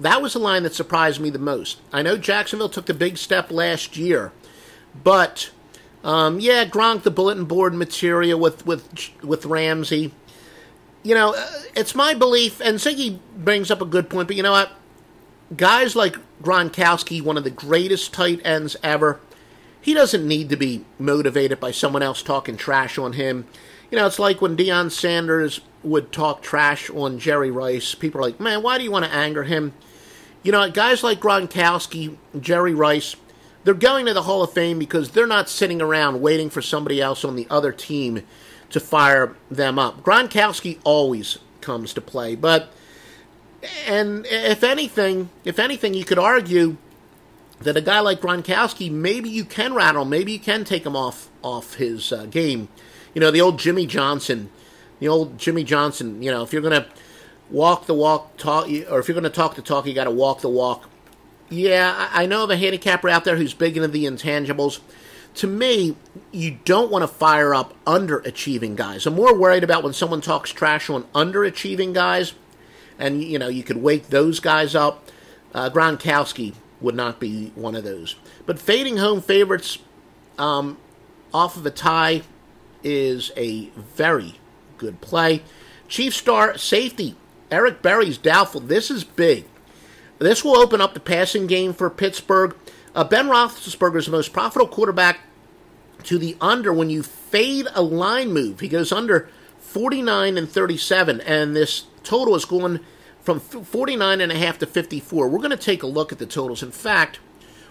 that 0.00 0.20
was 0.20 0.32
the 0.32 0.40
line 0.40 0.64
that 0.64 0.74
surprised 0.74 1.20
me 1.20 1.30
the 1.30 1.38
most. 1.38 1.80
I 1.92 2.02
know 2.02 2.18
Jacksonville 2.18 2.70
took 2.70 2.86
the 2.86 2.94
big 2.94 3.18
step 3.18 3.52
last 3.52 3.96
year, 3.96 4.32
but 5.00 5.50
um, 6.04 6.38
yeah, 6.38 6.64
Gronk 6.64 7.02
the 7.02 7.10
bulletin 7.10 7.46
board 7.46 7.74
material 7.74 8.38
with 8.38 8.64
with 8.64 8.88
with 9.24 9.44
Ramsey 9.46 10.12
you 11.04 11.14
know, 11.14 11.34
uh, 11.34 11.50
it's 11.76 11.94
my 11.94 12.14
belief, 12.14 12.60
and 12.60 12.78
Ziggy 12.78 13.20
brings 13.36 13.70
up 13.70 13.80
a 13.80 13.84
good 13.86 14.10
point, 14.10 14.26
but 14.26 14.36
you 14.36 14.42
know 14.42 14.52
what? 14.52 14.72
Guys 15.54 15.94
like 15.94 16.16
Gronkowski, 16.42 17.22
one 17.22 17.36
of 17.36 17.44
the 17.44 17.50
greatest 17.50 18.12
tight 18.12 18.40
ends 18.44 18.76
ever, 18.82 19.20
he 19.80 19.92
doesn't 19.92 20.26
need 20.26 20.48
to 20.48 20.56
be 20.56 20.84
motivated 20.98 21.60
by 21.60 21.70
someone 21.70 22.02
else 22.02 22.22
talking 22.22 22.56
trash 22.56 22.96
on 22.96 23.12
him. 23.12 23.46
You 23.90 23.98
know, 23.98 24.06
it's 24.06 24.18
like 24.18 24.40
when 24.40 24.56
Deion 24.56 24.90
Sanders 24.90 25.60
would 25.82 26.10
talk 26.10 26.42
trash 26.42 26.88
on 26.88 27.18
Jerry 27.18 27.50
Rice. 27.50 27.94
People 27.94 28.20
are 28.20 28.24
like, 28.24 28.40
man, 28.40 28.62
why 28.62 28.78
do 28.78 28.84
you 28.84 28.90
want 28.90 29.04
to 29.04 29.12
anger 29.12 29.44
him? 29.44 29.74
You 30.42 30.52
know, 30.52 30.70
guys 30.70 31.02
like 31.02 31.20
Gronkowski, 31.20 32.16
Jerry 32.40 32.74
Rice, 32.74 33.14
they're 33.64 33.74
going 33.74 34.06
to 34.06 34.14
the 34.14 34.22
Hall 34.22 34.42
of 34.42 34.52
Fame 34.52 34.78
because 34.78 35.10
they're 35.10 35.26
not 35.26 35.48
sitting 35.48 35.82
around 35.82 36.20
waiting 36.20 36.50
for 36.50 36.62
somebody 36.62 37.00
else 37.00 37.24
on 37.24 37.34
the 37.34 37.46
other 37.50 37.72
team 37.72 38.22
to 38.70 38.80
fire 38.80 39.34
them 39.50 39.78
up. 39.78 40.02
Gronkowski 40.02 40.78
always 40.84 41.38
comes 41.60 41.94
to 41.94 42.00
play, 42.00 42.34
but 42.34 42.70
and 43.86 44.26
if 44.28 44.62
anything, 44.62 45.30
if 45.44 45.58
anything, 45.58 45.94
you 45.94 46.04
could 46.04 46.18
argue 46.18 46.76
that 47.60 47.76
a 47.76 47.80
guy 47.80 48.00
like 48.00 48.20
Gronkowski, 48.20 48.90
maybe 48.90 49.28
you 49.28 49.44
can 49.44 49.74
rattle, 49.74 50.04
maybe 50.04 50.32
you 50.32 50.38
can 50.38 50.64
take 50.64 50.84
him 50.84 50.96
off 50.96 51.30
off 51.42 51.74
his 51.74 52.12
uh, 52.12 52.26
game. 52.26 52.68
You 53.14 53.20
know, 53.20 53.30
the 53.30 53.40
old 53.40 53.58
Jimmy 53.58 53.86
Johnson, 53.86 54.50
the 55.00 55.08
old 55.08 55.38
Jimmy 55.38 55.64
Johnson. 55.64 56.22
You 56.22 56.30
know, 56.30 56.42
if 56.42 56.52
you're 56.52 56.62
gonna 56.62 56.86
walk 57.50 57.86
the 57.86 57.94
walk, 57.94 58.36
talk, 58.36 58.66
or 58.66 58.98
if 58.98 59.08
you're 59.08 59.14
gonna 59.14 59.30
talk 59.30 59.54
the 59.54 59.62
talk, 59.62 59.86
you 59.86 59.94
got 59.94 60.04
to 60.04 60.10
walk 60.10 60.40
the 60.40 60.48
walk. 60.48 60.90
Yeah, 61.50 62.08
I 62.12 62.26
know 62.26 62.44
of 62.44 62.50
a 62.50 62.56
handicapper 62.56 63.08
out 63.08 63.24
there 63.24 63.36
who's 63.36 63.54
big 63.54 63.76
into 63.76 63.88
the 63.88 64.06
intangibles 64.06 64.80
to 65.36 65.46
me, 65.46 65.96
you 66.30 66.58
don't 66.64 66.90
want 66.90 67.02
to 67.02 67.08
fire 67.08 67.54
up 67.54 67.74
underachieving 67.84 68.76
guys. 68.76 69.06
I'm 69.06 69.14
more 69.14 69.34
worried 69.34 69.64
about 69.64 69.82
when 69.82 69.92
someone 69.92 70.20
talks 70.20 70.52
trash 70.52 70.88
on 70.88 71.04
underachieving 71.14 71.92
guys, 71.92 72.34
and 72.98 73.22
you 73.22 73.38
know 73.38 73.48
you 73.48 73.62
could 73.62 73.78
wake 73.78 74.08
those 74.08 74.40
guys 74.40 74.74
up. 74.74 75.08
Uh, 75.52 75.70
Gronkowski 75.70 76.54
would 76.80 76.94
not 76.94 77.20
be 77.20 77.52
one 77.54 77.74
of 77.74 77.84
those. 77.84 78.16
But 78.46 78.58
fading 78.58 78.98
home 78.98 79.20
favorites 79.20 79.78
um, 80.38 80.78
off 81.32 81.56
of 81.56 81.66
a 81.66 81.70
tie 81.70 82.22
is 82.82 83.32
a 83.36 83.70
very 83.70 84.34
good 84.78 85.00
play. 85.00 85.42
Chief 85.88 86.14
star 86.14 86.56
safety 86.58 87.16
Eric 87.50 87.82
Berry's 87.82 88.18
doubtful. 88.18 88.60
This 88.60 88.90
is 88.90 89.04
big. 89.04 89.44
This 90.18 90.44
will 90.44 90.56
open 90.56 90.80
up 90.80 90.94
the 90.94 91.00
passing 91.00 91.46
game 91.46 91.72
for 91.72 91.90
Pittsburgh. 91.90 92.56
Uh, 92.94 93.04
ben 93.04 93.26
Roethlisberger 93.26 93.96
is 93.96 94.06
the 94.06 94.12
most 94.12 94.32
profitable 94.32 94.68
quarterback 94.68 95.20
to 96.04 96.18
the 96.18 96.36
under 96.40 96.72
when 96.72 96.90
you 96.90 97.02
fade 97.02 97.66
a 97.74 97.82
line 97.82 98.32
move. 98.32 98.60
He 98.60 98.68
goes 98.68 98.92
under 98.92 99.28
49 99.58 100.38
and 100.38 100.48
37, 100.48 101.20
and 101.22 101.56
this 101.56 101.86
total 102.04 102.36
is 102.36 102.44
going 102.44 102.80
from 103.20 103.40
49 103.40 104.20
and 104.20 104.30
a 104.30 104.36
half 104.36 104.58
to 104.58 104.66
54. 104.66 105.28
We're 105.28 105.38
going 105.38 105.50
to 105.50 105.56
take 105.56 105.82
a 105.82 105.88
look 105.88 106.12
at 106.12 106.18
the 106.18 106.26
totals. 106.26 106.62
In 106.62 106.70
fact, 106.70 107.18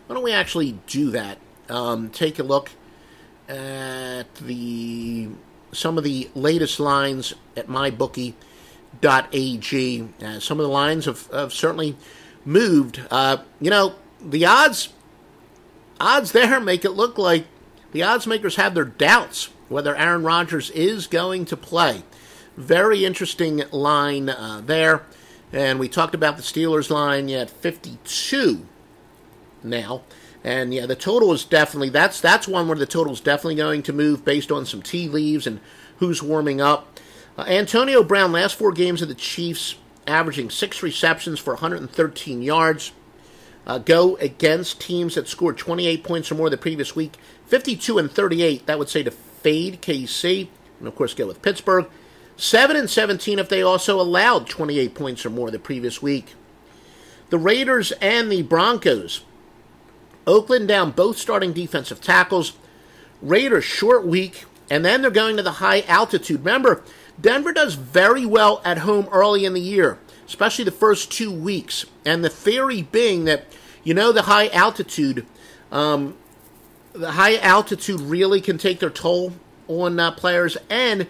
why 0.08 0.16
don't 0.16 0.24
we 0.24 0.34
actually 0.34 0.80
do 0.88 1.12
that? 1.12 1.38
Um, 1.70 2.10
take 2.10 2.40
a 2.40 2.44
look 2.44 2.72
at 3.48 4.36
the 4.36 5.30
some 5.72 5.98
of 5.98 6.04
the 6.04 6.30
latest 6.36 6.80
lines 6.80 7.34
at 7.58 7.68
mybookie.ag. 7.68 8.34
Uh, 10.24 10.40
some 10.40 10.60
of 10.60 10.64
the 10.64 10.72
lines 10.72 11.06
have, 11.06 11.28
have 11.28 11.52
certainly 11.54 11.96
moved. 12.46 13.02
Uh, 13.10 13.38
you 13.60 13.70
know, 13.70 13.96
the 14.22 14.46
odds 14.46 14.90
odds 16.00 16.32
there 16.32 16.60
make 16.60 16.84
it 16.84 16.92
look 16.92 17.18
like 17.18 17.46
the 17.92 18.04
odds 18.04 18.28
makers 18.28 18.56
have 18.56 18.74
their 18.74 18.86
doubts 18.86 19.50
whether 19.74 19.96
Aaron 19.96 20.24
Rodgers 20.24 20.70
is 20.70 21.08
going 21.08 21.46
to 21.46 21.58
play. 21.58 22.04
Very 22.56 23.04
interesting 23.04 23.64
line 23.72 24.30
uh, 24.30 24.62
there. 24.64 25.04
And 25.52 25.80
we 25.80 25.90
talked 25.90 26.16
about 26.16 26.38
the 26.38 26.44
Steelers 26.44 26.90
line 26.90 27.30
at 27.30 27.50
52 27.50 28.66
now. 29.64 30.04
And 30.44 30.74
yeah, 30.74 30.86
the 30.86 30.96
total 30.96 31.32
is 31.32 31.46
definitely 31.46 31.90
that's 31.90 32.20
that's 32.20 32.48
one 32.48 32.68
where 32.68 32.78
the 32.78 32.86
total 32.86 33.14
is 33.14 33.22
definitely 33.22 33.56
going 33.56 33.82
to 33.84 33.94
move 33.94 34.26
based 34.26 34.52
on 34.52 34.66
some 34.66 34.82
tea 34.82 35.08
leaves 35.08 35.48
and 35.48 35.60
who's 35.98 36.22
warming 36.22 36.60
up. 36.60 37.00
Uh, 37.38 37.44
Antonio 37.48 38.04
Brown 38.04 38.32
last 38.32 38.56
four 38.56 38.72
games 38.72 39.02
of 39.02 39.08
the 39.08 39.16
Chiefs 39.16 39.76
averaging 40.08 40.50
six 40.50 40.84
receptions 40.84 41.40
for 41.40 41.54
113 41.54 42.42
yards. 42.42 42.92
Uh, 43.66 43.78
go 43.78 44.18
against 44.18 44.82
teams 44.82 45.16
that 45.16 45.28
scored 45.28 45.58
28 45.58 46.04
points 46.04 46.32
or 46.32 46.36
more 46.36 46.50
the 46.50 46.58
previous 46.58 46.96
week. 46.96 47.18
52 47.48 47.98
and 47.98 48.12
38, 48.12 48.66
that 48.66 48.78
would 48.78 48.90
say 48.90 49.04
to 49.04 49.12
fade 49.12 49.82
KC, 49.82 50.48
and 50.80 50.88
of 50.88 50.96
course 50.96 51.14
go 51.14 51.28
with 51.28 51.42
Pittsburgh. 51.42 51.88
7 52.36 52.76
and 52.76 52.90
17 52.90 53.40
if 53.40 53.48
they 53.48 53.62
also 53.62 54.02
allowed 54.02 54.48
28 54.50 54.96
points 54.96 55.26
or 55.26 55.30
more 55.30 55.52
the 55.52 55.60
previous 55.60 56.02
week. 56.02 56.34
The 57.30 57.38
Raiders 57.38 57.92
and 57.94 58.32
the 58.32 58.42
Broncos. 58.42 59.24
Oakland 60.26 60.68
down 60.68 60.92
both 60.92 61.18
starting 61.18 61.54
defensive 61.54 62.02
tackles. 62.02 62.54
Raiders 63.22 63.64
short 63.64 64.06
week, 64.06 64.46
and 64.70 64.84
then 64.84 65.02
they're 65.02 65.12
going 65.12 65.38
to 65.38 65.44
the 65.44 65.52
high 65.54 65.82
altitude. 65.82 66.40
Remember, 66.40 66.84
Denver 67.20 67.54
does 67.54 67.76
very 67.76 68.26
well 68.26 68.62
at 68.66 68.80
home 68.80 69.08
early 69.12 69.46
in 69.46 69.54
the 69.54 69.62
year, 69.62 70.00
especially 70.26 70.66
the 70.66 70.72
first 70.72 71.12
two 71.12 71.32
weeks. 71.32 71.86
And 72.06 72.24
the 72.24 72.30
theory 72.30 72.82
being 72.82 73.26
that, 73.26 73.46
you 73.84 73.94
know, 73.94 74.12
the 74.12 74.24
high 74.24 74.48
altitude, 74.50 75.26
um, 75.72 76.18
the 76.94 77.12
high 77.12 77.38
altitude 77.38 78.02
really 78.02 78.42
can 78.42 78.58
take 78.58 78.80
their 78.80 78.90
toll 78.90 79.34
on 79.68 80.00
uh, 80.00 80.12
players. 80.12 80.58
And 80.70 81.08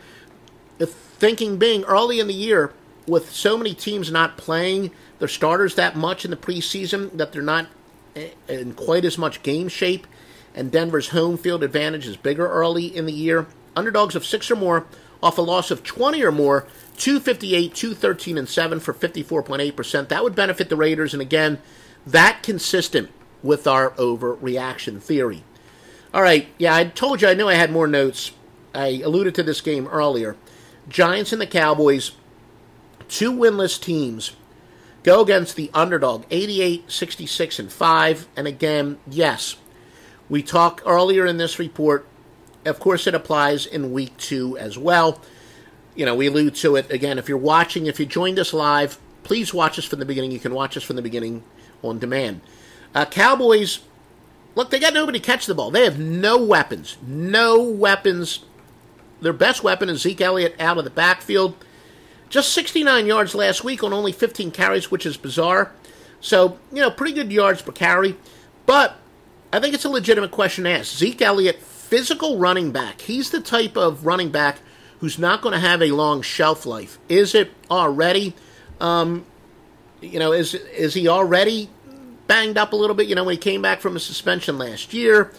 the 0.77 0.87
thinking 0.87 1.57
being 1.57 1.83
early 1.85 2.19
in 2.19 2.27
the 2.27 2.33
year, 2.33 2.73
with 3.07 3.31
so 3.31 3.57
many 3.57 3.73
teams 3.73 4.11
not 4.11 4.37
playing 4.37 4.91
their 5.19 5.27
starters 5.27 5.75
that 5.75 5.95
much 5.95 6.25
in 6.25 6.31
the 6.31 6.37
preseason, 6.37 7.15
that 7.17 7.31
they're 7.31 7.41
not 7.41 7.67
eh, 8.15 8.29
in 8.47 8.73
quite 8.73 9.05
as 9.05 9.17
much 9.17 9.43
game 9.43 9.67
shape, 9.67 10.07
and 10.55 10.71
Denver's 10.71 11.09
home 11.09 11.37
field 11.37 11.63
advantage 11.63 12.07
is 12.07 12.17
bigger 12.17 12.47
early 12.47 12.85
in 12.85 13.05
the 13.05 13.13
year. 13.13 13.47
Underdogs 13.75 14.15
of 14.15 14.25
six 14.25 14.51
or 14.51 14.55
more 14.55 14.85
off 15.23 15.37
a 15.37 15.41
loss 15.41 15.71
of 15.71 15.83
20 15.83 16.21
or 16.21 16.31
more, 16.31 16.67
258, 16.97 17.73
213, 17.73 18.37
and 18.37 18.49
7 18.49 18.79
for 18.81 18.93
54.8%. 18.93 20.09
That 20.09 20.23
would 20.23 20.35
benefit 20.35 20.67
the 20.69 20.75
Raiders, 20.75 21.13
and 21.13 21.21
again, 21.21 21.59
that 22.05 22.43
consistent 22.43 23.09
with 23.41 23.65
our 23.65 23.91
overreaction 23.91 25.01
theory. 25.01 25.43
All 26.13 26.21
right, 26.21 26.47
yeah, 26.57 26.75
I 26.75 26.83
told 26.83 27.21
you 27.21 27.29
I 27.29 27.33
knew 27.33 27.47
I 27.47 27.55
had 27.55 27.71
more 27.71 27.87
notes. 27.87 28.33
I 28.75 29.01
alluded 29.03 29.33
to 29.35 29.43
this 29.43 29.61
game 29.61 29.87
earlier. 29.87 30.35
Giants 30.89 31.31
and 31.31 31.41
the 31.41 31.47
Cowboys, 31.47 32.11
two 33.07 33.31
winless 33.31 33.81
teams, 33.81 34.35
go 35.03 35.21
against 35.21 35.55
the 35.55 35.71
underdog 35.73 36.25
88, 36.29 36.91
66, 36.91 37.59
and 37.59 37.71
5. 37.71 38.27
And 38.35 38.45
again, 38.45 38.99
yes, 39.07 39.55
we 40.27 40.43
talked 40.43 40.83
earlier 40.85 41.25
in 41.25 41.37
this 41.37 41.59
report 41.59 42.05
of 42.65 42.79
course, 42.79 43.07
it 43.07 43.15
applies 43.15 43.65
in 43.65 43.91
week 43.91 44.15
two 44.17 44.57
as 44.57 44.77
well. 44.77 45.21
You 45.95 46.05
know, 46.05 46.15
we 46.15 46.27
allude 46.27 46.55
to 46.55 46.75
it 46.75 46.91
again. 46.91 47.17
If 47.17 47.29
you're 47.29 47.37
watching, 47.37 47.85
if 47.85 47.99
you 47.99 48.05
joined 48.05 48.39
us 48.39 48.53
live, 48.53 48.97
please 49.23 49.53
watch 49.53 49.77
us 49.77 49.85
from 49.85 49.99
the 49.99 50.05
beginning. 50.05 50.31
You 50.31 50.39
can 50.39 50.53
watch 50.53 50.75
us 50.77 50.83
from 50.83 50.95
the 50.95 51.01
beginning 51.01 51.43
on 51.81 51.99
demand. 51.99 52.41
Uh, 52.95 53.05
Cowboys, 53.05 53.79
look, 54.55 54.69
they 54.69 54.79
got 54.79 54.93
nobody 54.93 55.19
catch 55.19 55.45
the 55.45 55.55
ball. 55.55 55.71
They 55.71 55.83
have 55.83 55.99
no 55.99 56.43
weapons. 56.43 56.97
No 57.05 57.61
weapons. 57.61 58.45
Their 59.21 59.33
best 59.33 59.63
weapon 59.63 59.89
is 59.89 60.01
Zeke 60.01 60.21
Elliott 60.21 60.55
out 60.59 60.77
of 60.77 60.83
the 60.83 60.89
backfield. 60.89 61.55
Just 62.29 62.51
69 62.53 63.05
yards 63.05 63.35
last 63.35 63.63
week 63.63 63.83
on 63.83 63.93
only 63.93 64.11
15 64.11 64.51
carries, 64.51 64.89
which 64.89 65.05
is 65.05 65.17
bizarre. 65.17 65.71
So, 66.19 66.57
you 66.71 66.81
know, 66.81 66.89
pretty 66.89 67.13
good 67.13 67.31
yards 67.31 67.61
per 67.61 67.71
carry. 67.71 68.17
But 68.65 68.97
I 69.51 69.59
think 69.59 69.75
it's 69.75 69.85
a 69.85 69.89
legitimate 69.89 70.31
question 70.31 70.63
to 70.63 70.71
ask. 70.71 70.97
Zeke 70.97 71.21
Elliott 71.21 71.61
physical 71.93 72.39
running 72.39 72.71
back. 72.71 73.01
He's 73.01 73.29
the 73.29 73.39
type 73.39 73.77
of 73.77 74.03
running 74.03 74.31
back 74.31 74.57
who's 74.99 75.19
not 75.19 75.43
going 75.43 75.53
to 75.53 75.59
have 75.59 75.79
a 75.79 75.91
long 75.91 76.23
shelf 76.23 76.65
life. 76.65 76.97
Is 77.07 77.35
it 77.35 77.51
already? 77.69 78.33
Um, 78.81 79.27
you 80.01 80.17
know, 80.17 80.31
is 80.31 80.55
is 80.55 80.95
he 80.95 81.07
already 81.07 81.69
banged 82.25 82.57
up 82.57 82.73
a 82.73 82.75
little 82.75 82.95
bit? 82.95 83.05
You 83.05 83.13
know, 83.13 83.23
when 83.23 83.33
he 83.33 83.37
came 83.37 83.61
back 83.61 83.79
from 83.79 83.95
a 83.95 83.99
suspension 83.99 84.57
last 84.57 84.91
year, 84.91 85.31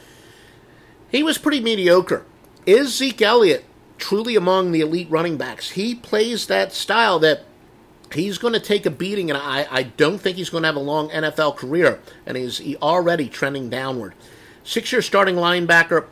he 1.08 1.24
was 1.24 1.38
pretty 1.38 1.58
mediocre. 1.58 2.24
Is 2.66 2.96
Zeke 2.96 3.22
Elliott 3.22 3.64
truly 3.98 4.36
among 4.36 4.70
the 4.70 4.80
elite 4.80 5.10
running 5.10 5.36
backs? 5.36 5.70
He 5.70 5.96
plays 5.96 6.46
that 6.46 6.72
style 6.72 7.18
that 7.18 7.42
he's 8.12 8.38
going 8.38 8.54
to 8.54 8.60
take 8.60 8.86
a 8.86 8.90
beating, 8.90 9.28
and 9.28 9.36
I, 9.36 9.66
I 9.68 9.82
don't 9.82 10.20
think 10.20 10.36
he's 10.36 10.50
going 10.50 10.62
to 10.62 10.68
have 10.68 10.76
a 10.76 10.78
long 10.78 11.08
NFL 11.08 11.56
career, 11.56 11.98
and 12.24 12.36
he's 12.36 12.58
he 12.58 12.76
already 12.76 13.28
trending 13.28 13.70
downward. 13.70 14.14
Six 14.62 14.92
year 14.92 15.02
starting 15.02 15.34
linebacker 15.34 16.06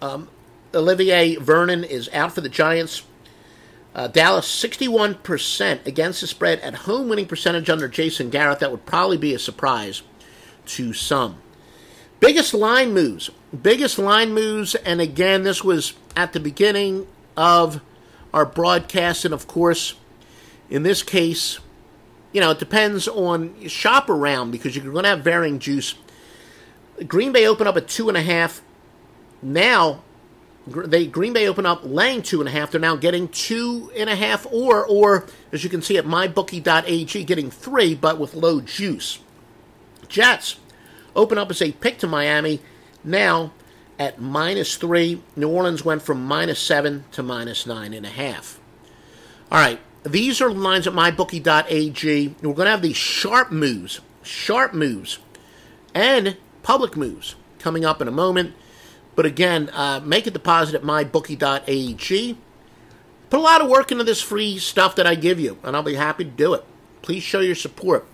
um, 0.00 0.28
Olivier 0.74 1.36
Vernon 1.36 1.84
is 1.84 2.08
out 2.12 2.32
for 2.32 2.40
the 2.40 2.48
Giants. 2.48 3.02
Uh, 3.94 4.06
Dallas 4.06 4.46
61% 4.46 5.84
against 5.86 6.20
the 6.20 6.26
spread 6.26 6.60
at 6.60 6.74
home 6.74 7.08
winning 7.08 7.26
percentage 7.26 7.68
under 7.68 7.88
Jason 7.88 8.30
Garrett. 8.30 8.60
That 8.60 8.70
would 8.70 8.86
probably 8.86 9.16
be 9.16 9.34
a 9.34 9.38
surprise 9.38 10.02
to 10.66 10.92
some. 10.92 11.38
Biggest 12.20 12.54
line 12.54 12.92
moves. 12.92 13.30
Biggest 13.62 13.98
line 13.98 14.32
moves, 14.32 14.76
and 14.76 15.00
again, 15.00 15.42
this 15.42 15.64
was 15.64 15.94
at 16.14 16.32
the 16.32 16.38
beginning 16.38 17.08
of 17.36 17.80
our 18.32 18.46
broadcast, 18.46 19.24
and 19.24 19.34
of 19.34 19.48
course, 19.48 19.96
in 20.68 20.84
this 20.84 21.02
case, 21.02 21.58
you 22.32 22.40
know, 22.40 22.52
it 22.52 22.60
depends 22.60 23.08
on 23.08 23.66
shop 23.66 24.08
around 24.08 24.52
because 24.52 24.76
you're 24.76 24.84
going 24.84 25.02
to 25.02 25.08
have 25.08 25.24
varying 25.24 25.58
juice. 25.58 25.96
Green 27.08 27.32
Bay 27.32 27.46
opened 27.46 27.68
up 27.68 27.76
at 27.76 27.88
two 27.88 28.08
and 28.08 28.16
a 28.16 28.22
half. 28.22 28.62
Now, 29.42 30.02
they 30.66 31.06
Green 31.06 31.32
Bay 31.32 31.48
open 31.48 31.66
up 31.66 31.80
laying 31.82 32.22
two 32.22 32.40
and 32.40 32.48
a 32.48 32.52
half. 32.52 32.70
They're 32.70 32.80
now 32.80 32.96
getting 32.96 33.28
two 33.28 33.90
and 33.96 34.10
a 34.10 34.16
half, 34.16 34.46
or 34.50 34.86
or 34.86 35.26
as 35.52 35.64
you 35.64 35.70
can 35.70 35.82
see 35.82 35.96
at 35.96 36.04
mybookie.ag, 36.04 37.24
getting 37.24 37.50
three, 37.50 37.94
but 37.94 38.18
with 38.18 38.34
low 38.34 38.60
juice. 38.60 39.20
Jets 40.08 40.58
open 41.16 41.38
up 41.38 41.50
as 41.50 41.62
a 41.62 41.72
pick 41.72 41.98
to 41.98 42.06
Miami. 42.06 42.60
Now 43.02 43.52
at 43.98 44.20
minus 44.20 44.76
three. 44.76 45.22
New 45.36 45.48
Orleans 45.48 45.84
went 45.84 46.02
from 46.02 46.24
minus 46.24 46.58
seven 46.58 47.04
to 47.12 47.22
minus 47.22 47.66
nine 47.66 47.92
and 47.92 48.06
a 48.06 48.10
half. 48.10 48.58
All 49.52 49.58
right, 49.58 49.80
these 50.04 50.40
are 50.40 50.50
lines 50.50 50.86
at 50.86 50.94
mybookie.ag. 50.94 52.34
We're 52.42 52.54
going 52.54 52.66
to 52.66 52.70
have 52.70 52.82
these 52.82 52.96
sharp 52.96 53.50
moves, 53.50 54.00
sharp 54.22 54.72
moves, 54.72 55.18
and 55.94 56.36
public 56.62 56.96
moves 56.96 57.34
coming 57.58 57.84
up 57.84 58.00
in 58.00 58.08
a 58.08 58.12
moment. 58.12 58.54
But 59.16 59.26
again, 59.26 59.70
uh, 59.70 60.00
make 60.04 60.26
a 60.26 60.30
deposit 60.30 60.74
at 60.74 60.82
mybookie.ag. 60.82 62.38
Put 63.28 63.38
a 63.38 63.42
lot 63.42 63.60
of 63.60 63.70
work 63.70 63.92
into 63.92 64.04
this 64.04 64.20
free 64.20 64.58
stuff 64.58 64.96
that 64.96 65.06
I 65.06 65.14
give 65.14 65.38
you, 65.38 65.58
and 65.62 65.76
I'll 65.76 65.82
be 65.82 65.94
happy 65.94 66.24
to 66.24 66.30
do 66.30 66.54
it. 66.54 66.64
Please 67.02 67.22
show 67.22 67.40
your 67.40 67.54
support. 67.54 68.06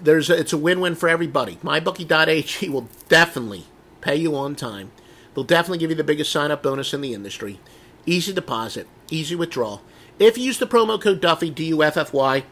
There's 0.00 0.30
a, 0.30 0.38
it's 0.38 0.52
a 0.52 0.58
win-win 0.58 0.96
for 0.96 1.08
everybody. 1.08 1.56
MyBookie.ag 1.56 2.68
will 2.68 2.88
definitely 3.08 3.64
pay 4.00 4.16
you 4.16 4.34
on 4.34 4.56
time. 4.56 4.90
They'll 5.34 5.44
definitely 5.44 5.78
give 5.78 5.90
you 5.90 5.96
the 5.96 6.04
biggest 6.04 6.32
sign-up 6.32 6.62
bonus 6.62 6.92
in 6.92 7.00
the 7.00 7.14
industry. 7.14 7.60
Easy 8.06 8.32
deposit, 8.32 8.88
easy 9.10 9.36
withdrawal. 9.36 9.82
If 10.18 10.36
you 10.36 10.44
use 10.44 10.58
the 10.58 10.66
promo 10.66 11.00
code 11.00 11.20
Duffy, 11.20 11.50
D-U-F-F-Y, 11.50 12.44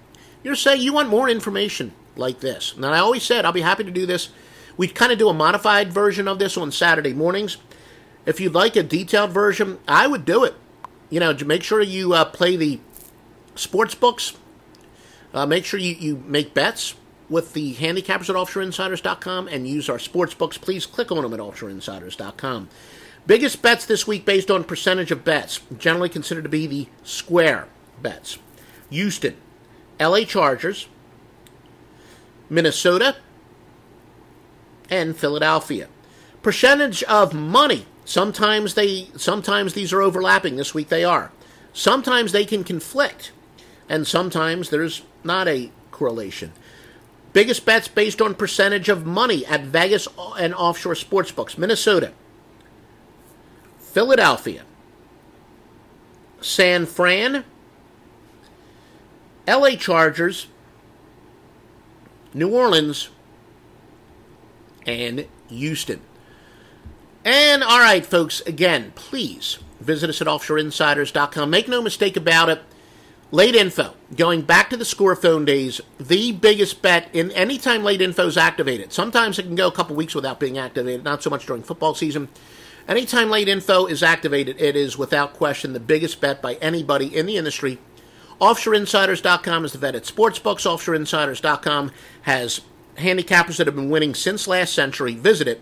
you're 0.45 0.55
saying 0.55 0.82
you 0.82 0.93
want 0.93 1.09
more 1.09 1.28
information 1.28 1.93
like 2.14 2.41
this. 2.41 2.74
And 2.76 2.87
I 2.87 2.99
always 2.99 3.24
said 3.24 3.45
I'll 3.45 3.53
be 3.53 3.62
happy 3.62 3.82
to 3.82 3.91
do 3.91 4.07
this. 4.07 4.28
We 4.76 4.87
kind 4.87 5.11
of 5.11 5.18
do 5.18 5.28
a 5.28 5.34
modified 5.34 5.93
version 5.93 6.28
of 6.28 6.39
this 6.39 6.57
on 6.57 6.70
Saturday 6.70 7.12
mornings. 7.12 7.57
If 8.27 8.41
you'd 8.41 8.55
like 8.55 8.74
a 8.74 8.83
detailed 8.83 9.31
version, 9.31 9.79
I 9.87 10.09
would 10.09 10.24
do 10.24 10.45
it. 10.45 10.55
You 11.09 11.20
know, 11.20 11.33
make 11.47 11.62
sure 11.62 11.81
you 11.81 12.12
uh, 12.12 12.24
play 12.24 12.57
the 12.57 12.81
sports 13.55 13.95
books. 13.95 14.37
Uh, 15.33 15.47
make 15.47 15.64
sure 15.64 15.79
you, 15.79 15.95
you 15.95 16.22
make 16.27 16.53
bets 16.53 16.95
with 17.29 17.53
the 17.53 17.74
handicappers 17.74 18.29
at 18.29 18.37
offshoreinsiders.com 18.37 19.49
and 19.49 19.68
use 19.68 19.89
our 19.89 19.99
sports 19.99 20.35
books. 20.35 20.59
Please 20.59 20.87
click 20.87 21.12
on 21.12 21.22
them 21.22 21.33
at 21.33 21.41
offshoreinsiders.com. 21.41 22.68
Biggest 23.27 23.62
bets 23.62 23.87
this 23.87 24.07
week 24.07 24.24
based 24.24 24.51
on 24.51 24.64
percentage 24.64 25.11
of 25.11 25.24
bets, 25.24 25.61
generally 25.79 26.09
considered 26.09 26.45
to 26.45 26.49
be 26.49 26.66
the 26.66 26.89
square 27.03 27.68
bets. 28.01 28.39
Houston, 28.91 29.37
LA 30.01 30.20
Chargers, 30.20 30.89
Minnesota, 32.49 33.16
and 34.89 35.16
Philadelphia. 35.16 35.89
Percentage 36.43 37.03
of 37.05 37.35
money 37.35 37.87
Sometimes 38.07 38.74
they 38.74 39.09
sometimes 39.16 39.74
these 39.74 39.92
are 39.92 40.00
overlapping. 40.00 40.54
This 40.54 40.72
week 40.72 40.88
they 40.88 41.04
are. 41.04 41.32
Sometimes 41.72 42.30
they 42.30 42.44
can 42.44 42.62
conflict, 42.62 43.32
and 43.88 44.07
sometimes 44.07 44.70
there's 44.70 45.02
not 45.24 45.48
a 45.48 45.72
correlation. 45.90 46.52
Biggest 47.32 47.66
bets 47.66 47.88
based 47.88 48.22
on 48.22 48.36
percentage 48.36 48.88
of 48.88 49.04
money 49.04 49.44
at 49.44 49.62
Vegas 49.62 50.07
and 50.38 50.54
offshore 50.54 50.94
sportsbooks 50.94 51.59
Minnesota, 51.59 52.12
Philadelphia, 53.78 54.62
San 56.40 56.86
Fran, 56.86 57.44
LA 59.48 59.70
Chargers, 59.70 60.46
New 62.32 62.54
Orleans, 62.54 63.11
and 64.86 65.26
Houston. 65.48 66.00
And 67.27 67.64
all 67.64 67.81
right, 67.81 68.07
folks, 68.07 68.41
again, 68.43 68.93
please 68.95 69.59
visit 69.81 70.09
us 70.09 70.20
at 70.20 70.29
offshoreinsiders.com. 70.29 71.51
Make 71.51 71.66
no 71.66 71.83
mistake 71.83 72.16
about 72.16 72.49
it. 72.49 72.62
Late 73.33 73.57
info, 73.57 73.95
going 74.14 74.43
back 74.43 74.70
to 74.70 74.77
the 74.77 74.85
score 74.85 75.16
phone 75.16 75.45
days, 75.45 75.81
the 75.99 76.31
biggest 76.31 76.83
bet 76.83 77.11
in 77.12 77.33
any 77.33 77.59
time 77.59 77.83
late 77.83 78.01
info 78.01 78.29
is 78.29 78.37
activated. 78.37 78.93
Sometimes 78.93 79.41
it 79.41 79.43
can 79.43 79.57
go 79.57 79.66
a 79.66 79.72
couple 79.72 79.97
weeks 79.97 80.14
without 80.14 80.39
being 80.39 80.57
activated, 80.57 81.03
not 81.03 81.20
so 81.20 81.29
much 81.29 81.47
during 81.47 81.64
football 81.64 81.97
season. 81.97 82.29
Anytime 82.87 83.29
late 83.29 83.49
info 83.49 83.87
is 83.87 84.05
activated, 84.05 84.61
it 84.61 84.77
is 84.77 84.97
without 84.97 85.35
question 85.35 85.72
the 85.72 85.81
biggest 85.81 86.20
bet 86.20 86.41
by 86.41 86.55
anybody 86.55 87.12
in 87.12 87.27
the 87.27 87.37
industry. 87.37 87.79
OffshoreInsiders.com 88.41 89.64
is 89.64 89.72
the 89.72 89.79
vet 89.79 89.97
at 89.97 90.05
sportsbooks. 90.05 90.64
OffshoreInsiders.com 90.64 91.91
has 92.22 92.61
handicappers 92.99 93.57
that 93.57 93.66
have 93.66 93.74
been 93.74 93.91
winning 93.91 94.14
since 94.14 94.47
last 94.47 94.72
century. 94.72 95.16
Visit 95.16 95.49
it. 95.49 95.61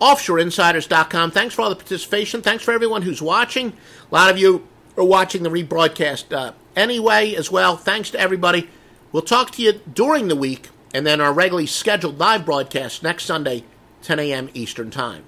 OffshoreInsiders.com. 0.00 1.30
Thanks 1.30 1.54
for 1.54 1.62
all 1.62 1.70
the 1.70 1.76
participation. 1.76 2.42
Thanks 2.42 2.64
for 2.64 2.72
everyone 2.72 3.02
who's 3.02 3.20
watching. 3.22 3.68
A 4.10 4.14
lot 4.14 4.30
of 4.30 4.38
you 4.38 4.66
are 4.96 5.04
watching 5.04 5.42
the 5.42 5.50
rebroadcast 5.50 6.32
uh, 6.32 6.52
anyway 6.74 7.34
as 7.34 7.50
well. 7.50 7.76
Thanks 7.76 8.10
to 8.10 8.20
everybody. 8.20 8.68
We'll 9.12 9.22
talk 9.22 9.50
to 9.52 9.62
you 9.62 9.80
during 9.92 10.28
the 10.28 10.36
week 10.36 10.68
and 10.94 11.06
then 11.06 11.20
our 11.20 11.32
regularly 11.32 11.66
scheduled 11.66 12.18
live 12.18 12.44
broadcast 12.44 13.02
next 13.02 13.24
Sunday, 13.24 13.64
10 14.02 14.18
a.m. 14.18 14.50
Eastern 14.54 14.90
Time. 14.90 15.24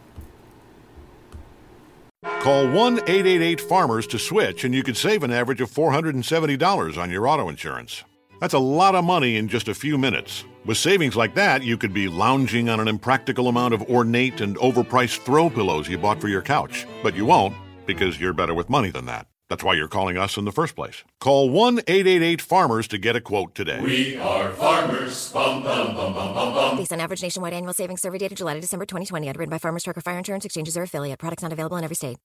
Call 2.40 2.68
1 2.70 2.98
888 3.00 3.60
Farmers 3.60 4.06
to 4.08 4.18
switch, 4.18 4.64
and 4.64 4.74
you 4.74 4.82
could 4.82 4.96
save 4.96 5.22
an 5.22 5.32
average 5.32 5.60
of 5.60 5.70
$470 5.70 6.98
on 6.98 7.10
your 7.10 7.26
auto 7.26 7.48
insurance. 7.48 8.04
That's 8.42 8.54
a 8.54 8.58
lot 8.58 8.96
of 8.96 9.04
money 9.04 9.36
in 9.36 9.46
just 9.46 9.68
a 9.68 9.74
few 9.74 9.96
minutes. 9.96 10.42
With 10.64 10.76
savings 10.76 11.14
like 11.14 11.36
that, 11.36 11.62
you 11.62 11.78
could 11.78 11.92
be 11.92 12.08
lounging 12.08 12.68
on 12.68 12.80
an 12.80 12.88
impractical 12.88 13.46
amount 13.46 13.72
of 13.72 13.82
ornate 13.82 14.40
and 14.40 14.56
overpriced 14.56 15.18
throw 15.18 15.48
pillows 15.48 15.88
you 15.88 15.96
bought 15.96 16.20
for 16.20 16.26
your 16.26 16.42
couch. 16.42 16.84
But 17.04 17.14
you 17.14 17.24
won't, 17.24 17.54
because 17.86 18.20
you're 18.20 18.32
better 18.32 18.52
with 18.52 18.68
money 18.68 18.90
than 18.90 19.06
that. 19.06 19.28
That's 19.48 19.62
why 19.62 19.74
you're 19.74 19.86
calling 19.86 20.18
us 20.18 20.36
in 20.36 20.44
the 20.44 20.50
first 20.50 20.74
place. 20.74 21.04
Call 21.20 21.50
1 21.50 21.82
888 21.86 22.42
Farmers 22.42 22.88
to 22.88 22.98
get 22.98 23.14
a 23.14 23.20
quote 23.20 23.54
today. 23.54 23.80
We 23.80 24.16
are 24.16 24.50
farmers. 24.54 25.30
Bum, 25.30 25.62
bum, 25.62 25.94
bum, 25.94 26.12
bum, 26.12 26.34
bum, 26.34 26.52
bum. 26.52 26.76
Based 26.76 26.92
on 26.92 26.98
average 26.98 27.22
nationwide 27.22 27.52
annual 27.52 27.74
savings 27.74 28.02
survey 28.02 28.18
data 28.18 28.34
July 28.34 28.54
to 28.54 28.60
December 28.60 28.86
2020, 28.86 29.28
underwritten 29.28 29.50
by 29.50 29.58
Farmers 29.58 29.84
Trucker 29.84 30.00
Fire 30.00 30.18
Insurance 30.18 30.44
Exchanges 30.44 30.76
or 30.76 30.82
affiliate. 30.82 31.20
Products 31.20 31.44
not 31.44 31.52
available 31.52 31.76
in 31.76 31.84
every 31.84 31.94
state. 31.94 32.18